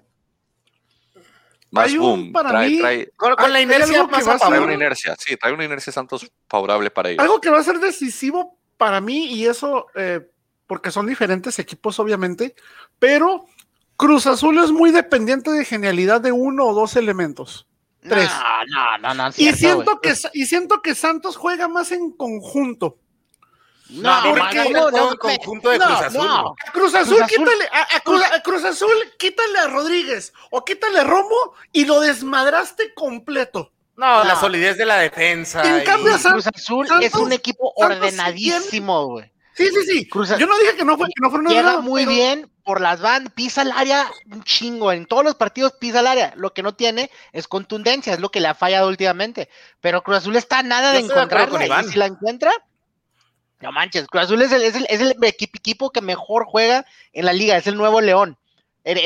más 1.70 1.94
boom. 1.94 2.32
Trae, 2.32 3.10
con, 3.16 3.52
la 3.52 3.60
inercia 3.60 4.04
más 4.04 4.40
trae 4.40 4.60
una 4.60 4.72
inercia, 4.72 5.14
sí, 5.18 5.36
trae 5.36 5.52
una 5.52 5.64
inercia 5.64 5.92
Santos 5.92 6.30
favorable 6.48 6.90
para 6.90 7.10
ellos. 7.10 7.22
Algo 7.22 7.40
que 7.40 7.50
va 7.50 7.58
a 7.58 7.64
ser 7.64 7.78
decisivo 7.78 8.56
para 8.78 9.02
mí, 9.02 9.26
y 9.26 9.46
eso, 9.46 9.88
eh, 9.96 10.20
porque 10.66 10.90
son 10.90 11.06
diferentes 11.06 11.58
equipos, 11.58 11.98
obviamente, 11.98 12.54
pero 12.98 13.46
Cruz 13.96 14.26
Azul 14.26 14.58
es 14.58 14.70
muy 14.70 14.92
dependiente 14.92 15.50
de 15.50 15.64
genialidad 15.66 16.22
de 16.22 16.32
uno 16.32 16.66
o 16.66 16.74
dos 16.74 16.96
elementos. 16.96 17.66
Tres. 18.08 18.30
No, 18.68 18.98
no, 18.98 19.14
no, 19.14 19.30
y, 19.36 19.52
siento 19.52 20.00
que, 20.00 20.14
y 20.32 20.46
siento 20.46 20.82
que 20.82 20.94
Santos 20.94 21.36
juega 21.36 21.68
más 21.68 21.92
en 21.92 22.10
conjunto. 22.12 22.98
No, 23.90 24.22
porque 24.24 24.70
no, 24.70 24.90
no, 24.90 25.16
conjunto 25.18 25.70
de 25.70 25.78
Cruz 25.78 26.00
Azul. 26.00 26.28
Cruz 26.72 26.94
Azul, 26.94 27.18
quítale 27.28 27.68
a, 27.72 28.40
Cruz, 28.40 28.64
Azul, 28.64 28.94
quítale 29.18 29.58
a 29.58 29.66
Rodríguez 29.68 30.32
o 30.50 30.64
quítale 30.64 31.00
a 31.00 31.04
Romo 31.04 31.54
y 31.72 31.84
lo 31.84 32.00
desmadraste 32.00 32.94
completo. 32.94 33.72
No, 33.96 34.24
la 34.24 34.34
solidez 34.36 34.78
de 34.78 34.86
la 34.86 34.96
defensa. 34.96 35.62
En 35.62 35.84
cambio, 35.84 36.14
Cruz 36.18 36.46
Azul 36.46 36.88
es 37.00 37.14
un 37.14 37.32
equipo 37.32 37.72
ordenadísimo, 37.76 39.06
güey. 39.06 39.30
Sí, 39.54 39.68
sí, 39.68 39.84
sí. 39.84 40.08
Yo 40.38 40.46
no 40.46 40.58
dije 40.58 40.76
que 40.76 40.84
no, 40.84 40.96
fue, 40.96 41.08
que 41.08 41.20
no 41.20 41.30
fueron 41.30 41.52
Llega 41.52 41.80
muy 41.80 42.06
bien 42.06 42.50
por 42.64 42.80
las 42.80 43.00
bandas, 43.00 43.32
pisa 43.34 43.62
el 43.62 43.72
área 43.72 44.10
un 44.30 44.42
chingo. 44.44 44.92
En 44.92 45.06
todos 45.06 45.24
los 45.24 45.34
partidos 45.34 45.72
pisa 45.72 46.00
el 46.00 46.06
área. 46.06 46.32
Lo 46.36 46.52
que 46.52 46.62
no 46.62 46.74
tiene 46.74 47.10
es 47.32 47.48
contundencia, 47.48 48.14
es 48.14 48.20
lo 48.20 48.30
que 48.30 48.40
le 48.40 48.48
ha 48.48 48.54
fallado 48.54 48.88
últimamente. 48.88 49.48
Pero 49.80 50.02
Cruz 50.02 50.18
Azul 50.18 50.36
está 50.36 50.62
nada 50.62 50.92
de 50.92 51.00
encontrarla. 51.00 51.82
Y 51.82 51.84
si 51.84 51.98
la 51.98 52.06
encuentra, 52.06 52.52
no 53.60 53.72
manches. 53.72 54.06
Cruz 54.06 54.24
Azul 54.24 54.42
es 54.42 54.52
el, 54.52 54.62
es 54.62 54.74
el, 54.74 54.86
es 54.88 55.00
el 55.00 55.16
equipo 55.22 55.90
que 55.90 56.00
mejor 56.00 56.44
juega 56.44 56.86
en 57.12 57.26
la 57.26 57.32
liga, 57.32 57.56
es 57.56 57.66
el 57.66 57.76
nuevo 57.76 58.00
León. 58.00 58.38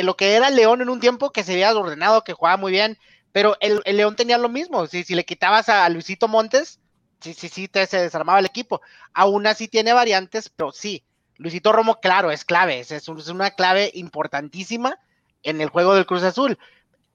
Lo 0.02 0.16
que 0.16 0.34
era 0.34 0.50
León 0.50 0.80
en 0.80 0.88
un 0.88 1.00
tiempo 1.00 1.30
que 1.30 1.44
se 1.44 1.52
había 1.52 1.76
ordenado, 1.76 2.24
que 2.24 2.32
jugaba 2.32 2.56
muy 2.56 2.72
bien. 2.72 2.98
Pero 3.32 3.56
el, 3.60 3.82
León 3.84 4.16
tenía 4.16 4.38
lo 4.38 4.48
mismo. 4.48 4.86
Si, 4.86 5.04
si 5.04 5.14
le 5.14 5.24
quitabas 5.24 5.68
a 5.68 5.88
Luisito 5.88 6.28
Montes 6.28 6.80
sí, 7.20 7.34
sí, 7.34 7.48
sí, 7.48 7.68
te, 7.68 7.86
se 7.86 7.98
desarmaba 8.00 8.38
el 8.38 8.46
equipo. 8.46 8.80
Aún 9.12 9.46
así 9.46 9.68
tiene 9.68 9.92
variantes, 9.92 10.48
pero 10.48 10.72
sí, 10.72 11.04
Luisito 11.38 11.72
Romo, 11.72 12.00
claro, 12.00 12.30
es 12.30 12.44
clave, 12.44 12.80
es, 12.80 13.08
una 13.08 13.50
clave 13.50 13.90
importantísima 13.94 14.98
en 15.42 15.60
el 15.60 15.68
juego 15.68 15.94
del 15.94 16.06
Cruz 16.06 16.22
Azul. 16.22 16.58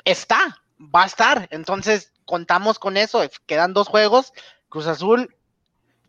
Está, 0.05 0.61
va 0.79 1.03
a 1.03 1.07
estar, 1.07 1.47
entonces 1.51 2.13
contamos 2.25 2.79
con 2.79 2.97
eso, 2.97 3.21
quedan 3.45 3.73
dos 3.73 3.87
juegos, 3.87 4.33
Cruz 4.69 4.87
Azul 4.87 5.35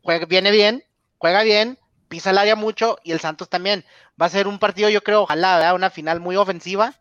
juega, 0.03 0.27
viene 0.27 0.51
bien, 0.51 0.85
juega 1.18 1.42
bien, 1.42 1.79
pisa 2.09 2.31
el 2.31 2.38
área 2.38 2.57
mucho 2.57 2.98
y 3.03 3.12
el 3.12 3.20
Santos 3.20 3.48
también. 3.48 3.85
Va 4.20 4.27
a 4.27 4.31
ser 4.31 4.46
un 4.46 4.59
partido, 4.59 4.90
yo 4.90 5.03
creo, 5.03 5.22
ojalá, 5.22 5.72
una 5.75 5.90
final 5.90 6.20
muy 6.20 6.37
ofensiva. 6.37 6.94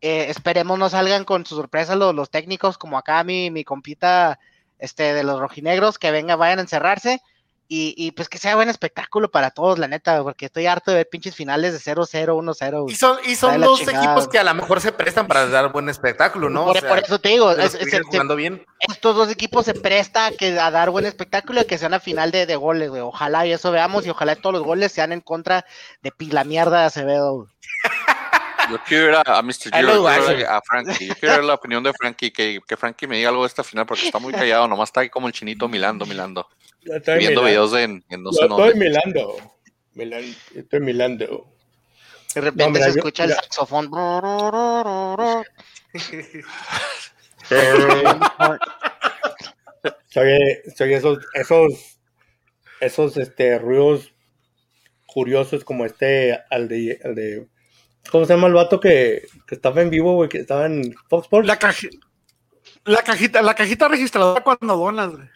Eh, 0.00 0.26
esperemos 0.30 0.78
no 0.78 0.88
salgan 0.88 1.24
con 1.24 1.46
su 1.46 1.56
sorpresa 1.56 1.96
los, 1.96 2.30
técnicos, 2.30 2.78
como 2.78 2.98
acá 2.98 3.22
mi, 3.24 3.50
mi 3.50 3.64
compita 3.64 4.38
este, 4.78 5.14
de 5.14 5.22
los 5.24 5.38
rojinegros, 5.38 5.98
que 5.98 6.10
vengan, 6.10 6.38
vayan 6.38 6.58
a 6.58 6.62
encerrarse. 6.62 7.22
Y, 7.74 8.10
pues 8.12 8.28
que 8.28 8.36
sea 8.36 8.54
buen 8.54 8.68
espectáculo 8.68 9.30
para 9.30 9.50
todos, 9.50 9.78
la 9.78 9.88
neta, 9.88 10.22
porque 10.22 10.44
estoy 10.44 10.66
harto 10.66 10.90
de 10.90 10.98
ver 10.98 11.08
pinches 11.08 11.34
finales 11.34 11.72
de 11.72 11.78
0-0, 11.92 12.26
1-0. 12.26 12.90
Y 12.90 12.94
son, 12.94 13.16
y 13.24 13.34
son 13.34 13.58
dos 13.62 13.80
equipos 13.80 14.28
que 14.28 14.38
a 14.38 14.44
lo 14.44 14.52
mejor 14.52 14.82
se 14.82 14.92
prestan 14.92 15.26
para 15.26 15.46
dar 15.46 15.72
buen 15.72 15.88
espectáculo, 15.88 16.50
¿no? 16.50 16.66
Por, 16.66 16.98
eso 16.98 17.18
te 17.18 17.30
digo, 17.30 17.50
bien. 18.36 18.66
estos 18.80 19.16
dos 19.16 19.30
equipos 19.30 19.64
se 19.64 19.72
prestan 19.72 20.34
a, 20.34 20.36
que, 20.36 20.60
a 20.60 20.70
dar 20.70 20.90
buen 20.90 21.06
espectáculo 21.06 21.62
y 21.62 21.64
que 21.64 21.78
sea 21.78 21.88
una 21.88 21.98
final 21.98 22.30
de, 22.30 22.44
de 22.44 22.56
goles, 22.56 22.90
güey. 22.90 23.00
Ojalá 23.00 23.46
y 23.46 23.52
eso 23.52 23.72
veamos 23.72 24.04
y 24.04 24.10
ojalá 24.10 24.36
todos 24.36 24.52
los 24.52 24.64
goles 24.64 24.92
sean 24.92 25.12
en 25.12 25.22
contra 25.22 25.64
de 26.02 26.12
la 26.30 26.44
mierda 26.44 26.80
de 26.80 26.86
Acevedo. 26.86 27.48
Yo 28.70 28.78
quiero 28.86 29.08
ir 29.08 29.14
a, 29.14 29.42
Mr. 29.42 29.74
Giro, 29.74 30.06
a, 30.06 30.60
Frankie. 30.62 31.06
Yo 31.08 31.14
quiero 31.14 31.36
ver 31.36 31.44
la 31.44 31.54
opinión 31.54 31.82
de 31.82 31.92
Frankie, 31.94 32.30
que, 32.30 32.60
que, 32.66 32.76
Frankie 32.76 33.06
me 33.06 33.16
diga 33.16 33.30
algo 33.30 33.42
de 33.42 33.48
esta 33.48 33.64
final, 33.64 33.86
porque 33.86 34.06
está 34.06 34.18
muy 34.18 34.32
callado, 34.32 34.68
nomás 34.68 34.90
está 34.90 35.00
ahí 35.00 35.08
como 35.08 35.26
el 35.26 35.32
chinito 35.32 35.68
milando, 35.68 36.06
milando. 36.06 36.46
Estoy 36.84 37.18
viendo 37.18 37.44
videos 37.44 37.72
en, 37.74 38.04
en 38.08 38.22
no 38.22 38.32
sé 38.32 38.44
Estoy 38.44 38.74
milando. 38.74 39.36
estoy 40.54 40.80
milando. 40.80 41.48
De 42.34 42.40
repente 42.40 42.82
se 42.82 42.90
escucha 42.90 43.24
el 43.24 43.32
saxofón. 43.32 43.90
soy, 50.08 50.38
soy 50.76 50.94
esos, 50.94 51.18
esos, 51.34 51.98
esos 52.80 53.16
este, 53.16 53.58
ruidos 53.58 54.12
curiosos 55.06 55.64
como 55.64 55.84
este, 55.84 56.40
al 56.50 56.68
de, 56.68 56.98
al 57.04 57.14
de 57.14 57.48
¿Cómo 58.10 58.24
se 58.24 58.34
llama 58.34 58.48
el 58.48 58.54
vato 58.54 58.80
que, 58.80 59.26
que 59.46 59.54
estaba 59.54 59.80
en 59.80 59.90
vivo, 59.90 60.14
güey? 60.14 60.28
Que 60.28 60.38
estaba 60.38 60.66
en 60.66 60.94
Fox 61.08 61.26
Sports. 61.26 61.46
La, 61.46 61.58
la 62.84 63.02
cajita, 63.02 63.42
la 63.42 63.54
cajita 63.54 63.88
registradora 63.88 64.42
cuando 64.42 64.76
donas, 64.76 65.10
güey. 65.12 65.28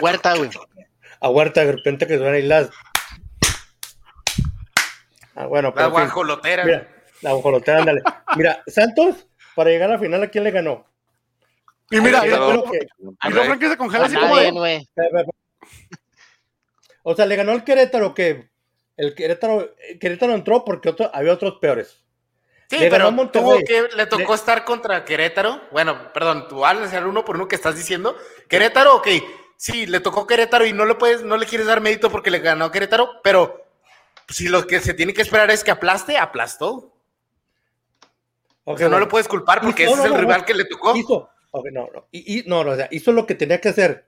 Huerta, 0.00 0.36
güey. 0.36 0.50
A 1.20 1.28
Huerta, 1.28 1.64
de 1.64 1.72
repente 1.72 2.06
que 2.06 2.18
suena 2.18 2.38
y 2.38 2.42
las. 2.42 2.70
Ah, 5.34 5.46
bueno, 5.46 5.72
La 5.74 5.86
guajolotera. 5.86 6.64
Mira, 6.64 6.88
la 7.20 7.32
guajolotera, 7.32 7.78
ándale. 7.78 8.02
Mira, 8.36 8.62
Santos, 8.66 9.26
para 9.54 9.70
llegar 9.70 9.90
a 9.90 9.94
la 9.94 9.98
final, 9.98 10.22
¿a 10.22 10.28
quién 10.28 10.44
le 10.44 10.50
ganó? 10.50 10.86
Y 11.90 12.00
mira, 12.00 12.26
yo 12.26 12.48
creo 12.48 13.50
que. 13.50 13.58
que 13.58 13.68
se 13.68 13.76
congela 13.76 14.06
así 14.06 14.16
como 14.16 14.36
de... 14.36 14.86
O 17.04 17.14
sea, 17.14 17.26
le 17.26 17.36
ganó 17.36 17.52
el 17.52 17.64
Querétaro 17.64 18.14
que 18.14 18.52
el 18.96 19.14
Querétaro, 19.14 19.74
Querétaro 20.00 20.34
entró 20.34 20.64
porque 20.64 20.90
otro, 20.90 21.10
había 21.12 21.32
otros 21.32 21.58
peores. 21.60 22.02
Sí, 22.70 22.78
pero 22.88 23.10
tuvo 23.30 23.58
que, 23.58 23.88
le 23.94 24.06
tocó 24.06 24.34
estar 24.34 24.64
contra 24.64 25.04
Querétaro. 25.04 25.60
Bueno, 25.72 26.12
perdón, 26.12 26.46
tú 26.48 26.64
al 26.64 26.82
el 26.82 27.06
uno 27.06 27.24
por 27.24 27.36
uno 27.36 27.48
que 27.48 27.56
estás 27.56 27.76
diciendo. 27.76 28.16
Querétaro, 28.48 28.96
ok, 28.96 29.08
sí, 29.62 29.86
le 29.86 30.00
tocó 30.00 30.26
Querétaro 30.26 30.66
y 30.66 30.72
no 30.72 30.84
le 30.84 30.96
puedes, 30.96 31.22
no 31.22 31.36
le 31.36 31.46
quieres 31.46 31.68
dar 31.68 31.80
mérito 31.80 32.10
porque 32.10 32.32
le 32.32 32.40
ganó 32.40 32.72
Querétaro, 32.72 33.20
pero 33.22 33.64
si 34.28 34.48
lo 34.48 34.66
que 34.66 34.80
se 34.80 34.92
tiene 34.92 35.14
que 35.14 35.22
esperar 35.22 35.52
es 35.52 35.62
que 35.62 35.70
aplaste, 35.70 36.18
aplastó. 36.18 36.92
O 38.64 38.76
sea, 38.76 38.88
no 38.88 38.98
lo 38.98 39.06
puedes 39.06 39.28
culpar 39.28 39.60
porque 39.60 39.84
ese 39.84 39.92
es 39.92 40.04
el 40.04 40.18
rival 40.18 40.44
que 40.44 40.54
le 40.54 40.64
tocó. 40.64 40.96
Hizo, 40.96 41.30
no, 41.72 41.88
no, 41.94 42.08
y, 42.10 42.42
no, 42.46 42.60
o 42.60 42.74
sea, 42.74 42.88
hizo 42.90 43.12
lo 43.12 43.24
que 43.24 43.36
tenía 43.36 43.60
que 43.60 43.68
hacer, 43.68 44.04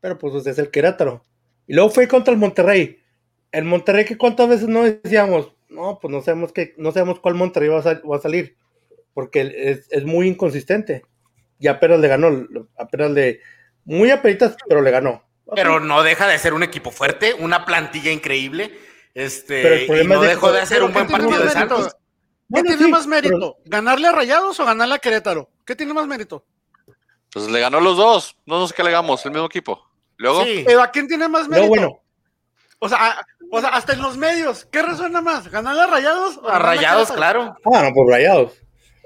pero 0.00 0.18
pues 0.18 0.46
es 0.46 0.58
el 0.58 0.70
Querétaro. 0.70 1.24
Y 1.66 1.74
luego 1.74 1.90
fue 1.90 2.06
contra 2.06 2.32
el 2.32 2.38
Monterrey. 2.38 3.00
El 3.50 3.64
Monterrey, 3.64 4.04
que 4.04 4.16
cuántas 4.16 4.48
veces 4.48 4.68
no 4.68 4.84
decíamos, 4.84 5.52
no, 5.68 5.98
pues 6.00 6.12
no 6.12 6.22
sabemos 6.22 6.52
que, 6.52 6.74
no 6.76 6.92
sabemos 6.92 7.18
cuál 7.18 7.34
Monterrey 7.34 7.70
va 7.70 7.80
a, 7.80 8.20
salir, 8.20 8.56
porque 9.14 9.82
es, 9.90 10.04
muy 10.04 10.28
inconsistente. 10.28 11.02
Y 11.58 11.66
apenas 11.66 11.98
le 11.98 12.06
ganó, 12.06 12.46
apenas 12.76 13.10
le, 13.10 13.40
muy 13.86 14.10
apenitas, 14.10 14.54
pero 14.68 14.82
le 14.82 14.90
ganó. 14.90 15.22
Pero 15.54 15.80
no 15.80 16.02
deja 16.02 16.26
de 16.26 16.38
ser 16.38 16.52
un 16.54 16.62
equipo 16.62 16.90
fuerte, 16.90 17.32
una 17.34 17.64
plantilla 17.64 18.10
increíble. 18.12 18.78
Este, 19.14 19.62
Pero 19.62 19.74
el 19.76 19.86
problema 19.86 20.14
y 20.14 20.16
no 20.18 20.22
es 20.24 20.28
de- 20.28 20.34
dejó 20.34 20.52
de 20.52 20.60
hacer 20.60 20.82
un 20.82 20.92
buen 20.92 21.06
¿qué 21.06 21.14
tiene 21.14 21.28
partido 21.28 21.44
de? 21.46 21.50
Santos. 21.52 21.94
¿Qué 21.94 21.98
Bueno, 22.48 22.66
tiene 22.68 22.84
sí, 22.84 22.90
más 22.90 23.06
mérito? 23.06 23.38
pero- 23.38 23.56
¿Ganarle 23.64 24.08
a 24.08 24.12
Rayados 24.12 24.60
o 24.60 24.64
ganarle 24.66 24.94
a 24.96 24.98
Querétaro? 24.98 25.48
¿Qué 25.64 25.74
tiene 25.74 25.94
más 25.94 26.06
mérito? 26.06 26.44
Pues 27.32 27.48
le 27.48 27.60
ganó 27.60 27.80
los 27.80 27.96
dos. 27.96 28.36
No 28.44 28.58
nos 28.58 28.78
hagamos, 28.78 29.24
el 29.24 29.32
mismo 29.32 29.46
equipo. 29.46 29.82
Luego, 30.18 30.44
Sí. 30.44 30.62
Pero 30.66 30.82
¿a 30.82 30.90
quién 30.90 31.08
tiene 31.08 31.28
más 31.28 31.44
No, 31.44 31.50
mérito? 31.50 31.68
bueno, 31.68 32.00
O 32.78 32.88
sea, 32.90 32.98
a- 33.12 33.26
o 33.50 33.60
sea, 33.60 33.70
hasta 33.70 33.94
en 33.94 34.02
los 34.02 34.16
medios, 34.18 34.66
¿qué 34.70 34.82
resuena 34.82 35.20
más? 35.22 35.48
¿Ganarle 35.50 35.82
a 35.82 35.86
Rayados? 35.86 36.36
o 36.38 36.48
A 36.48 36.58
Rayados, 36.58 37.08
Querétaro? 37.10 37.16
claro. 37.54 37.56
ah, 37.74 37.82
no, 37.88 37.94
por 37.94 38.08
rayados. 38.10 38.52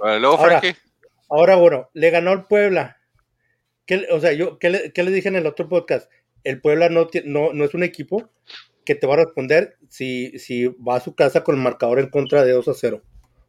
eh, 0.06 0.18
luego 0.18 0.36
Ahora, 0.38 0.58
Frankie. 0.60 0.80
Ahora, 1.28 1.54
bueno, 1.56 1.88
le 1.94 2.10
ganó 2.10 2.32
el 2.32 2.44
Puebla. 2.44 2.96
¿Qué, 3.90 4.06
o 4.12 4.20
sea, 4.20 4.32
yo, 4.32 4.56
¿qué 4.60 4.70
le, 4.70 4.92
qué 4.92 5.02
le 5.02 5.10
dije 5.10 5.26
en 5.26 5.34
el 5.34 5.46
otro 5.46 5.68
podcast? 5.68 6.08
El 6.44 6.60
Puebla 6.60 6.88
no, 6.90 7.08
no, 7.24 7.52
no 7.52 7.64
es 7.64 7.74
un 7.74 7.82
equipo 7.82 8.30
que 8.84 8.94
te 8.94 9.04
va 9.04 9.14
a 9.14 9.16
responder 9.16 9.78
si, 9.88 10.38
si 10.38 10.66
va 10.66 10.94
a 10.94 11.00
su 11.00 11.16
casa 11.16 11.42
con 11.42 11.56
el 11.56 11.60
marcador 11.60 11.98
en 11.98 12.08
contra 12.08 12.44
de 12.44 12.52
2 12.52 12.68
a 12.68 12.74
0. 12.74 13.02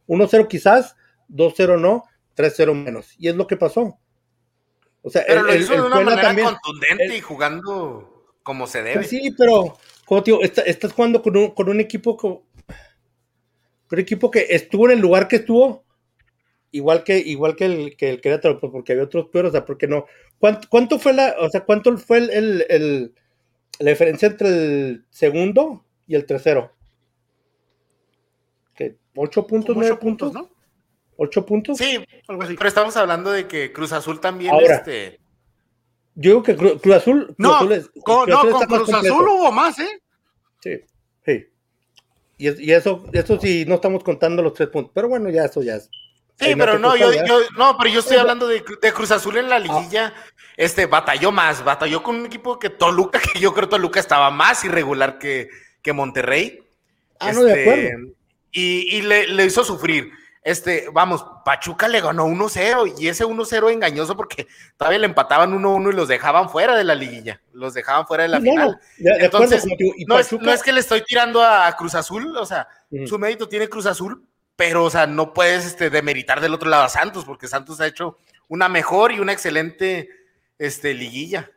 1-0 0.08 0.48
quizás, 0.48 0.96
2-0 1.28 1.80
no, 1.80 2.02
3-0 2.36 2.74
menos. 2.74 3.14
Y 3.20 3.28
es 3.28 3.36
lo 3.36 3.46
que 3.46 3.56
pasó. 3.56 4.00
O 5.02 5.10
sea, 5.10 5.22
Pero 5.28 5.42
el, 5.42 5.46
lo 5.46 5.52
el- 5.52 5.60
hizo 5.62 5.70
de 5.74 5.78
el 5.78 5.84
una 5.84 5.94
Puebla 5.94 6.10
manera 6.10 6.28
también. 6.28 6.48
contundente 6.48 7.04
el- 7.04 7.14
y 7.14 7.20
jugando 7.20 8.34
como 8.42 8.66
se 8.66 8.82
debe. 8.82 8.94
Pues 8.96 9.10
sí, 9.10 9.32
pero, 9.38 9.78
como 10.06 10.22
digo, 10.22 10.42
está- 10.42 10.62
estás 10.62 10.92
jugando 10.92 11.22
con 11.22 11.36
un, 11.36 11.52
con 11.52 11.68
un 11.68 11.78
equipo 11.78 12.16
con 12.16 12.40
un 13.92 13.98
equipo 14.00 14.28
que 14.28 14.46
estuvo 14.50 14.86
en 14.86 14.96
el 14.96 15.00
lugar 15.00 15.28
que 15.28 15.36
estuvo, 15.36 15.81
igual 16.72 17.04
que, 17.04 17.18
igual 17.18 17.54
que 17.56 17.64
el 17.66 17.96
que 17.96 18.10
el 18.10 18.20
Querétaro, 18.20 18.58
pues 18.58 18.72
porque 18.72 18.92
había 18.92 19.04
otros 19.04 19.28
peores, 19.28 19.50
o 19.50 19.52
sea, 19.52 19.64
porque 19.64 19.86
no. 19.86 20.06
¿Cuánto, 20.38 20.66
cuánto 20.68 20.98
fue 20.98 21.12
la, 21.12 21.36
o 21.38 21.48
sea, 21.48 21.64
cuánto 21.64 21.96
fue 21.98 22.18
el, 22.18 22.30
el- 22.30 22.66
el- 22.68 23.14
la 23.78 23.90
diferencia 23.90 24.28
entre 24.28 24.48
el 24.48 25.04
segundo 25.10 25.84
y 26.06 26.14
el 26.16 26.26
tercero? 26.26 26.72
¿Qué? 28.74 28.96
¿Ocho 29.16 29.46
puntos, 29.46 29.76
nueve 29.76 29.92
ocho 29.92 30.00
puntos, 30.00 30.32
puntos? 30.32 30.50
¿no? 30.50 30.56
¿Ocho 31.16 31.46
puntos? 31.46 31.78
Sí, 31.78 31.98
Algo 32.28 32.42
así. 32.42 32.54
pero 32.56 32.68
estamos 32.68 32.96
hablando 32.96 33.30
de 33.30 33.46
que 33.46 33.72
Cruz 33.72 33.92
Azul 33.92 34.20
también, 34.20 34.52
Ahora. 34.52 34.76
este, 34.76 35.20
Yo 36.14 36.30
digo 36.30 36.42
que 36.42 36.56
Cru- 36.56 36.80
Cruz 36.80 36.96
Azul. 36.96 37.24
Cruz 37.26 37.34
No, 37.38 37.54
Azul 37.56 37.72
es- 37.72 37.90
Con, 38.02 38.24
Cruz 38.24 38.28
no, 38.28 38.38
Azul 38.38 38.50
con 38.52 38.60
Cruz 38.66 38.90
completo. 38.90 39.14
Azul 39.14 39.28
hubo 39.28 39.52
más, 39.52 39.78
¿eh? 39.78 40.02
Sí, 40.60 40.70
sí. 41.24 41.46
Y, 42.38 42.64
y 42.66 42.72
eso, 42.72 43.04
eso 43.12 43.38
sí, 43.38 43.64
no 43.68 43.76
estamos 43.76 44.02
contando 44.02 44.42
los 44.42 44.54
tres 44.54 44.68
puntos. 44.68 44.90
Pero 44.94 45.08
bueno, 45.08 45.30
ya 45.30 45.44
eso 45.44 45.62
ya 45.62 45.76
es. 45.76 45.88
Sí, 46.38 46.54
pero 46.56 46.78
no, 46.78 46.96
yo, 46.96 47.08
no, 47.56 47.76
pero 47.78 47.90
yo 47.90 48.00
estoy 48.00 48.16
hablando 48.16 48.48
de, 48.48 48.64
de 48.80 48.92
Cruz 48.92 49.10
Azul 49.12 49.36
en 49.36 49.48
la 49.48 49.58
liguilla. 49.58 50.12
Este 50.56 50.86
batalló 50.86 51.30
más, 51.32 51.62
batalló 51.64 52.02
con 52.02 52.16
un 52.16 52.26
equipo 52.26 52.58
que 52.58 52.68
Toluca, 52.70 53.20
que 53.32 53.38
yo 53.38 53.54
creo 53.54 53.68
Toluca 53.68 54.00
estaba 54.00 54.30
más 54.30 54.64
irregular 54.64 55.18
que, 55.18 55.48
que 55.82 55.92
Monterrey. 55.92 56.62
Ah, 57.20 57.32
no, 57.32 57.42
de 57.44 57.50
Este, 57.52 57.62
acuerdo. 57.62 58.12
Y, 58.50 58.96
y 58.96 59.02
le, 59.02 59.28
le 59.28 59.44
hizo 59.46 59.64
sufrir. 59.64 60.10
Este, 60.44 60.88
vamos, 60.92 61.24
Pachuca 61.44 61.86
le 61.86 62.00
ganó 62.00 62.26
1-0 62.26 62.94
y 62.98 63.06
ese 63.06 63.24
1-0 63.24 63.70
engañoso 63.72 64.16
porque 64.16 64.48
todavía 64.76 64.98
le 64.98 65.06
empataban 65.06 65.52
1-1 65.56 65.92
y 65.92 65.96
los 65.96 66.08
dejaban 66.08 66.50
fuera 66.50 66.76
de 66.76 66.82
la 66.82 66.96
liguilla, 66.96 67.40
los 67.52 67.74
dejaban 67.74 68.08
fuera 68.08 68.24
de 68.24 68.28
la 68.30 68.38
No, 68.40 68.44
final. 68.50 68.80
de 68.98 69.24
Entonces, 69.24 69.64
No 70.08 70.18
es, 70.18 70.26
Pachuca- 70.26 70.44
no 70.44 70.52
es 70.52 70.62
que 70.64 70.72
le 70.72 70.80
estoy 70.80 71.02
tirando 71.04 71.44
a 71.44 71.70
Cruz 71.76 71.94
Azul, 71.94 72.36
o 72.36 72.44
sea, 72.44 72.66
su 73.06 73.20
mérito 73.20 73.48
tiene 73.48 73.68
Cruz 73.68 73.86
Azul, 73.86 74.20
pero, 74.56 74.84
o 74.84 74.90
sea, 74.90 75.06
no 75.06 75.32
puedes 75.32 75.64
este, 75.64 75.90
demeritar 75.90 76.40
del 76.40 76.54
otro 76.54 76.68
lado 76.68 76.84
a 76.84 76.88
Santos, 76.88 77.24
porque 77.24 77.48
Santos 77.48 77.80
ha 77.80 77.86
hecho 77.86 78.18
una 78.48 78.68
mejor 78.68 79.12
y 79.12 79.18
una 79.20 79.32
excelente 79.32 80.08
este, 80.58 80.94
liguilla. 80.94 81.50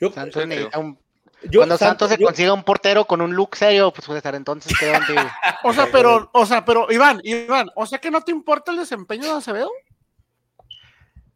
yo- 0.00 0.10
Santos 0.12 0.46
necesita 0.46 0.78
un- 0.78 0.98
yo- 1.42 1.60
cuando 1.60 1.76
Santos 1.76 2.08
se 2.10 2.16
yo- 2.18 2.26
consiga 2.26 2.52
un 2.52 2.62
portero 2.64 3.04
con 3.04 3.20
un 3.20 3.34
look 3.34 3.56
serio, 3.56 3.92
pues 3.92 4.06
puede 4.06 4.18
estar 4.18 4.34
entonces 4.34 4.72
O 5.64 5.72
sea, 5.74 5.88
pero, 5.92 6.30
o 6.32 6.46
sea, 6.46 6.64
pero, 6.64 6.90
Iván, 6.90 7.20
Iván, 7.24 7.70
o 7.74 7.84
sea 7.84 7.98
que 7.98 8.10
no 8.10 8.20
te 8.22 8.30
importa 8.32 8.70
el 8.72 8.78
desempeño 8.78 9.24
de 9.24 9.38
Acevedo. 9.38 9.70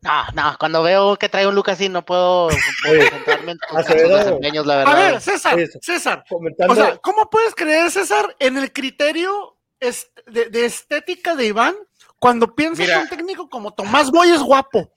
No, 0.01 0.23
no, 0.33 0.57
cuando 0.61 0.81
veo 0.83 1.17
que 1.17 1.29
trae 1.29 1.47
un 1.47 1.57
look 1.57 1.71
así 1.71 1.89
no 1.89 2.05
puedo, 2.05 2.47
Oye, 2.89 3.11
concentrarme 3.11 3.53
en 3.53 3.59
sus 3.85 3.87
desempeños, 4.09 4.65
la 4.65 4.75
A 4.75 4.77
verdad. 4.79 4.97
ver, 5.13 5.21
César, 5.21 5.59
César, 5.83 6.25
o 6.69 6.75
sea, 6.75 6.97
¿cómo 6.99 7.29
puedes 7.29 7.55
creer, 7.55 7.91
César, 7.91 8.35
en 8.39 8.57
el 8.59 8.73
criterio 8.73 9.58
est- 9.81 10.17
de, 10.27 10.47
de 10.47 10.65
estética 10.67 11.35
de 11.35 11.47
Iván 11.47 11.75
cuando 12.19 12.55
piensas 12.55 12.79
Mira. 12.87 12.97
que 12.97 13.03
un 13.03 13.09
técnico 13.09 13.49
como 13.49 13.73
Tomás 13.73 14.11
Boy 14.11 14.31
es 14.31 14.41
guapo? 14.41 14.93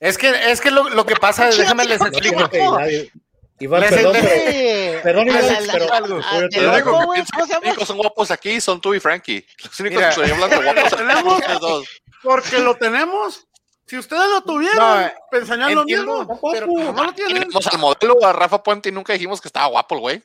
Es 0.00 0.16
que, 0.18 0.30
es 0.50 0.60
que 0.60 0.70
lo, 0.70 0.88
lo 0.90 1.04
que 1.06 1.16
pasa, 1.16 1.46
déjame 1.50 1.84
les 1.86 2.00
explico. 2.00 2.48
Iván, 3.60 3.80
Les- 3.80 3.90
perdón, 3.90 4.16
pero. 4.20 5.02
Perdón, 5.02 5.28
Iván, 5.28 5.40
pero- 5.72 5.86
pero 5.90 6.40
de 6.40 6.48
te 6.48 6.60
Los 6.60 6.72
lo 6.72 6.78
loco, 6.78 6.90
únicos 6.90 7.00
que 7.00 7.06
güey, 7.06 7.22
piensan 7.24 7.60
¿cómo 7.60 7.80
se 7.80 7.86
son 7.86 7.96
guapos 7.96 8.30
aquí 8.30 8.60
son 8.60 8.80
tú 8.80 8.94
y 8.94 9.00
Frankie. 9.00 9.44
Los 9.64 9.80
únicos 9.80 9.96
Mira. 9.98 10.14
que 10.14 10.20
estoy 10.20 10.30
hablando 10.30 10.62
guapos 10.62 10.90
son 10.90 11.60
dos. 11.60 11.88
Porque 12.22 12.58
lo 12.60 12.76
tenemos. 12.76 13.44
Si 13.86 13.96
ustedes 13.96 14.28
lo 14.28 14.42
tuvieron, 14.42 14.76
No, 14.76 15.10
pensarían 15.30 15.74
lo 15.74 15.84
mismo. 15.84 16.40
pero- 16.52 16.66
no 16.66 17.04
lo 17.04 17.12
tienen. 17.14 17.34
Tenemos 17.38 17.66
al 17.66 17.78
modelo, 17.78 18.16
a 18.24 18.32
Rafa 18.34 18.62
Puente, 18.62 18.90
y 18.90 18.92
nunca 18.92 19.14
dijimos 19.14 19.40
que 19.40 19.48
estaba 19.48 19.66
guapo 19.66 19.94
el 19.94 20.00
güey. 20.02 20.22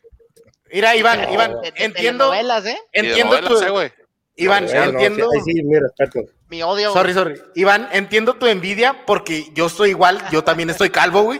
Mira, 0.73 0.95
Iván, 0.95 1.31
Iván, 1.31 1.61
De- 1.61 1.71
de 1.71 1.83
entiendo, 1.85 2.33
¿eh? 2.33 2.77
Entiendo 2.91 3.39
novelas, 3.41 3.59
tu, 3.59 3.65
eh, 3.65 3.69
güey. 3.69 3.93
Iván, 4.35 4.67
entiendo. 4.67 5.29
sí, 5.31 5.39
sí, 5.53 5.63
mi 5.63 5.79
respeto. 5.79 6.21
Mi 6.49 6.63
odio. 6.63 6.91
Sorry, 6.91 7.13
sorry. 7.13 7.39
Iván, 7.55 7.87
entiendo 7.91 8.33
tu 8.33 8.47
envidia 8.47 9.05
porque 9.05 9.47
yo 9.53 9.67
estoy 9.67 9.91
igual, 9.91 10.19
yo 10.31 10.43
también 10.43 10.71
estoy 10.71 10.89
calvo, 10.89 11.21
güy. 11.21 11.39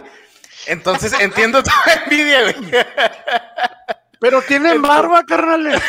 Entonces 0.66 1.12
entiendo 1.20 1.62
tu 1.62 1.70
envidia, 2.04 2.42
güey. 2.42 2.56
Pero 4.20 4.40
tienen 4.42 4.80
barba, 4.80 5.24
carnales. 5.24 5.82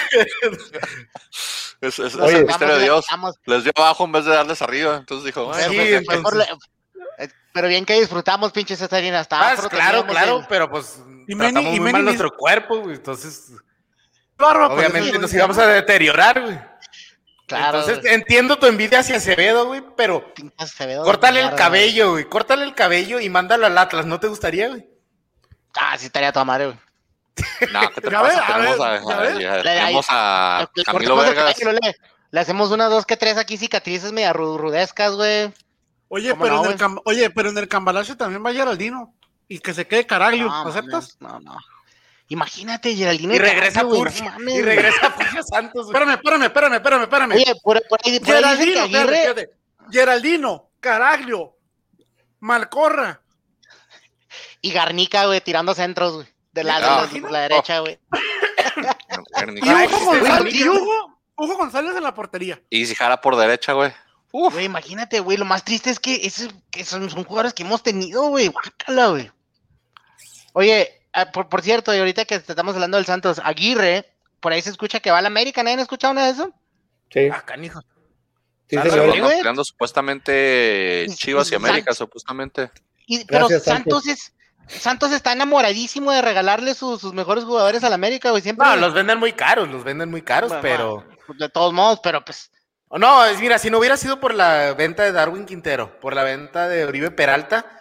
Es, 1.81 1.99
es- 1.99 1.99
es 1.99 2.15
Oye, 2.15 2.37
el 2.39 2.45
misterio 2.45 2.77
de 2.77 2.83
Dios. 2.83 3.05
vamos, 3.11 3.35
Les 3.45 3.63
dio 3.63 3.73
abajo 3.75 4.05
en 4.05 4.11
vez 4.11 4.25
de 4.25 4.31
darles 4.31 4.61
arriba. 4.61 4.97
Entonces 4.97 5.25
dijo, 5.25 5.53
Sí, 5.53 5.61
pues, 5.67 5.79
entonces- 5.91 6.17
mejor 6.17 6.35
le- 6.37 7.23
eh, 7.25 7.29
pero 7.53 7.67
bien 7.67 7.85
que 7.85 7.99
disfrutamos, 7.99 8.51
pinche 8.51 8.75
Cesarina. 8.75 9.19
Hasta 9.19 9.51
Ah, 9.51 9.55
claro, 9.69 10.05
claro, 10.07 10.39
el- 10.39 10.45
pero 10.49 10.69
pues 10.69 10.99
Y 11.27 11.35
tratamos 11.35 11.79
muy 11.79 11.91
mal 11.91 12.03
nuestro 12.05 12.35
cuerpo, 12.35 12.81
güey. 12.81 12.95
Entonces, 12.95 13.51
Barba, 14.37 14.67
pues, 14.69 14.79
obviamente 14.87 15.17
nos 15.19 15.31
no 15.31 15.37
íbamos 15.37 15.57
a 15.57 15.67
deteriorar, 15.67 16.41
güey. 16.41 16.59
Claro, 17.47 17.79
Entonces, 17.79 18.01
güey, 18.01 18.13
entiendo 18.15 18.57
tu 18.57 18.65
envidia 18.65 18.99
hacia 18.99 19.17
Acevedo, 19.17 19.67
güey, 19.67 19.83
pero 19.95 20.33
Acevedo, 20.57 21.03
córtale 21.03 21.41
el 21.41 21.53
cabello, 21.55 22.11
güey. 22.11 22.25
Córtale 22.25 22.63
el 22.63 22.73
cabello 22.73 23.19
y 23.19 23.29
mándalo 23.29 23.65
al 23.67 23.77
Atlas. 23.77 24.05
¿No 24.05 24.19
te 24.19 24.27
gustaría, 24.27 24.69
güey? 24.69 24.87
Ah, 25.75 25.97
sí 25.97 26.07
estaría 26.07 26.31
toda 26.31 26.45
madre, 26.45 26.65
güey. 26.67 26.77
no, 27.73 27.89
¿qué 27.91 28.01
te 28.01 28.09
pasa? 28.11 28.45
tenemos 28.47 28.79
a, 28.79 28.95
a- 30.59 30.67
tenemos 30.67 30.85
Camilo 30.85 31.15
Vergas. 31.17 31.55
le, 32.31 32.39
hacemos 32.39 32.71
unas 32.71 32.89
dos 32.89 33.05
que 33.05 33.17
tres 33.17 33.37
aquí 33.37 33.57
cicatrices 33.57 34.11
media 34.11 34.33
ru- 34.33 34.57
rudescas, 34.57 35.13
güey. 35.13 35.53
Oye, 36.07 36.31
¿Cómo 36.31 36.43
pero 36.43 36.55
no, 36.63 36.65
en 36.71 36.79
el 36.79 36.99
oye, 37.05 37.29
pero 37.29 37.49
en 37.49 37.57
el 37.57 37.67
cambalache 37.67 38.15
también 38.15 38.43
va 38.45 38.53
Geraldino. 38.53 39.13
Y 39.47 39.59
que 39.59 39.73
se 39.73 39.85
quede 39.87 40.05
Caraglio. 40.05 40.47
No, 40.47 40.67
¿Aceptas? 40.67 41.17
No, 41.19 41.39
no. 41.39 41.57
Imagínate, 42.29 42.95
Geraldino. 42.95 43.35
Y 43.35 43.37
regresa 43.39 43.81
Caraglio, 43.81 44.05
no 44.05 44.25
mames, 44.31 44.55
Y 44.55 44.61
regresa 44.63 45.15
Purge 45.15 45.43
Santos, 45.43 45.85
güey. 45.85 45.95
Espérame, 45.95 46.13
espérame, 46.15 46.43
espérame, 46.45 46.73
espérame, 46.75 47.01
espérame. 47.03 47.31
Oye, 47.35 47.53
por, 47.63 47.77
ahí, 48.03 48.19
Geraldino, 48.23 48.85
espérate, 48.85 48.97
Aguirre. 48.97 49.17
espérate. 49.25 49.49
Geraldino, 49.91 50.69
Caraglio, 50.79 51.55
Malcorra. 52.39 53.21
Y 54.61 54.71
Garnica, 54.71 55.27
güey, 55.27 55.41
tirando 55.41 55.75
centros, 55.75 56.13
güey. 56.15 56.27
De 56.51 56.63
la, 56.63 56.75
de 56.79 56.81
la- 56.81 57.05
de 57.07 57.31
la 57.31 57.39
derecha, 57.41 57.79
güey. 57.79 57.99
Y 59.61 59.69
Ay, 59.69 59.87
Hugo, 59.87 60.05
González, 60.05 60.53
y 60.55 60.67
Hugo, 60.67 61.17
Hugo 61.35 61.57
González 61.57 61.95
en 61.95 62.03
la 62.03 62.13
portería. 62.13 62.61
Y 62.69 62.85
si 62.85 62.95
jala 62.95 63.21
por 63.21 63.35
derecha, 63.37 63.73
güey. 63.73 63.93
Uf, 64.31 64.53
Güey, 64.53 64.65
imagínate, 64.65 65.19
güey. 65.21 65.37
Lo 65.37 65.45
más 65.45 65.63
triste 65.63 65.89
es 65.89 65.99
que, 65.99 66.15
ese- 66.25 66.51
que 66.71 66.83
son, 66.83 67.09
son 67.09 67.23
jugadores 67.23 67.53
que 67.53 67.63
hemos 67.63 67.83
tenido, 67.83 68.23
güey. 68.29 68.47
Guácala, 68.49 69.07
güey. 69.07 69.31
Oye, 70.57 71.01
ah, 71.11 71.31
por, 71.33 71.49
por 71.49 71.61
cierto, 71.61 71.93
y 71.93 71.97
ahorita 71.99 72.23
que 72.23 72.35
estamos 72.35 72.73
hablando 72.75 72.95
del 72.95 73.05
Santos, 73.05 73.41
Aguirre, 73.43 74.05
por 74.39 74.53
ahí 74.53 74.61
se 74.61 74.69
escucha 74.69 75.01
que 75.01 75.11
va 75.11 75.17
a 75.17 75.21
la 75.21 75.27
América. 75.27 75.61
¿Nadie 75.63 75.77
ha 75.79 75.81
escuchado 75.81 76.13
nada 76.13 76.27
de 76.27 76.33
eso? 76.33 76.53
Sí, 77.11 77.27
Ah, 77.31 77.41
canijo. 77.45 77.81
sí, 78.69 78.77
peleando 78.77 79.63
supuestamente 79.65 81.05
Y- 81.09 81.13
Chivas 81.15 81.51
y 81.51 81.55
América, 81.55 81.91
San- 81.93 82.07
supuestamente. 82.07 82.71
Y, 83.05 83.25
pero 83.25 83.47
Gracias, 83.47 83.63
Santos 83.63 84.07
es. 84.07 84.31
Santos 84.67 85.11
está 85.11 85.33
enamoradísimo 85.33 86.11
de 86.11 86.23
regalarle 86.23 86.73
sus, 86.73 86.99
sus 86.99 87.13
mejores 87.13 87.43
jugadores 87.43 87.83
a 87.83 87.89
la 87.89 87.95
América, 87.95 88.31
güey. 88.31 88.41
Siempre. 88.41 88.65
No, 88.65 88.75
los 88.77 88.93
venden 88.95 89.19
muy 89.19 89.33
caros, 89.33 89.69
los 89.69 89.83
venden 89.83 90.09
muy 90.09 90.23
caros, 90.23 90.49
Bueno, 90.49 90.61
pero. 90.63 91.05
De 91.37 91.49
todos 91.49 91.71
modos, 91.73 91.99
pero 92.01 92.23
pues. 92.25 92.49
No, 92.89 93.25
es 93.25 93.39
mira, 93.39 93.59
si 93.59 93.69
no 93.69 93.77
hubiera 93.77 93.97
sido 93.97 94.19
por 94.19 94.33
la 94.33 94.73
venta 94.73 95.03
de 95.03 95.11
Darwin 95.11 95.45
Quintero, 95.45 95.99
por 95.99 96.15
la 96.15 96.23
venta 96.23 96.67
de 96.67 96.85
Oribe 96.85 97.11
Peralta, 97.11 97.74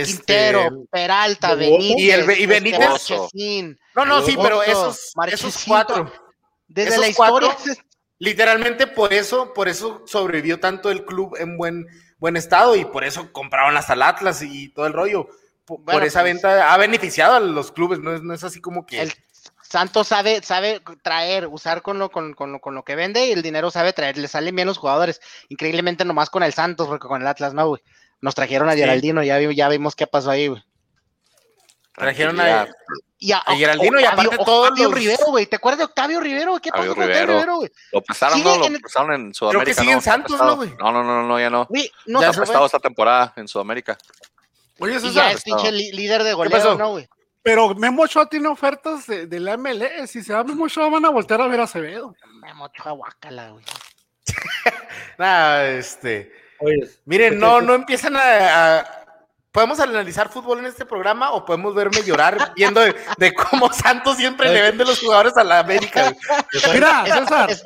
este, 0.00 0.12
Quintero, 0.16 0.84
Peralta, 0.90 1.54
Benítez. 1.54 1.96
y 1.98 2.10
el- 2.10 2.30
y 2.30 2.42
este, 2.44 2.46
Benítez- 2.48 2.78
Marchesín, 2.88 3.78
No, 3.94 4.04
no, 4.04 4.22
sí, 4.22 4.36
pero 4.40 4.62
esos, 4.62 5.12
esos 5.28 5.64
cuatro. 5.66 6.12
Desde 6.68 6.90
esos 6.90 7.00
la 7.00 7.08
historia. 7.08 7.54
cuatro- 7.54 7.74
Literalmente 8.18 8.86
por 8.86 9.12
eso, 9.12 9.52
por 9.52 9.68
eso 9.68 10.02
sobrevivió 10.06 10.58
tanto 10.58 10.90
el 10.90 11.04
club 11.04 11.36
en 11.38 11.58
buen, 11.58 11.86
buen 12.18 12.36
estado 12.36 12.74
y 12.74 12.84
por 12.86 13.04
eso 13.04 13.30
compraron 13.32 13.76
hasta 13.76 13.92
el 13.92 14.02
Atlas 14.02 14.40
y 14.42 14.68
todo 14.70 14.86
el 14.86 14.92
rollo. 14.94 15.28
Por, 15.66 15.80
Bueno, 15.80 15.98
por 16.00 16.06
esa 16.06 16.20
pues- 16.20 16.32
venta 16.32 16.72
ha 16.72 16.76
beneficiado 16.78 17.34
a 17.34 17.40
los 17.40 17.72
clubes, 17.72 17.98
no 17.98 18.14
es, 18.14 18.22
no 18.22 18.32
es 18.32 18.42
así 18.44 18.60
como 18.60 18.86
que. 18.86 19.02
El 19.02 19.12
Santos 19.62 20.06
sabe, 20.06 20.40
sabe 20.44 20.80
traer, 21.02 21.48
usar 21.48 21.82
con 21.82 21.98
lo, 21.98 22.08
con, 22.10 22.34
con, 22.34 22.52
lo, 22.52 22.60
con 22.60 22.74
lo 22.76 22.84
que 22.84 22.94
vende 22.94 23.26
y 23.26 23.32
el 23.32 23.42
dinero 23.42 23.70
sabe 23.72 23.92
traer, 23.92 24.16
le 24.16 24.28
salen 24.28 24.54
bien 24.54 24.66
los 24.68 24.78
jugadores. 24.78 25.20
Increíblemente 25.48 26.04
nomás 26.04 26.30
con 26.30 26.42
el 26.44 26.52
Santos, 26.54 26.86
porque 26.86 27.08
con 27.08 27.20
el 27.20 27.26
Atlas 27.28 27.52
no, 27.52 27.68
güey. 27.68 27.82
Nos 28.20 28.34
trajeron 28.34 28.68
a 28.68 28.74
Geraldino, 28.74 29.22
ya, 29.22 29.38
ya 29.40 29.68
vimos 29.68 29.94
qué 29.94 30.06
pasó 30.06 30.30
ahí, 30.30 30.48
güey. 30.48 30.62
Trajeron 31.94 32.38
a, 32.40 32.66
y 33.18 33.32
a, 33.32 33.38
a 33.38 33.56
Geraldino 33.56 33.98
y 33.98 34.04
aparte 34.04 34.36
todos 34.44 34.68
Octavio 34.68 34.84
los- 34.90 34.94
Rivero, 34.98 35.24
güey. 35.28 35.46
¿Te 35.46 35.56
acuerdas 35.56 35.78
de 35.78 35.84
Octavio 35.84 36.20
Rivero? 36.20 36.58
¿Qué 36.58 36.70
pasó 36.70 36.94
con 36.94 37.04
Octavio 37.04 37.26
Rivero. 37.26 37.56
Güey? 37.56 37.70
Lo 37.92 38.02
prestaron, 38.02 38.38
Sigue 38.38 38.50
¿no? 38.50 38.68
Lo 38.68 38.78
prestaron 38.80 39.12
en 39.14 39.34
Sudamérica. 39.34 39.82
¿no? 39.84 40.00
Santos, 40.02 40.38
¿no, 40.38 40.56
güey? 40.56 40.70
No, 40.78 40.92
no, 40.92 41.02
no, 41.02 41.22
no, 41.26 41.40
ya 41.40 41.48
no. 41.48 41.66
Ya 41.70 42.20
se 42.20 42.26
ha 42.26 42.32
prestado 42.32 42.66
esta 42.66 42.78
temporada 42.78 43.32
en 43.36 43.48
Sudamérica. 43.48 43.96
Oye, 44.78 44.96
Y 44.96 45.00
César, 45.00 45.12
ya 45.14 45.32
es 45.32 45.42
pinche 45.42 45.72
líder 45.72 46.22
de 46.22 46.32
pasó? 46.36 46.36
goleo, 46.36 46.74
¿no, 46.78 46.90
güey? 46.90 47.08
pero 47.42 47.74
Memo 47.76 48.02
Ochoa 48.02 48.28
tiene 48.28 48.48
ofertas 48.48 49.06
de, 49.06 49.26
de 49.26 49.40
la 49.40 49.56
MLS. 49.56 50.10
Si 50.10 50.22
se 50.22 50.34
va 50.34 50.42
Memo 50.44 50.64
Ochoa, 50.64 50.90
van 50.90 51.04
a 51.06 51.10
voltear 51.10 51.40
a 51.40 51.46
ver 51.46 51.60
a 51.60 51.64
Acevedo. 51.64 52.14
Memo 52.42 52.64
Ochoa, 52.66 52.92
guácala, 52.92 53.50
güey. 53.50 53.64
Nah, 55.18 55.62
este. 55.62 56.30
Oye, 56.60 56.88
Miren, 57.04 57.38
no, 57.38 57.60
no 57.60 57.74
empiezan 57.74 58.16
a, 58.16 58.78
a- 58.78 59.06
¿Podemos 59.52 59.80
analizar 59.80 60.28
fútbol 60.30 60.58
en 60.58 60.66
este 60.66 60.84
programa 60.84 61.30
o 61.32 61.44
podemos 61.46 61.74
verme 61.74 62.02
llorar 62.02 62.52
viendo 62.54 62.80
de, 62.82 62.94
de 63.16 63.32
cómo 63.34 63.72
Santos 63.72 64.18
siempre 64.18 64.52
le 64.52 64.60
vende 64.60 64.84
los 64.84 65.00
jugadores 65.00 65.34
a 65.38 65.44
la 65.44 65.60
América? 65.60 66.14
Mira, 66.74 67.06
César, 67.06 67.56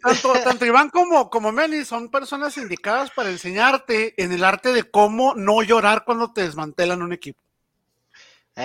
tanto, 0.00 0.32
tanto 0.44 0.64
Iván 0.64 0.90
como, 0.90 1.28
como 1.28 1.50
Meli 1.50 1.84
son 1.84 2.08
personas 2.08 2.56
indicadas 2.56 3.10
para 3.10 3.30
enseñarte 3.30 4.14
en 4.22 4.30
el 4.30 4.44
arte 4.44 4.72
de 4.72 4.84
cómo 4.84 5.34
no 5.34 5.62
llorar 5.64 6.04
cuando 6.04 6.32
te 6.32 6.42
desmantelan 6.42 7.02
un 7.02 7.12
equipo. 7.12 7.42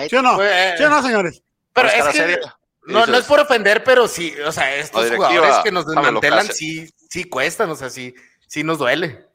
¿Sí 0.08 0.14
o 0.14 0.22
no? 0.22 0.36
Pues, 0.36 0.78
¿Sí 0.78 0.84
o 0.84 0.88
no, 0.90 1.02
señores? 1.02 1.42
Pero 1.72 1.88
Cara 1.88 2.10
es 2.10 2.16
que 2.16 2.40
no, 2.86 3.04
no 3.04 3.18
es 3.18 3.24
por 3.24 3.40
ofender, 3.40 3.82
pero 3.82 4.06
sí, 4.06 4.32
o 4.46 4.52
sea, 4.52 4.72
estos 4.76 5.10
jugadores 5.16 5.56
que 5.64 5.72
nos 5.72 5.86
desmantelan 5.86 6.46
sí, 6.54 6.88
sí 7.10 7.24
cuestan, 7.24 7.68
o 7.70 7.74
sea, 7.74 7.90
sí, 7.90 8.14
sí 8.46 8.62
nos 8.62 8.78
duele. 8.78 9.25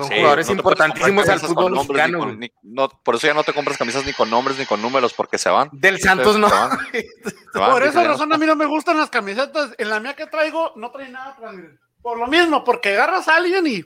Son 0.00 0.08
sí, 0.08 0.14
jugadores 0.16 0.46
no 0.48 0.52
importantísimos 0.54 1.28
al 1.28 1.40
fútbol 1.40 1.72
mexicano. 1.72 2.18
con- 2.18 2.38
ni- 2.40 2.52
no, 2.62 2.88
por 2.88 3.14
eso 3.16 3.26
ya 3.26 3.34
no 3.34 3.42
te 3.44 3.52
compras 3.52 3.76
camisas 3.78 4.04
ni 4.04 4.12
con 4.12 4.28
nombres 4.30 4.58
ni 4.58 4.66
con 4.66 4.80
números 4.82 5.12
porque 5.14 5.38
se 5.38 5.48
van. 5.50 5.68
Del 5.72 6.00
Santos 6.00 6.36
no. 6.38 6.48
Van, 6.48 6.70
Por 7.54 7.82
esa 7.82 8.02
no 8.02 8.08
razón 8.08 8.32
a 8.32 8.38
mí 8.38 8.46
no 8.46 8.56
me 8.56 8.66
gustan 8.66 8.98
las 8.98 9.10
camisetas. 9.10 9.70
En 9.78 9.88
la 9.90 10.00
mía 10.00 10.14
que 10.14 10.26
traigo 10.26 10.72
no 10.76 10.90
trae 10.90 11.08
nada. 11.08 11.36
Por 12.02 12.18
lo 12.18 12.26
mismo, 12.26 12.64
porque 12.64 12.90
agarras 12.94 13.28
a 13.28 13.36
alguien 13.36 13.66
y 13.66 13.84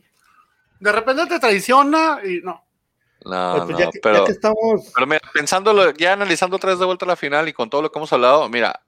de 0.80 0.92
repente 0.92 1.26
te 1.26 1.40
traiciona 1.40 2.20
y 2.24 2.40
no. 2.42 2.64
No, 3.24 3.64
pues 3.66 3.70
no, 3.70 3.78
ya, 3.78 3.86
que, 3.90 3.98
ya 3.98 4.00
pero, 4.02 4.24
que 4.26 4.32
estamos. 4.32 4.92
pero 4.94 5.06
mira, 5.06 5.20
pensándolo, 5.32 5.90
ya 5.92 6.12
analizando 6.12 6.56
otra 6.56 6.70
vez 6.70 6.78
de 6.78 6.84
vuelta 6.84 7.06
la 7.06 7.16
final 7.16 7.48
y 7.48 7.54
con 7.54 7.70
todo 7.70 7.80
lo 7.80 7.90
que 7.90 7.98
hemos 7.98 8.12
hablado, 8.12 8.48
mira, 8.50 8.82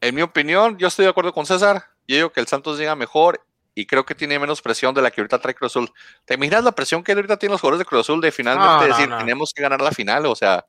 en 0.00 0.14
mi 0.16 0.22
opinión, 0.22 0.76
yo 0.78 0.88
estoy 0.88 1.04
de 1.04 1.10
acuerdo 1.10 1.32
con 1.32 1.46
César. 1.46 1.84
Yo 2.08 2.16
digo 2.16 2.32
que 2.32 2.40
el 2.40 2.48
Santos 2.48 2.76
llega 2.78 2.96
mejor 2.96 3.40
y 3.80 3.86
creo 3.86 4.04
que 4.04 4.14
tiene 4.14 4.38
menos 4.38 4.60
presión 4.62 4.94
de 4.94 5.02
la 5.02 5.10
que 5.10 5.20
ahorita 5.20 5.38
trae 5.38 5.54
Cruz 5.54 5.72
Azul. 5.72 5.92
¿Te 6.24 6.34
imaginas 6.34 6.64
la 6.64 6.72
presión 6.72 7.02
que 7.04 7.12
ahorita 7.12 7.36
tienen 7.38 7.52
los 7.52 7.60
jugadores 7.60 7.78
de 7.80 7.84
Cruz 7.84 8.00
Azul 8.00 8.20
de 8.20 8.32
finalmente 8.32 8.68
No, 8.72 8.80
no, 8.80 8.86
decir, 8.88 9.08
no. 9.08 9.18
tenemos 9.18 9.52
que 9.54 9.62
ganar 9.62 9.80
la 9.80 9.92
final? 9.92 10.26
O 10.26 10.34
sea, 10.34 10.64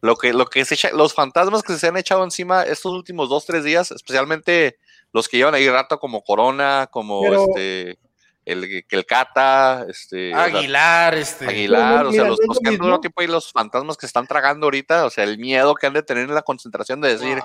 lo 0.00 0.16
que, 0.16 0.32
lo 0.32 0.46
que 0.46 0.64
se 0.64 0.74
echa- 0.76 0.92
los 0.92 1.14
fantasmas 1.14 1.62
que 1.62 1.74
se 1.76 1.88
han 1.88 1.96
echado 1.96 2.22
encima 2.22 2.62
estos 2.62 2.92
últimos 2.92 3.28
dos, 3.28 3.44
tres 3.46 3.64
días, 3.64 3.90
especialmente 3.90 4.78
los 5.12 5.28
que 5.28 5.36
llevan 5.38 5.54
ahí 5.54 5.68
rato 5.68 5.98
como 5.98 6.22
Corona, 6.22 6.88
como 6.90 7.22
Pero- 7.22 7.46
este, 7.48 7.98
el, 8.44 8.84
que 8.86 8.96
el 8.96 9.06
Cata, 9.06 9.86
este, 9.88 10.32
o 10.32 10.36
sea, 10.36 10.44
Aguilar, 10.44 11.14
este. 11.14 11.46
Aguilar, 11.48 12.04
no, 12.04 12.10
o 12.10 12.12
sea, 12.12 12.24
los, 12.24 12.38
que 12.62 12.68
han 12.68 12.76
durado 12.76 13.00
tiempo 13.00 13.20
ahí, 13.22 13.26
los 13.26 13.50
fantasmas 13.50 13.96
que 13.96 14.04
están 14.06 14.26
tragando 14.26 14.66
ahorita, 14.66 15.06
o 15.06 15.10
sea, 15.10 15.24
el 15.24 15.38
miedo 15.38 15.74
que 15.74 15.86
han 15.86 15.94
de 15.94 16.02
tener 16.02 16.24
en 16.28 16.34
la 16.34 16.42
concentración 16.42 17.00
de 17.00 17.08
decir, 17.16 17.40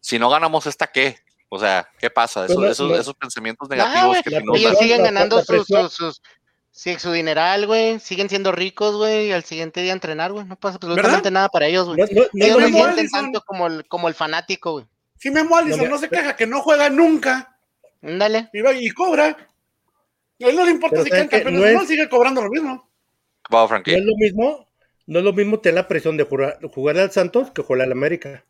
si 0.00 0.18
no 0.18 0.28
ganamos 0.28 0.66
esta, 0.66 0.86
¿qué? 0.88 1.18
O 1.50 1.58
sea, 1.58 1.88
¿qué 1.98 2.10
pasa? 2.10 2.44
Eso- 2.46 2.60
no, 2.60 2.66
esos, 2.66 2.88
no. 2.90 2.96
esos 2.96 3.14
pensamientos 3.14 3.68
negativos 3.68 4.18
que 4.22 4.30
la 4.30 4.40
te. 4.40 4.58
Ellos 4.58 4.78
siguen 4.78 4.98
la- 4.98 5.04
ganando 5.04 5.36
la 5.36 5.44
sus, 5.44 5.66
sus, 5.66 5.92
sus- 5.94 6.22
sí, 6.70 6.98
su 6.98 7.10
dineral, 7.12 7.66
güey. 7.66 7.98
Siguen 8.00 8.28
siendo 8.28 8.52
ricos, 8.52 8.94
güey. 8.96 9.28
Y 9.28 9.32
al 9.32 9.44
siguiente 9.44 9.80
día 9.82 9.92
entrenar, 9.92 10.32
güey. 10.32 10.44
No 10.44 10.56
pasa 10.56 10.76
absolutamente 10.76 11.30
nada 11.30 11.48
para 11.48 11.66
ellos, 11.66 11.86
güey. 11.86 11.98
No, 11.98 12.06
no- 12.06 12.26
no 12.32 12.44
es 12.44 12.50
Ellos 12.50 12.60
lo 12.62 12.68
no 12.68 12.74
sienten 12.76 12.98
Allison. 12.98 13.20
tanto 13.22 13.40
como 13.46 13.66
el, 13.66 13.86
como 13.88 14.08
el 14.08 14.14
fanático, 14.14 14.72
güey. 14.72 14.86
Si 15.16 15.30
Memo 15.30 15.56
Allison 15.56 15.84
No, 15.84 15.88
no 15.90 15.98
se 15.98 16.08
queja 16.08 16.36
que 16.36 16.46
no 16.46 16.60
juega 16.60 16.90
nunca 16.90 17.56
Ándale. 18.02 18.50
y, 18.52 18.60
va 18.60 18.72
y 18.72 18.88
cobra. 18.90 19.24
A 19.26 19.36
él 20.46 20.54
no 20.54 20.64
le 20.64 20.70
importa 20.70 20.94
Pero 20.96 21.04
si 21.04 21.10
¿saben 21.10 21.28
quedan 21.28 21.42
campeones 21.44 21.72
No 21.72 21.76
no, 21.78 21.82
es- 21.82 21.88
sigue 21.88 22.08
cobrando 22.08 22.42
lo 22.42 22.50
mismo. 22.50 22.88
No 23.50 23.66
Frankie. 23.68 23.94
es 23.94 24.04
lo 24.04 24.14
mismo, 24.16 24.68
no 25.06 25.18
es 25.18 25.24
lo 25.24 25.32
mismo 25.32 25.58
tener 25.58 25.74
la 25.76 25.88
presión 25.88 26.16
de 26.18 26.24
jugar, 26.24 26.58
jugarle 26.72 27.00
al 27.02 27.10
Santos 27.10 27.50
que 27.50 27.62
jugarle 27.62 27.84
al 27.84 27.92
América. 27.92 28.44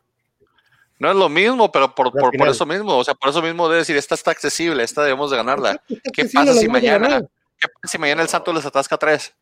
No 0.99 1.09
es 1.09 1.15
lo 1.15 1.29
mismo, 1.29 1.71
pero 1.71 1.95
por, 1.95 2.11
por, 2.11 2.35
por 2.37 2.47
eso 2.49 2.65
mismo, 2.65 2.97
o 2.97 3.03
sea, 3.03 3.13
por 3.15 3.29
eso 3.29 3.41
mismo 3.41 3.69
de 3.69 3.77
decir, 3.77 3.95
esta 3.95 4.15
está 4.15 4.31
accesible, 4.31 4.83
esta 4.83 5.01
debemos 5.03 5.31
de 5.31 5.37
ganarla. 5.37 5.81
¿Qué 6.13 6.25
pasa 6.25 6.53
si 6.53 6.67
mañana, 6.67 7.21
qué 7.57 7.67
pasa 7.69 7.91
si 7.91 7.97
mañana 7.97 8.21
el 8.21 8.27
Santos 8.27 8.53
les 8.53 8.65
atasca 8.65 8.97
tres? 8.97 9.33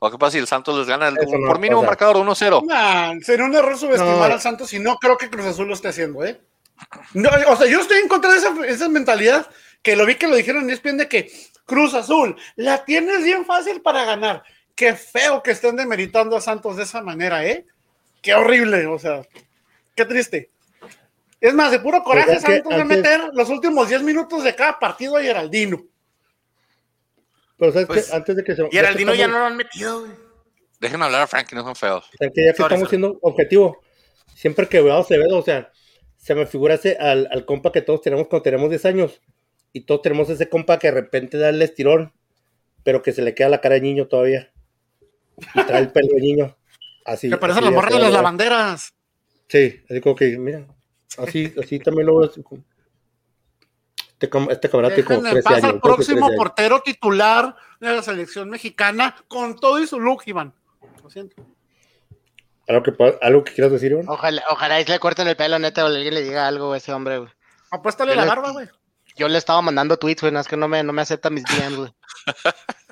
¿O 0.00 0.10
qué 0.10 0.18
pasa 0.18 0.32
si 0.32 0.38
el 0.38 0.46
Santos 0.46 0.76
les 0.78 0.86
gana 0.88 1.08
el- 1.08 1.14
no 1.14 1.46
por 1.46 1.58
mínimo 1.60 1.82
marcador 1.82 2.16
1-0? 2.16 2.62
Nah, 2.66 3.14
sería 3.22 3.44
un 3.46 3.54
error 3.54 3.78
subestimar 3.78 4.28
No. 4.28 4.34
al 4.34 4.40
Santos 4.40 4.72
y 4.74 4.78
no 4.80 4.96
creo 4.98 5.16
que 5.16 5.30
Cruz 5.30 5.46
Azul 5.46 5.68
lo 5.68 5.74
esté 5.74 5.88
haciendo, 5.88 6.24
¿eh? 6.24 6.40
No, 7.14 7.30
o 7.48 7.56
sea, 7.56 7.66
yo 7.66 7.80
estoy 7.80 7.98
en 7.98 8.08
contra 8.08 8.30
de 8.32 8.38
esa, 8.38 8.54
esa 8.66 8.88
mentalidad 8.88 9.48
que 9.82 9.96
lo 9.96 10.04
vi 10.04 10.16
que 10.16 10.26
lo 10.26 10.36
dijeron 10.36 10.64
en 10.64 10.70
ESPN 10.70 10.98
de 10.98 11.08
que 11.08 11.32
Cruz 11.64 11.94
Azul 11.94 12.36
la 12.56 12.84
tienes 12.84 13.22
bien 13.24 13.46
fácil 13.46 13.80
para 13.80 14.04
ganar. 14.04 14.42
Qué 14.74 14.94
feo 14.94 15.42
que 15.42 15.52
estén 15.52 15.76
demeritando 15.76 16.36
a 16.36 16.40
Santos 16.42 16.76
de 16.76 16.82
esa 16.82 17.00
manera, 17.00 17.46
¿eh? 17.46 17.64
Qué 18.20 18.34
horrible, 18.34 18.86
o 18.88 18.98
sea, 18.98 19.22
qué 19.94 20.04
triste. 20.04 20.50
Es 21.40 21.52
más, 21.54 21.70
de 21.70 21.80
puro 21.80 22.02
coraje, 22.02 22.30
Pues 22.32 22.42
Santos 22.42 22.72
antes- 22.72 22.86
meter 22.96 23.20
los 23.34 23.48
últimos 23.50 23.88
10 23.88 24.02
minutos 24.02 24.42
de 24.42 24.54
cada 24.54 24.78
partido 24.78 25.16
a 25.16 25.22
Geraldino. 25.22 25.84
Pero 27.58 27.72
sabes 27.72 27.86
Pues, 27.86 28.10
que 28.10 28.16
antes 28.16 28.36
de 28.36 28.44
que 28.44 28.54
se. 28.54 28.62
Y 28.66 28.70
Geraldino 28.70 29.14
ya 29.14 29.24
estamos- 29.24 29.32
no 29.34 29.38
lo 29.40 29.46
han 29.46 29.56
metido, 29.56 30.00
güey. 30.00 30.12
Dejen 30.80 31.02
hablar 31.02 31.22
a 31.22 31.26
Frankie, 31.26 31.54
no 31.54 31.62
son 31.62 31.74
feos. 31.74 32.04
o 32.04 32.16
sea, 32.18 32.30
que 32.30 32.44
ya 32.44 32.50
que 32.52 32.56
Sorry, 32.58 32.74
estamos 32.74 32.80
sorry. 32.80 32.90
siendo 32.90 33.18
objetivo, 33.22 33.80
siempre 34.34 34.68
que 34.68 34.80
veo 34.82 34.94
a 34.94 35.00
Acevedo, 35.00 35.38
o 35.38 35.42
sea, 35.42 35.72
se 36.16 36.34
me 36.34 36.46
figura 36.46 36.74
ese 36.74 36.96
al, 36.98 37.28
al 37.30 37.46
compa 37.46 37.72
que 37.72 37.80
todos 37.80 38.02
tenemos 38.02 38.28
cuando 38.28 38.42
tenemos 38.42 38.68
10 38.68 38.84
años. 38.84 39.20
Y 39.72 39.82
todos 39.82 40.02
tenemos 40.02 40.28
ese 40.30 40.48
compa 40.48 40.78
que 40.78 40.88
de 40.88 40.94
repente 40.94 41.38
da 41.38 41.48
el 41.50 41.60
estirón, 41.62 42.12
pero 42.82 43.02
que 43.02 43.12
se 43.12 43.22
le 43.22 43.34
queda 43.34 43.48
la 43.48 43.60
cara 43.60 43.74
de 43.76 43.82
niño 43.82 44.06
todavía. 44.06 44.52
Y 45.54 45.62
trae 45.64 45.80
el 45.82 45.92
pelo 45.92 46.08
de 46.14 46.20
niño. 46.20 46.56
Así. 47.04 47.28
Que 47.30 47.36
parece 47.36 47.58
así 47.58 47.64
la 47.64 47.70
de 47.70 47.76
morra 47.76 47.90
de 47.94 48.02
las 48.02 48.12
lavanderas. 48.12 48.94
Sí, 49.48 49.80
así 49.88 50.00
como 50.00 50.14
que, 50.16 50.36
mira, 50.38 50.66
así, 51.18 51.52
así 51.62 51.78
también 51.78 52.06
lo 52.06 52.16
veo. 52.18 52.30
Este, 52.30 52.42
este 54.50 54.70
camarada 54.70 54.94
tiene 54.94 55.06
como 55.08 55.22
Dejen 55.22 55.36
en 55.36 55.42
13 55.42 55.42
paz 55.42 55.52
años. 55.54 55.64
al 55.64 55.72
12, 55.72 55.80
próximo 55.82 56.16
13 56.16 56.24
años. 56.24 56.36
portero 56.38 56.80
titular 56.82 57.56
de 57.80 57.94
la 57.96 58.02
selección 58.02 58.48
mexicana 58.50 59.14
con 59.28 59.56
todo 59.56 59.78
y 59.78 59.86
su 59.86 60.00
look, 60.00 60.22
Iván. 60.26 60.54
Lo 61.02 61.10
siento. 61.10 61.36
¿Algo 62.68 62.82
que, 62.82 63.18
¿Algo 63.22 63.44
que 63.44 63.52
quieras 63.52 63.72
decir, 63.72 63.92
Iván? 63.92 64.08
Ojalá, 64.08 64.42
ojalá 64.50 64.80
y 64.80 64.84
le 64.84 64.98
corten 64.98 65.28
el 65.28 65.36
pelo, 65.36 65.58
neta, 65.58 65.84
o 65.84 65.88
alguien 65.88 66.14
le 66.14 66.22
diga 66.22 66.46
algo 66.48 66.72
a 66.72 66.78
ese 66.78 66.92
hombre, 66.92 67.18
güey. 67.18 67.30
Apuéstale 67.70 68.12
Yo 68.12 68.16
la 68.16 68.22
le- 68.22 68.28
barba, 68.28 68.50
güey. 68.52 68.68
Yo 69.16 69.28
le 69.28 69.38
estaba 69.38 69.62
mandando 69.62 69.98
tweets, 69.98 70.20
güey, 70.22 70.32
no 70.32 70.40
es 70.40 70.48
que 70.48 70.56
no 70.56 70.66
me, 70.68 70.82
no 70.82 70.92
me 70.92 71.02
acepta 71.02 71.30
mis 71.30 71.44
DMs, 71.44 71.76
güey. 71.76 71.94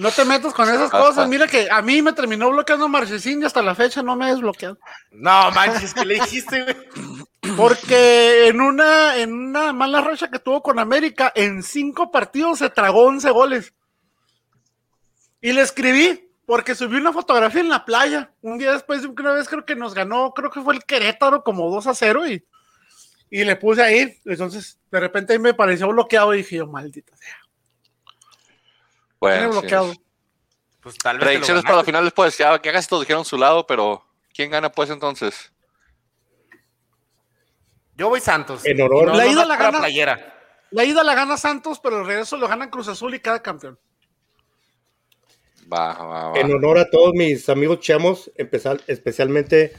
No 0.00 0.10
te 0.10 0.24
metas 0.24 0.54
con 0.54 0.66
esas 0.66 0.90
cosas. 0.90 1.28
Mira 1.28 1.46
que 1.46 1.68
a 1.70 1.82
mí 1.82 2.00
me 2.00 2.14
terminó 2.14 2.50
bloqueando 2.50 2.88
Marchesín 2.88 3.42
y 3.42 3.44
hasta 3.44 3.60
la 3.60 3.74
fecha 3.74 4.02
no 4.02 4.16
me 4.16 4.24
ha 4.24 4.28
desbloqueado. 4.28 4.78
No, 5.10 5.50
manches, 5.50 5.92
¿qué 5.92 6.06
le 6.06 6.14
dijiste, 6.14 6.62
güey? 6.62 6.76
Porque 7.54 8.48
en 8.48 8.62
una, 8.62 9.18
en 9.18 9.30
una 9.30 9.74
mala 9.74 10.00
racha 10.00 10.30
que 10.30 10.38
tuvo 10.38 10.62
con 10.62 10.78
América, 10.78 11.30
en 11.34 11.62
cinco 11.62 12.10
partidos 12.10 12.60
se 12.60 12.70
tragó 12.70 13.02
11 13.02 13.30
goles. 13.30 13.74
Y 15.42 15.52
le 15.52 15.60
escribí, 15.60 16.30
porque 16.46 16.74
subí 16.74 16.96
una 16.96 17.12
fotografía 17.12 17.60
en 17.60 17.68
la 17.68 17.84
playa. 17.84 18.32
Un 18.40 18.56
día 18.56 18.72
después 18.72 19.02
de 19.02 19.08
una 19.08 19.32
vez 19.32 19.50
creo 19.50 19.66
que 19.66 19.76
nos 19.76 19.92
ganó, 19.92 20.32
creo 20.32 20.50
que 20.50 20.62
fue 20.62 20.76
el 20.76 20.84
Querétaro 20.84 21.44
como 21.44 21.70
2 21.70 21.86
a 21.88 21.94
0 21.94 22.26
y, 22.26 22.42
y 23.28 23.44
le 23.44 23.54
puse 23.56 23.82
ahí. 23.82 24.18
Entonces, 24.24 24.78
de 24.90 24.98
repente 24.98 25.34
ahí 25.34 25.38
me 25.38 25.52
pareció 25.52 25.88
bloqueado 25.88 26.32
y 26.32 26.38
dije 26.38 26.56
yo, 26.56 26.66
maldita 26.66 27.14
sea. 27.18 27.36
Tiene 29.20 29.36
Bueno, 29.46 29.52
sí. 29.52 29.58
bloqueado. 29.60 29.92
Pues 30.82 30.96
tal 30.98 31.18
vez. 31.18 31.26
Predicciones 31.26 31.62
para 31.62 31.76
la 31.76 31.84
final 31.84 32.04
después, 32.04 32.36
ya 32.38 32.58
que 32.60 32.72
casi 32.72 32.88
todos 32.88 33.02
dijeron 33.02 33.24
su 33.24 33.36
lado, 33.36 33.66
pero 33.66 34.02
¿quién 34.34 34.50
gana 34.50 34.72
pues 34.72 34.88
entonces? 34.90 35.52
Yo 37.96 38.08
voy 38.08 38.20
Santos. 38.20 38.64
En 38.64 38.80
honor- 38.80 39.06
No, 39.08 39.14
La 39.14 39.24
no 39.24 39.30
ida 39.32 39.44
la 39.44 39.56
gana- 39.56 39.78
playera. 39.78 40.36
La 40.70 40.84
ida 40.84 41.02
la 41.04 41.14
gana 41.14 41.36
Santos, 41.36 41.80
pero 41.80 42.00
el 42.00 42.06
regreso 42.06 42.36
lo 42.36 42.48
gana 42.48 42.70
Cruz 42.70 42.88
Azul 42.88 43.14
y 43.14 43.20
cada 43.20 43.42
campeón. 43.42 43.78
Va, 45.70 45.94
va, 45.94 46.28
va. 46.30 46.38
En 46.40 46.50
honor 46.52 46.78
a 46.78 46.88
todos 46.88 47.12
mis 47.12 47.48
amigos 47.48 47.80
chamos, 47.80 48.30
empezar, 48.36 48.80
especialmente 48.86 49.72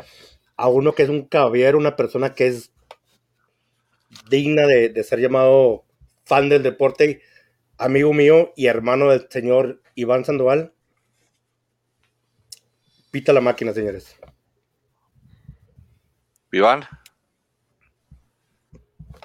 a 0.55 0.67
uno 0.67 0.93
que 0.93 1.03
es 1.03 1.09
un 1.09 1.25
caballero, 1.25 1.77
una 1.77 1.95
persona 1.95 2.35
que 2.35 2.47
es 2.47 2.71
digna 4.29 4.67
de, 4.67 4.89
de 4.89 5.03
ser 5.03 5.19
llamado 5.19 5.83
fan 6.25 6.47
del 6.49 6.61
deporte, 6.63 7.21
amigo 7.81 8.13
mío 8.13 8.53
y 8.55 8.67
hermano 8.67 9.09
del 9.09 9.27
señor 9.29 9.81
Iván 9.95 10.23
Sandoval. 10.23 10.73
Pita 13.11 13.33
la 13.33 13.41
máquina, 13.41 13.73
señores. 13.73 14.15
Iván. 16.51 16.87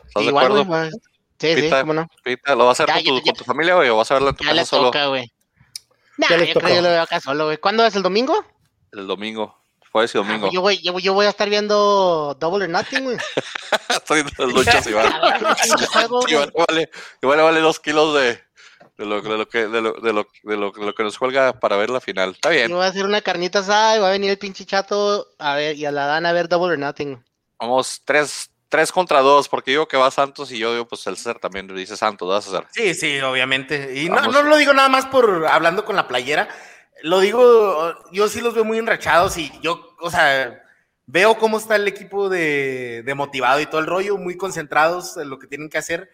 ¿Estás 0.07 0.23
de 0.23 0.29
Igual, 0.29 0.47
acuerdo? 0.47 0.91
Sí, 1.39 1.55
sí, 1.55 1.71
cómo 1.71 1.93
no. 1.93 2.09
Pita, 2.25 2.55
¿Lo 2.55 2.67
vas 2.67 2.81
a 2.81 2.85
hacer 2.85 2.95
Ya, 2.95 2.95
con, 2.95 3.05
tu, 3.05 3.19
ya, 3.19 3.25
ya. 3.27 3.33
con 3.33 3.39
tu 3.39 3.45
familia, 3.45 3.75
güey, 3.75 3.89
o 3.91 3.97
vas 3.97 4.11
a 4.11 4.15
verlo 4.15 4.31
en 4.31 4.37
tu 4.37 4.45
Ya 4.45 4.51
casa 4.51 4.61
le 4.61 4.67
solo 4.67 4.85
toca, 4.85 5.07
güey. 5.09 5.33
Nah, 6.17 6.29
yo 6.31 6.37
toca. 6.39 6.53
creo 6.53 6.67
que 6.69 6.75
yo 6.77 6.83
lo 6.83 6.89
veo 6.89 7.03
acá 7.03 7.21
solo, 7.21 7.45
güey. 7.45 7.59
¿Cuándo 7.59 7.85
es 7.85 7.95
el 7.95 8.03
domingo? 8.03 8.45
el 8.93 9.07
domingo? 9.07 9.55
Jueves 9.93 10.15
y 10.15 10.19
domingo. 10.19 10.47
Ah, 10.47 10.51
yo, 10.53 10.61
voy, 10.63 10.79
yo, 10.83 10.99
yo 10.99 11.13
voy 11.13 11.27
a 11.27 11.31
estar 11.31 11.49
viendo 11.51 12.35
Double 12.41 12.65
or 12.65 12.71
Nothing, 12.71 13.05
güey. 13.05 13.17
Estoy 13.89 14.23
viendo 14.23 14.47
las 14.47 14.55
luchas, 14.55 14.87
Iván. 14.87 15.13
Ver. 15.21 15.57
Iván 16.29 16.51
le 16.55 16.65
vale, 16.67 16.91
Iván 17.23 17.37
le 17.37 17.43
vale 17.43 17.61
dos 17.61 17.81
kilos 17.81 18.15
de, 18.15 18.41
de, 18.99 19.05
lo, 19.05 19.21
de, 19.21 19.37
lo 19.37 19.49
que, 19.49 19.67
de, 19.69 19.81
lo, 19.81 19.93
de, 19.93 20.13
lo, 20.13 20.27
de, 20.43 20.57
lo, 20.57 20.71
de 20.71 20.87
lo 20.87 20.95
que 20.95 21.03
nos 21.03 21.19
cuelga 21.19 21.59
para 21.61 21.77
ver 21.77 21.91
la 21.91 22.01
final. 22.01 22.31
Está 22.31 22.51
bien. 22.51 22.69
Yo 22.69 22.77
voy 22.77 22.85
a 22.85 22.89
hacer 22.89 23.05
una 23.05 23.21
carnita 23.21 23.59
asada 23.59 23.97
y 23.97 24.01
va 24.01 24.09
a 24.09 24.13
venir 24.13 24.31
el 24.31 24.39
pinche 24.39 24.65
chato 24.65 25.29
a 25.39 25.55
ver, 25.55 25.77
y 25.77 25.85
a 25.85 25.91
la 25.91 26.07
Dan 26.07 26.27
a 26.27 26.33
ver 26.33 26.49
Double 26.49 26.73
or 26.73 26.79
Nothing. 26.79 27.23
Vamos 27.59 28.03
tres, 28.05 28.51
tres 28.69 28.93
contra 28.93 29.21
dos, 29.21 29.49
porque 29.49 29.73
digo 29.73 29.89
que 29.89 29.97
va 29.97 30.11
Santos 30.11 30.51
y 30.53 30.59
yo 30.59 30.73
digo, 30.73 30.89
pues 30.89 31.07
el 31.07 31.17
César 31.17 31.39
también 31.39 31.67
dice 31.69 31.97
Santos, 31.97 32.29
¿vas 32.29 32.47
a 32.47 32.57
hacer? 32.59 32.69
Sí, 32.73 32.95
sí, 32.95 33.21
obviamente. 33.21 34.01
Y 34.01 34.09
no, 34.09 34.21
no 34.21 34.43
lo 34.43 34.57
digo 34.57 34.73
nada 34.73 34.89
más 34.89 35.07
por 35.07 35.47
hablando 35.47 35.85
con 35.85 35.97
la 35.97 36.09
playera. 36.09 36.49
Lo 37.03 37.21
digo, 37.21 37.95
yo 38.13 38.29
sí 38.29 38.41
los 38.41 38.55
veo 38.55 38.65
muy 38.65 38.79
enrachados 38.79 39.37
y 39.37 39.53
yo, 39.61 39.95
o 40.01 40.11
sea, 40.11 40.63
veo 41.05 41.37
cómo 41.37 41.59
está 41.59 41.77
el 41.77 41.87
equipo 41.87 42.31
de, 42.31 43.03
de 43.05 43.15
motivado 43.15 43.61
y 43.61 43.67
todo 43.67 43.81
el 43.81 43.87
rollo, 43.87 44.17
muy 44.17 44.37
concentrados 44.37 45.19
en 45.19 45.29
lo 45.29 45.39
que 45.39 45.47
tienen 45.47 45.69
que 45.69 45.79
hacer. 45.79 46.11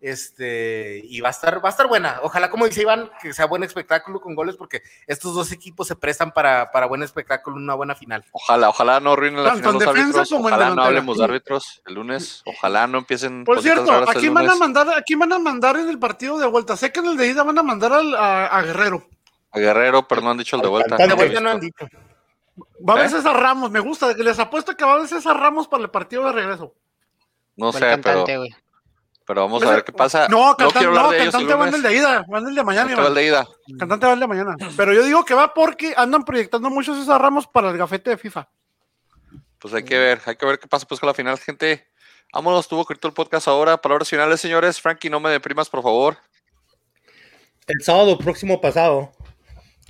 Este, 0.00 1.00
y 1.02 1.20
va 1.22 1.28
a 1.28 1.30
estar, 1.30 1.64
va 1.64 1.68
a 1.68 1.72
estar 1.72 1.86
buena. 1.86 2.20
Ojalá, 2.22 2.50
como 2.50 2.66
dice 2.66 2.82
Iván, 2.82 3.10
que 3.22 3.32
sea 3.32 3.46
buen 3.46 3.62
espectáculo 3.62 4.20
con 4.20 4.34
goles, 4.34 4.54
porque 4.56 4.82
estos 5.06 5.34
dos 5.34 5.50
equipos 5.50 5.88
se 5.88 5.96
prestan 5.96 6.32
para, 6.32 6.70
para 6.70 6.86
buen 6.86 7.02
espectáculo, 7.02 7.56
una 7.56 7.74
buena 7.74 7.94
final. 7.94 8.22
Ojalá, 8.32 8.68
ojalá 8.68 9.00
no 9.00 9.12
arruinen 9.12 9.42
la 9.42 9.54
final 9.54 9.72
los 9.74 9.86
árbitros. 9.86 10.32
Ojalá 10.32 10.74
no 10.74 10.82
hablemos 10.82 11.16
de 11.18 11.24
árbitros 11.24 11.82
el 11.86 11.94
lunes. 11.94 12.42
Ojalá 12.44 12.86
no 12.86 12.98
empiecen. 12.98 13.44
Por 13.44 13.62
cierto, 13.62 13.92
aquí 14.08 14.28
van 14.28 14.50
a 14.50 14.54
mandar, 14.56 14.90
aquí 14.90 15.14
van 15.14 15.32
a 15.32 15.38
mandar 15.38 15.76
en 15.76 15.88
el 15.88 15.98
partido 15.98 16.38
de 16.38 16.46
vuelta. 16.46 16.76
Sé 16.76 16.92
que 16.92 17.00
en 17.00 17.06
el 17.06 17.16
de 17.16 17.28
ida 17.28 17.42
van 17.42 17.58
a 17.58 17.62
mandar 17.62 17.92
al- 17.94 18.14
a, 18.14 18.46
a 18.46 18.62
Guerrero. 18.62 19.06
A 19.52 19.58
Guerrero, 19.58 20.06
pero 20.06 20.20
no 20.20 20.30
han 20.32 20.36
dicho 20.38 20.56
el 20.56 20.62
de 20.62 20.68
vuelta. 20.68 20.96
De 20.96 21.14
vuelta 21.14 21.40
no 21.40 21.50
han 21.50 21.60
dicho. 21.60 21.86
Va 22.86 22.92
a 22.92 22.96
haber 22.96 23.06
¿Eh? 23.06 23.10
César 23.10 23.40
Ramos, 23.40 23.70
me 23.70 23.80
gusta, 23.80 24.14
que 24.14 24.22
les 24.22 24.38
apuesto 24.38 24.76
que 24.76 24.84
va 24.84 24.92
a 24.92 24.94
haber 24.96 25.08
César 25.08 25.36
Ramos 25.36 25.66
para 25.66 25.82
el 25.82 25.90
partido 25.90 26.26
de 26.26 26.32
regreso. 26.32 26.74
No 27.56 27.72
sé, 27.72 27.98
pero, 28.02 28.24
güey. 28.24 28.54
Pero 29.26 29.42
vamos 29.42 29.62
a 29.62 29.70
ver 29.70 29.84
qué 29.84 29.92
pasa. 29.92 30.28
No, 30.28 30.56
cantante, 30.56 30.86
no, 30.86 31.10
de 31.10 31.18
cantante 31.18 31.54
va 31.54 31.68
en 31.68 31.74
el 31.74 31.82
de 31.82 31.94
ida, 31.96 32.26
va 32.32 32.38
en 32.38 32.46
el 32.48 32.54
de 32.54 32.64
mañana. 32.64 32.88
Cantante 32.88 33.02
va 33.02 33.08
el 33.08 33.14
de 33.14 33.26
ida. 33.26 33.48
Cantante 33.78 34.06
va 34.06 34.12
el 34.12 34.20
de 34.20 34.26
mañana. 34.26 34.56
Pero 34.76 34.92
yo 34.92 35.02
digo 35.04 35.24
que 35.24 35.34
va 35.34 35.54
porque 35.54 35.94
andan 35.96 36.24
proyectando 36.24 36.68
mucho 36.70 36.92
a 36.92 36.96
César 36.96 37.20
Ramos 37.20 37.46
para 37.46 37.70
el 37.70 37.78
gafete 37.78 38.10
de 38.10 38.16
FIFA. 38.18 38.48
Pues 39.58 39.72
hay 39.72 39.82
que 39.84 39.98
ver, 39.98 40.20
hay 40.26 40.36
que 40.36 40.44
ver 40.44 40.58
qué 40.58 40.68
pasa 40.68 40.86
pues 40.86 41.00
con 41.00 41.06
la 41.06 41.14
final, 41.14 41.38
gente. 41.38 41.88
Vámonos, 42.32 42.68
tuvo 42.68 42.82
escrito 42.82 43.08
el 43.08 43.14
podcast 43.14 43.48
ahora. 43.48 43.80
Palabras 43.80 44.08
finales, 44.10 44.40
señores. 44.40 44.80
Frankie, 44.80 45.08
no 45.08 45.20
me 45.20 45.30
deprimas, 45.30 45.70
por 45.70 45.82
favor. 45.82 46.18
El 47.66 47.82
sábado 47.82 48.18
próximo 48.18 48.60
pasado 48.60 49.12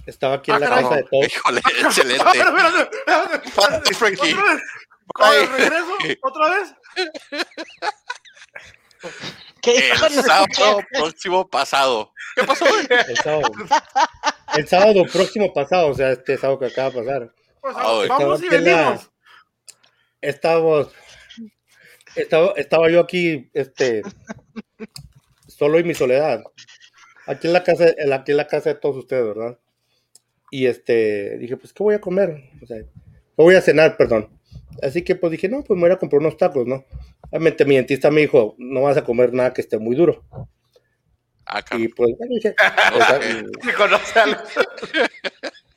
estaba 0.06 0.34
aquí 0.34 0.52
en 0.52 0.58
Ah, 0.58 0.60
la 0.60 0.68
casa 0.68 0.94
de 0.96 1.02
todos. 1.04 1.26
Híjole, 1.26 1.60
excelente. 1.82 2.22
Espérate, 2.24 2.50
espérate, 2.50 3.42
espérate. 3.42 3.82
Ay, 3.88 3.94
Frankie. 3.94 4.34
¿Otra 4.34 4.44
vez? 4.50 4.62
¿Con 5.14 5.26
el 5.26 5.32
Ay. 5.40 5.46
regreso? 5.46 5.92
¿Otra 6.22 6.50
vez? 6.50 6.74
¿Qué? 9.62 9.76
El 9.90 10.22
sábado 10.22 10.80
próximo 10.92 11.48
pasado. 11.48 12.12
¿Qué 12.36 12.44
pasó? 12.44 12.64
El 13.08 13.16
sábado. 13.16 13.52
El 14.56 14.68
sábado 14.68 15.04
próximo 15.12 15.52
pasado, 15.52 15.88
o 15.88 15.94
sea, 15.94 16.10
este 16.12 16.36
sábado 16.36 16.58
que 16.60 16.66
acaba 16.66 16.90
de 16.90 16.96
pasar. 17.02 17.34
Pues, 17.60 17.74
Ah, 17.78 18.04
vamos 18.08 18.42
y 18.42 18.48
venimos. 18.48 19.10
Estábamos. 20.20 20.88
Estaba, 22.16 22.52
estaba 22.56 22.88
yo 22.90 23.00
aquí, 23.00 23.50
este. 23.54 24.02
Solo 25.48 25.78
y 25.78 25.84
mi 25.84 25.94
soledad. 25.94 26.42
Aquí 27.26 27.46
en 27.46 27.52
la 27.54 27.64
casa, 27.64 27.86
en 27.96 28.10
la- 28.10 28.16
aquí 28.16 28.32
en 28.32 28.36
la 28.36 28.46
casa 28.46 28.70
de 28.70 28.74
todos 28.76 28.96
ustedes, 28.96 29.24
¿verdad? 29.26 29.58
Y 30.50 30.66
este, 30.66 31.38
dije, 31.38 31.56
pues, 31.56 31.72
¿qué 31.72 31.82
voy 31.82 31.94
a 31.94 32.00
comer? 32.00 32.50
O 32.62 32.66
sea, 32.66 32.78
¿qué 32.78 32.86
voy 33.36 33.54
a 33.56 33.60
cenar, 33.60 33.96
perdón. 33.96 34.28
Así 34.82 35.02
que 35.02 35.14
pues 35.16 35.30
dije, 35.32 35.48
no, 35.48 35.62
pues 35.64 35.76
me 35.76 35.86
voy 35.86 35.92
a 35.94 35.98
comprar 35.98 36.20
unos 36.20 36.36
tacos, 36.36 36.66
¿no? 36.66 36.84
Obviamente 37.34 37.64
mi 37.64 37.74
dentista 37.74 38.12
me 38.12 38.20
dijo, 38.20 38.54
no 38.58 38.82
vas 38.82 38.96
a 38.96 39.02
comer 39.02 39.32
nada 39.32 39.52
que 39.52 39.60
esté 39.60 39.76
muy 39.76 39.96
duro. 39.96 40.22
Ah, 41.44 41.60
Y 41.76 41.88
pues, 41.88 42.14
bueno, 42.16 42.32
dije, 42.32 42.54
o 42.94 43.98
sea, 43.98 44.44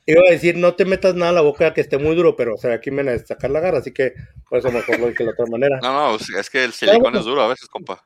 Iba 0.06 0.22
a 0.28 0.30
decir, 0.30 0.56
no 0.56 0.74
te 0.76 0.84
metas 0.84 1.16
nada 1.16 1.30
a 1.30 1.34
la 1.34 1.40
boca 1.40 1.74
que 1.74 1.80
esté 1.80 1.98
muy 1.98 2.14
duro, 2.14 2.36
pero 2.36 2.54
o 2.54 2.58
sea, 2.58 2.74
aquí 2.74 2.92
me 2.92 3.02
van 3.02 3.16
a 3.16 3.18
sacar 3.18 3.50
la 3.50 3.58
garra, 3.58 3.78
así 3.78 3.92
que 3.92 4.14
por 4.48 4.60
eso 4.60 4.70
mejor 4.70 5.00
lo 5.00 5.08
dije 5.08 5.18
de 5.18 5.24
la 5.24 5.32
otra 5.32 5.46
manera. 5.50 5.80
No, 5.82 6.12
no, 6.12 6.16
es 6.16 6.48
que 6.48 6.62
el 6.62 6.72
silicón 6.72 7.00
bueno. 7.02 7.18
es 7.18 7.24
duro 7.24 7.42
a 7.42 7.48
veces, 7.48 7.68
compa. 7.68 8.04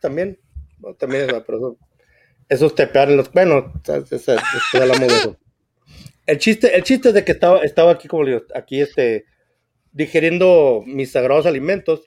También, 0.00 0.40
no, 0.78 0.94
también 0.94 1.24
es 1.28 1.42
pero 1.46 1.58
eso, 1.58 1.76
esos 2.48 2.74
te 2.74 2.86
pegan 2.86 3.10
en 3.10 3.18
los. 3.18 3.30
Bueno, 3.30 3.70
es- 3.86 4.28
hablamos 4.72 4.98
de 5.00 5.06
eso. 5.06 5.36
El 6.24 6.38
chiste, 6.38 6.74
el 6.74 6.82
chiste 6.84 7.08
es 7.08 7.14
de 7.14 7.24
que 7.24 7.32
estaba, 7.32 7.60
estaba 7.60 7.92
aquí, 7.92 8.08
como 8.08 8.22
le 8.24 8.32
digo, 8.32 8.44
aquí 8.54 8.80
este, 8.80 9.26
digiriendo 9.92 10.82
mis 10.86 11.12
sagrados 11.12 11.44
alimentos, 11.44 12.02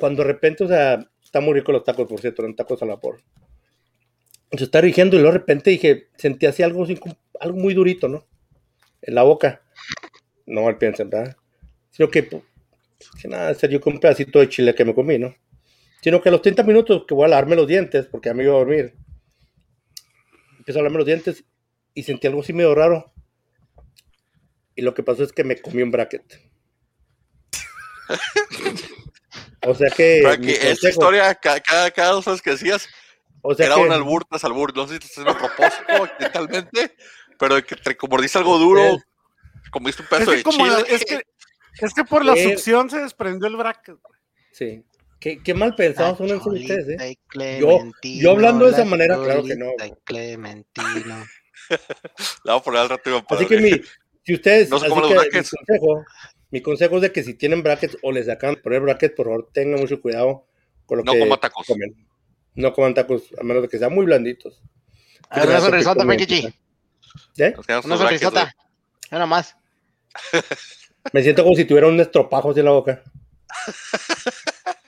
cuando 0.00 0.22
de 0.22 0.28
repente, 0.28 0.64
o 0.64 0.68
sea, 0.68 1.06
están 1.22 1.44
muy 1.44 1.54
ricos 1.54 1.74
los 1.74 1.84
tacos, 1.84 2.08
por 2.08 2.20
cierto, 2.20 2.42
eran 2.42 2.56
tacos 2.56 2.80
al 2.82 2.88
vapor. 2.88 3.22
Yo 4.50 4.64
estaba 4.64 4.82
dirigiendo 4.82 5.16
y 5.16 5.20
luego 5.20 5.34
de 5.34 5.38
repente 5.38 5.70
dije, 5.70 6.08
sentí 6.16 6.46
así 6.46 6.62
algo, 6.62 6.86
algo 7.38 7.58
muy 7.58 7.74
durito, 7.74 8.08
¿no? 8.08 8.26
En 9.02 9.14
la 9.14 9.22
boca. 9.22 9.62
No 10.46 10.62
mal 10.62 10.78
piensen, 10.78 11.10
¿verdad? 11.10 11.36
Sino 11.90 12.08
que, 12.08 12.24
pues, 12.24 12.42
que 13.20 13.28
nada, 13.28 13.54
serio, 13.54 13.80
con 13.80 13.92
un 13.92 14.00
pedacito 14.00 14.40
de 14.40 14.48
chile 14.48 14.74
que 14.74 14.84
me 14.84 14.94
comí, 14.94 15.18
¿no? 15.18 15.34
Sino 16.02 16.20
que 16.20 16.30
a 16.30 16.32
los 16.32 16.42
30 16.42 16.62
minutos 16.62 17.04
que 17.06 17.14
voy 17.14 17.26
a 17.26 17.28
lavarme 17.28 17.54
los 17.54 17.68
dientes, 17.68 18.06
porque 18.06 18.30
ya 18.30 18.34
me 18.34 18.42
iba 18.42 18.54
a 18.54 18.58
dormir, 18.58 18.94
empiezo 20.58 20.80
a 20.80 20.82
lavarme 20.82 20.98
los 20.98 21.06
dientes 21.06 21.44
y 21.94 22.02
sentí 22.02 22.26
algo 22.26 22.40
así 22.40 22.52
medio 22.52 22.74
raro. 22.74 23.12
Y 24.74 24.82
lo 24.82 24.94
que 24.94 25.02
pasó 25.02 25.22
es 25.22 25.32
que 25.32 25.44
me 25.44 25.60
comí 25.60 25.82
un 25.82 25.90
bracket. 25.90 26.40
o 29.66 29.74
sea 29.74 29.90
que. 29.90 30.20
Frankie, 30.22 30.52
esta 30.60 30.88
historia, 30.90 31.34
ca- 31.34 31.60
cada, 31.60 31.90
cada 31.90 32.10
dos 32.12 32.24
veces 32.24 32.42
que 32.42 32.50
decías, 32.50 32.88
o 33.42 33.54
sea 33.54 33.66
era 33.66 33.74
que- 33.76 33.80
un 33.82 33.92
albur 33.92 34.24
tras 34.24 34.44
albur. 34.44 34.74
No 34.76 34.86
sé 34.86 34.94
si 34.94 35.00
te 35.00 35.06
estás 35.06 35.24
haciendo 35.24 35.32
a 35.32 35.38
propósito 35.56 36.04
accidentalmente, 36.04 36.94
pero 37.38 37.64
que 37.64 37.76
te 37.76 37.96
mordiste 38.08 38.38
algo 38.38 38.58
duro, 38.58 38.98
comiste 39.70 40.02
un 40.02 40.06
Es 40.06 40.10
pedazo 40.10 40.30
que, 40.32 40.36
de 40.38 40.42
como 40.42 40.66
la- 40.66 40.82
chile. 40.84 40.96
es, 40.96 41.04
que, 41.04 41.20
es 41.86 41.94
que 41.94 42.04
por 42.04 42.24
la 42.24 42.34
Eh. 42.34 42.42
succión 42.44 42.90
se 42.90 42.98
desprendió 43.00 43.48
el 43.48 43.56
bracket. 43.56 43.96
Sí. 44.52 44.84
Qué, 45.20 45.42
qué 45.42 45.52
mal 45.52 45.74
pensados 45.74 46.16
son 46.16 46.28
esos 46.28 46.46
ustedes, 46.46 46.88
¿eh? 47.00 47.16
Yo- 47.60 47.82
yo 48.02 48.30
hablando 48.30 48.64
de 48.64 48.72
esa 48.72 48.84
manera, 48.86 49.16
claro 49.22 49.44
que 49.44 49.54
no. 49.54 49.66
Clementino. 50.04 51.26
La 52.44 52.54
voy 52.54 52.60
a 52.60 52.62
poner 52.64 52.80
al 52.80 52.88
rato, 52.88 53.10
Así 53.16 53.24
padre. 53.28 53.46
que 53.46 53.58
mi, 53.58 53.70
si 54.24 54.34
ustedes, 54.34 54.70
No 54.70 54.78
se 54.78 54.86
así 54.86 54.94
que 54.94 55.00
mi 55.02 55.12
brackets. 55.12 55.50
consejo, 55.50 56.04
mi 56.50 56.60
consejo 56.62 56.96
es 56.96 57.02
de 57.02 57.12
que 57.12 57.22
si 57.22 57.34
tienen 57.34 57.62
brackets 57.62 57.96
o 58.02 58.12
les 58.12 58.28
acaban 58.28 58.56
de 58.56 58.62
poner 58.62 58.80
brackets, 58.80 59.14
por 59.14 59.26
favor 59.26 59.48
tengan 59.52 59.80
mucho 59.80 60.00
cuidado 60.00 60.46
con 60.86 60.98
lo 60.98 61.04
No 61.04 61.12
que 61.12 61.20
coman 61.20 61.40
tacos. 61.40 61.66
comen. 61.66 62.06
No 62.54 62.72
coman 62.72 62.94
tacos, 62.94 63.22
a 63.40 63.42
menos 63.44 63.62
de 63.62 63.68
que 63.68 63.78
sean 63.78 63.94
muy 63.94 64.04
blanditos. 64.04 64.60
A 65.28 65.40
ver, 65.40 65.48
una 65.48 65.56
que 65.56 65.62
sonrisota, 65.62 66.04
G. 66.04 66.54
¿Eh? 67.38 67.54
Una 67.84 67.96
sonrisota. 67.96 68.54
Nada 69.10 69.26
más. 69.26 69.56
Me 71.12 71.22
siento 71.22 71.44
como 71.44 71.54
si 71.54 71.64
tuviera 71.64 71.86
un 71.86 71.98
estropajo 72.00 72.50
así 72.50 72.60
en 72.60 72.66
la 72.66 72.72
boca. 72.72 73.02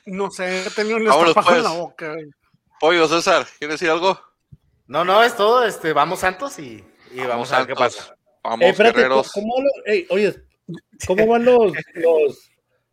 No 0.06 0.30
sé, 0.30 0.64
tenía 0.74 0.96
un 0.96 1.04
Vámonos, 1.04 1.28
estropajo 1.28 1.50
en 1.56 1.62
pues. 1.62 1.72
la 1.72 1.78
boca. 1.78 2.16
Pollo, 2.80 3.06
César, 3.08 3.46
¿quieres 3.58 3.74
decir 3.78 3.90
algo? 3.90 4.20
No, 4.88 5.04
no, 5.04 5.22
es 5.22 5.36
todo. 5.36 5.64
Este, 5.64 5.92
vamos 5.92 6.20
Santos 6.20 6.58
y, 6.58 6.84
y 7.12 7.20
vamos, 7.20 7.52
a 7.52 7.58
ver 7.58 7.68
qué 7.68 7.74
Santos. 7.74 7.96
pasa. 7.96 8.16
Vamos, 8.42 8.62
Ey, 8.64 8.70
espérate, 8.70 8.96
guerreros. 8.96 9.30
¿cómo, 9.32 9.54
van 9.54 9.64
los- 9.64 9.72
ey, 9.86 10.06
oye, 10.10 10.34
¿cómo 11.06 11.26
van 11.26 11.44
los, 11.44 11.72
los, 11.94 12.50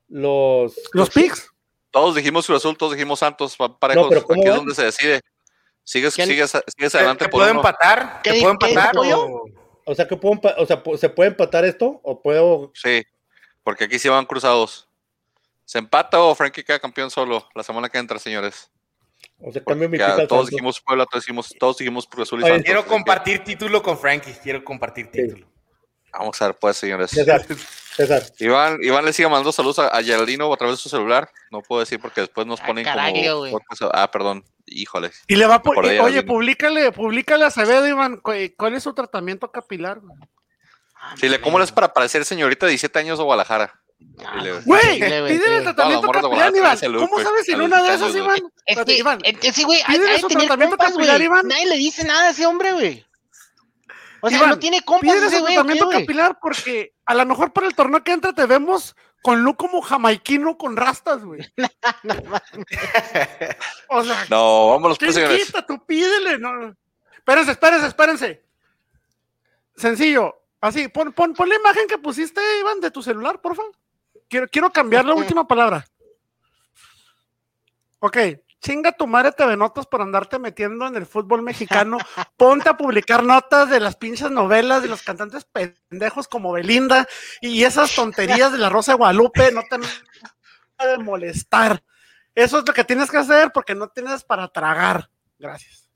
los, 0.07 0.75
Los 0.93 1.09
picks. 1.09 1.49
Todos 1.91 2.15
dijimos 2.15 2.45
Cruz 2.45 2.57
Azul, 2.57 2.77
todos 2.77 2.93
dijimos 2.93 3.19
Santos, 3.19 3.57
parejos. 3.79 4.07
pero 4.09 4.23
¿cómo 4.23 4.41
Aquí 4.41 4.49
es 4.49 4.55
donde 4.55 4.75
se 4.75 4.83
decide. 4.85 5.21
Sigues, 5.83 6.13
sigues, 6.13 6.51
sigues 6.77 6.91
¿Te, 6.91 6.97
adelante 6.99 7.25
te 7.25 7.29
por 7.31 7.39
puedo 7.39 7.49
uno. 7.51 7.59
empatar? 7.61 8.21
¿Qué 8.23 8.29
¿Te 8.29 8.35
di- 8.35 8.41
puedo 8.41 8.51
empatar? 8.53 8.95
O- 8.97 9.45
o 9.85 9.95
sea, 9.95 10.07
que 10.07 10.15
puedo, 10.17 10.39
o 10.57 10.65
sea, 10.67 10.83
¿se 10.99 11.09
puede 11.09 11.29
empatar 11.31 11.65
esto 11.65 11.99
o 12.03 12.21
puedo 12.21 12.71
Sí, 12.75 13.03
porque 13.63 13.85
aquí 13.85 13.97
sí 13.97 14.07
van 14.07 14.27
cruzados. 14.27 14.87
¿Se 15.65 15.79
empata 15.79 16.19
o 16.21 16.35
Frankie 16.35 16.63
queda 16.63 16.79
campeón 16.79 17.09
solo 17.09 17.47
la 17.55 17.63
semana 17.63 17.89
que 17.89 17.97
entra, 17.97 18.19
señores? 18.19 18.69
o 19.41 19.51
sea, 19.51 19.63
cambio 19.63 19.89
mi 19.89 19.97
todos 19.97 20.15
Santos? 20.17 20.49
dijimos 20.51 20.79
Puebla, 20.85 21.05
todos 21.07 21.23
dijimos, 21.25 21.55
todos 21.59 21.77
dijimos 21.79 22.05
Cruz 22.07 22.27
Azul 22.27 22.41
y 22.41 22.43
Oye, 22.43 22.51
Santos. 22.53 22.65
Quiero 22.65 22.85
compartir 22.85 23.43
título 23.43 23.81
con 23.81 23.97
Frankie. 23.97 24.33
Quiero 24.43 24.63
compartir 24.63 25.09
Sí. 25.11 25.45
Vamos 26.11 26.41
a 26.41 26.47
ver, 26.47 26.55
pues, 26.59 26.77
señores. 26.77 27.11
César, 27.11 27.45
César, 27.95 28.23
Iván, 28.39 28.77
Iván 28.81 29.05
le 29.05 29.13
sigue 29.13 29.27
mandando 29.29 29.51
saludos 29.51 29.79
a, 29.79 29.87
a 29.87 30.03
Geraldino 30.03 30.51
a 30.51 30.57
través 30.57 30.77
de 30.77 30.81
su 30.81 30.89
celular. 30.89 31.29
No 31.51 31.61
puedo 31.61 31.79
decir 31.81 31.99
porque 31.99 32.21
después 32.21 32.45
nos 32.47 32.59
Ah, 32.61 32.65
ponen 32.65 32.83
carajo, 32.85 33.37
güey. 33.39 33.51
como. 33.51 33.63
Ah, 33.93 34.09
perdón. 34.11 34.43
Híjole. 34.65 35.11
Y 35.27 35.35
le 35.35 35.45
va 35.47 35.55
a 35.55 35.61
po- 35.63 35.73
Por 35.73 35.85
eh, 35.87 35.99
Oye, 35.99 36.21
públicale, 36.23 36.91
públicale 36.91 37.43
a 37.43 37.47
Acevedo, 37.47 37.87
Iván. 37.87 38.17
cu- 38.17 38.31
eh, 38.33 38.53
¿Cuál 38.55 38.75
es 38.75 38.83
su 38.83 38.93
tratamiento 38.93 39.51
capilar? 39.51 39.99
güey? 39.99 40.17
Chile, 41.15 41.39
¿cómo 41.41 41.57
le 41.57 41.65
es 41.65 41.71
para 41.71 41.93
parecer 41.93 42.25
señorita 42.25 42.65
de 42.65 42.71
17 42.71 42.99
años 42.99 43.17
de 43.17 43.23
Guadalajara? 43.23 43.73
Güey, 44.65 44.99
pídele 44.99 45.57
el 45.57 45.63
tratamiento 45.63 46.09
capilar, 46.09 46.53
Iván. 46.55 46.77
¿Cómo 46.99 47.19
sabes 47.21 47.45
si 47.45 47.51
en 47.53 47.61
una 47.61 47.81
de 47.81 47.95
esas, 47.95 48.15
Iván? 48.15 48.37
Es 48.65 48.77
que, 48.83 48.97
Iván, 48.97 49.19
sí, 49.53 49.63
güey, 49.63 49.81
pídele 49.87 50.19
su 50.19 50.27
tratamiento 50.27 50.77
capilar, 50.77 51.21
Iván. 51.21 51.47
Nadie 51.47 51.65
le 51.67 51.77
dice 51.77 52.03
nada 52.03 52.27
a 52.27 52.29
ese 52.31 52.45
hombre, 52.45 52.73
güey. 52.73 53.05
O 54.21 54.29
sea, 54.29 54.47
no 54.47 54.59
tiene 54.59 54.81
compas 54.81 55.15
ese 55.15 55.39
su 55.39 55.45
tratamiento 55.45 55.89
capilar 55.89 56.37
porque 56.41 56.93
a 57.05 57.13
lo 57.13 57.25
mejor 57.25 57.53
para 57.53 57.67
el 57.67 57.75
torneo 57.75 58.03
que 58.03 58.11
entra 58.11 58.33
te 58.33 58.45
vemos 58.45 58.95
con 59.21 59.43
look 59.43 59.57
como 59.57 59.81
jamaiquino 59.81 60.57
con 60.57 60.77
rastas, 60.77 61.23
güey. 61.23 61.41
o 63.89 64.03
sea, 64.03 64.25
no, 64.29 64.69
vámonos, 64.69 64.97
pues, 64.97 65.15
señores. 65.15 65.45
Quita, 65.45 65.65
tú 65.65 65.83
pídele, 65.85 66.37
no. 66.37 66.75
Espérense, 67.17 67.51
espérense, 67.51 67.87
espérense. 67.87 68.43
Sencillo, 69.75 70.41
así, 70.61 70.87
pon, 70.87 71.11
pon, 71.13 71.33
pon 71.33 71.49
la 71.49 71.55
imagen 71.55 71.87
que 71.87 71.97
pusiste, 71.97 72.41
Iván, 72.59 72.79
de 72.79 72.91
tu 72.91 73.01
celular, 73.01 73.41
por 73.41 73.55
favor. 73.55 73.71
Quiero, 74.27 74.47
quiero 74.47 74.71
cambiar 74.71 75.05
la 75.05 75.13
última 75.15 75.47
palabra. 75.47 75.85
Ok, 77.99 78.17
chinga 78.61 78.91
tu 78.91 79.07
madre 79.07 79.31
TV 79.31 79.55
Notas 79.57 79.85
por 79.85 80.01
andarte 80.01 80.39
metiendo 80.39 80.87
en 80.87 80.95
el 80.95 81.05
fútbol 81.05 81.41
mexicano. 81.41 81.97
Ponte 82.37 82.69
a 82.69 82.77
publicar 82.77 83.23
notas 83.23 83.69
de 83.69 83.79
las 83.79 83.95
pinches 83.95 84.31
novelas 84.31 84.81
de 84.81 84.89
los 84.89 85.01
cantantes 85.01 85.45
pendejos 85.45 86.27
como 86.27 86.51
Belinda 86.51 87.07
y 87.41 87.63
esas 87.63 87.95
tonterías 87.95 88.51
de 88.51 88.57
la 88.57 88.69
Rosa 88.69 88.93
de 88.93 88.97
Guadalupe. 88.97 89.51
No 89.51 89.61
te 89.69 89.77
de 90.87 90.97
molestar. 90.97 91.83
Eso 92.35 92.59
es 92.59 92.67
lo 92.67 92.73
que 92.73 92.83
tienes 92.83 93.09
que 93.09 93.17
hacer 93.17 93.51
porque 93.53 93.75
no 93.75 93.89
tienes 93.89 94.23
para 94.23 94.47
tragar. 94.47 95.09
Gracias. 95.37 95.89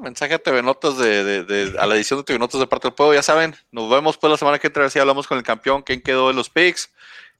mensaje 0.00 0.34
a 0.34 0.38
TV 0.38 0.62
Notas 0.62 0.96
de, 0.98 1.74
a 1.78 1.86
la 1.86 1.96
edición 1.96 2.20
de 2.20 2.24
TV 2.24 2.38
Notas 2.38 2.60
de 2.60 2.66
parte 2.66 2.88
del 2.88 2.94
pueblo, 2.94 3.14
ya 3.14 3.22
saben, 3.22 3.56
nos 3.70 3.90
vemos 3.90 4.16
pues 4.16 4.30
la 4.30 4.36
semana 4.36 4.58
que 4.58 4.68
entra, 4.68 4.88
si 4.90 4.98
hablamos 4.98 5.26
con 5.26 5.38
el 5.38 5.44
campeón, 5.44 5.82
quién 5.82 6.00
quedó 6.00 6.30
en 6.30 6.36
los 6.36 6.50
picks. 6.50 6.92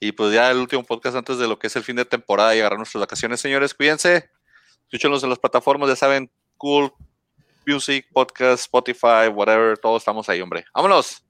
Y 0.04 0.10
pues 0.10 0.34
ya 0.34 0.50
el 0.50 0.58
último 0.58 0.82
podcast 0.82 1.14
antes 1.14 1.38
de 1.38 1.46
lo 1.46 1.60
que 1.60 1.68
es 1.68 1.76
el 1.76 1.84
fin 1.84 1.94
de 1.94 2.04
temporada 2.04 2.56
y 2.56 2.58
agarrar 2.58 2.76
nuestras 2.76 3.00
vacaciones, 3.00 3.40
señores. 3.40 3.72
Cuídense. 3.72 4.28
Escúchenlos 4.86 5.22
en 5.22 5.30
las 5.30 5.38
plataformas, 5.38 5.88
ya 5.88 5.94
saben, 5.94 6.28
Cool, 6.56 6.92
Music, 7.64 8.08
Podcast, 8.12 8.62
Spotify, 8.62 9.28
whatever. 9.32 9.78
Todos 9.78 10.02
estamos 10.02 10.28
ahí, 10.28 10.40
hombre. 10.40 10.64
Vámonos. 10.74 11.24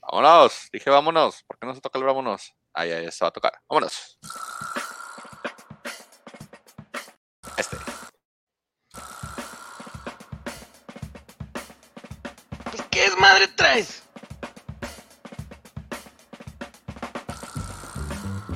Vámonos. 0.00 0.68
Dije 0.72 0.88
vámonos. 0.88 1.42
¿Por 1.48 1.58
qué 1.58 1.66
no 1.66 1.74
se 1.74 1.80
toca 1.80 1.98
el 1.98 2.04
vámonos? 2.04 2.54
Ahí, 2.72 2.92
ahí 2.92 3.10
se 3.10 3.24
va 3.24 3.30
a 3.30 3.32
tocar. 3.32 3.54
Vámonos. 3.68 4.20
Este. 7.56 7.76
¿Qué 12.88 13.04
es 13.04 13.18
madre 13.18 13.48
traes? 13.48 14.07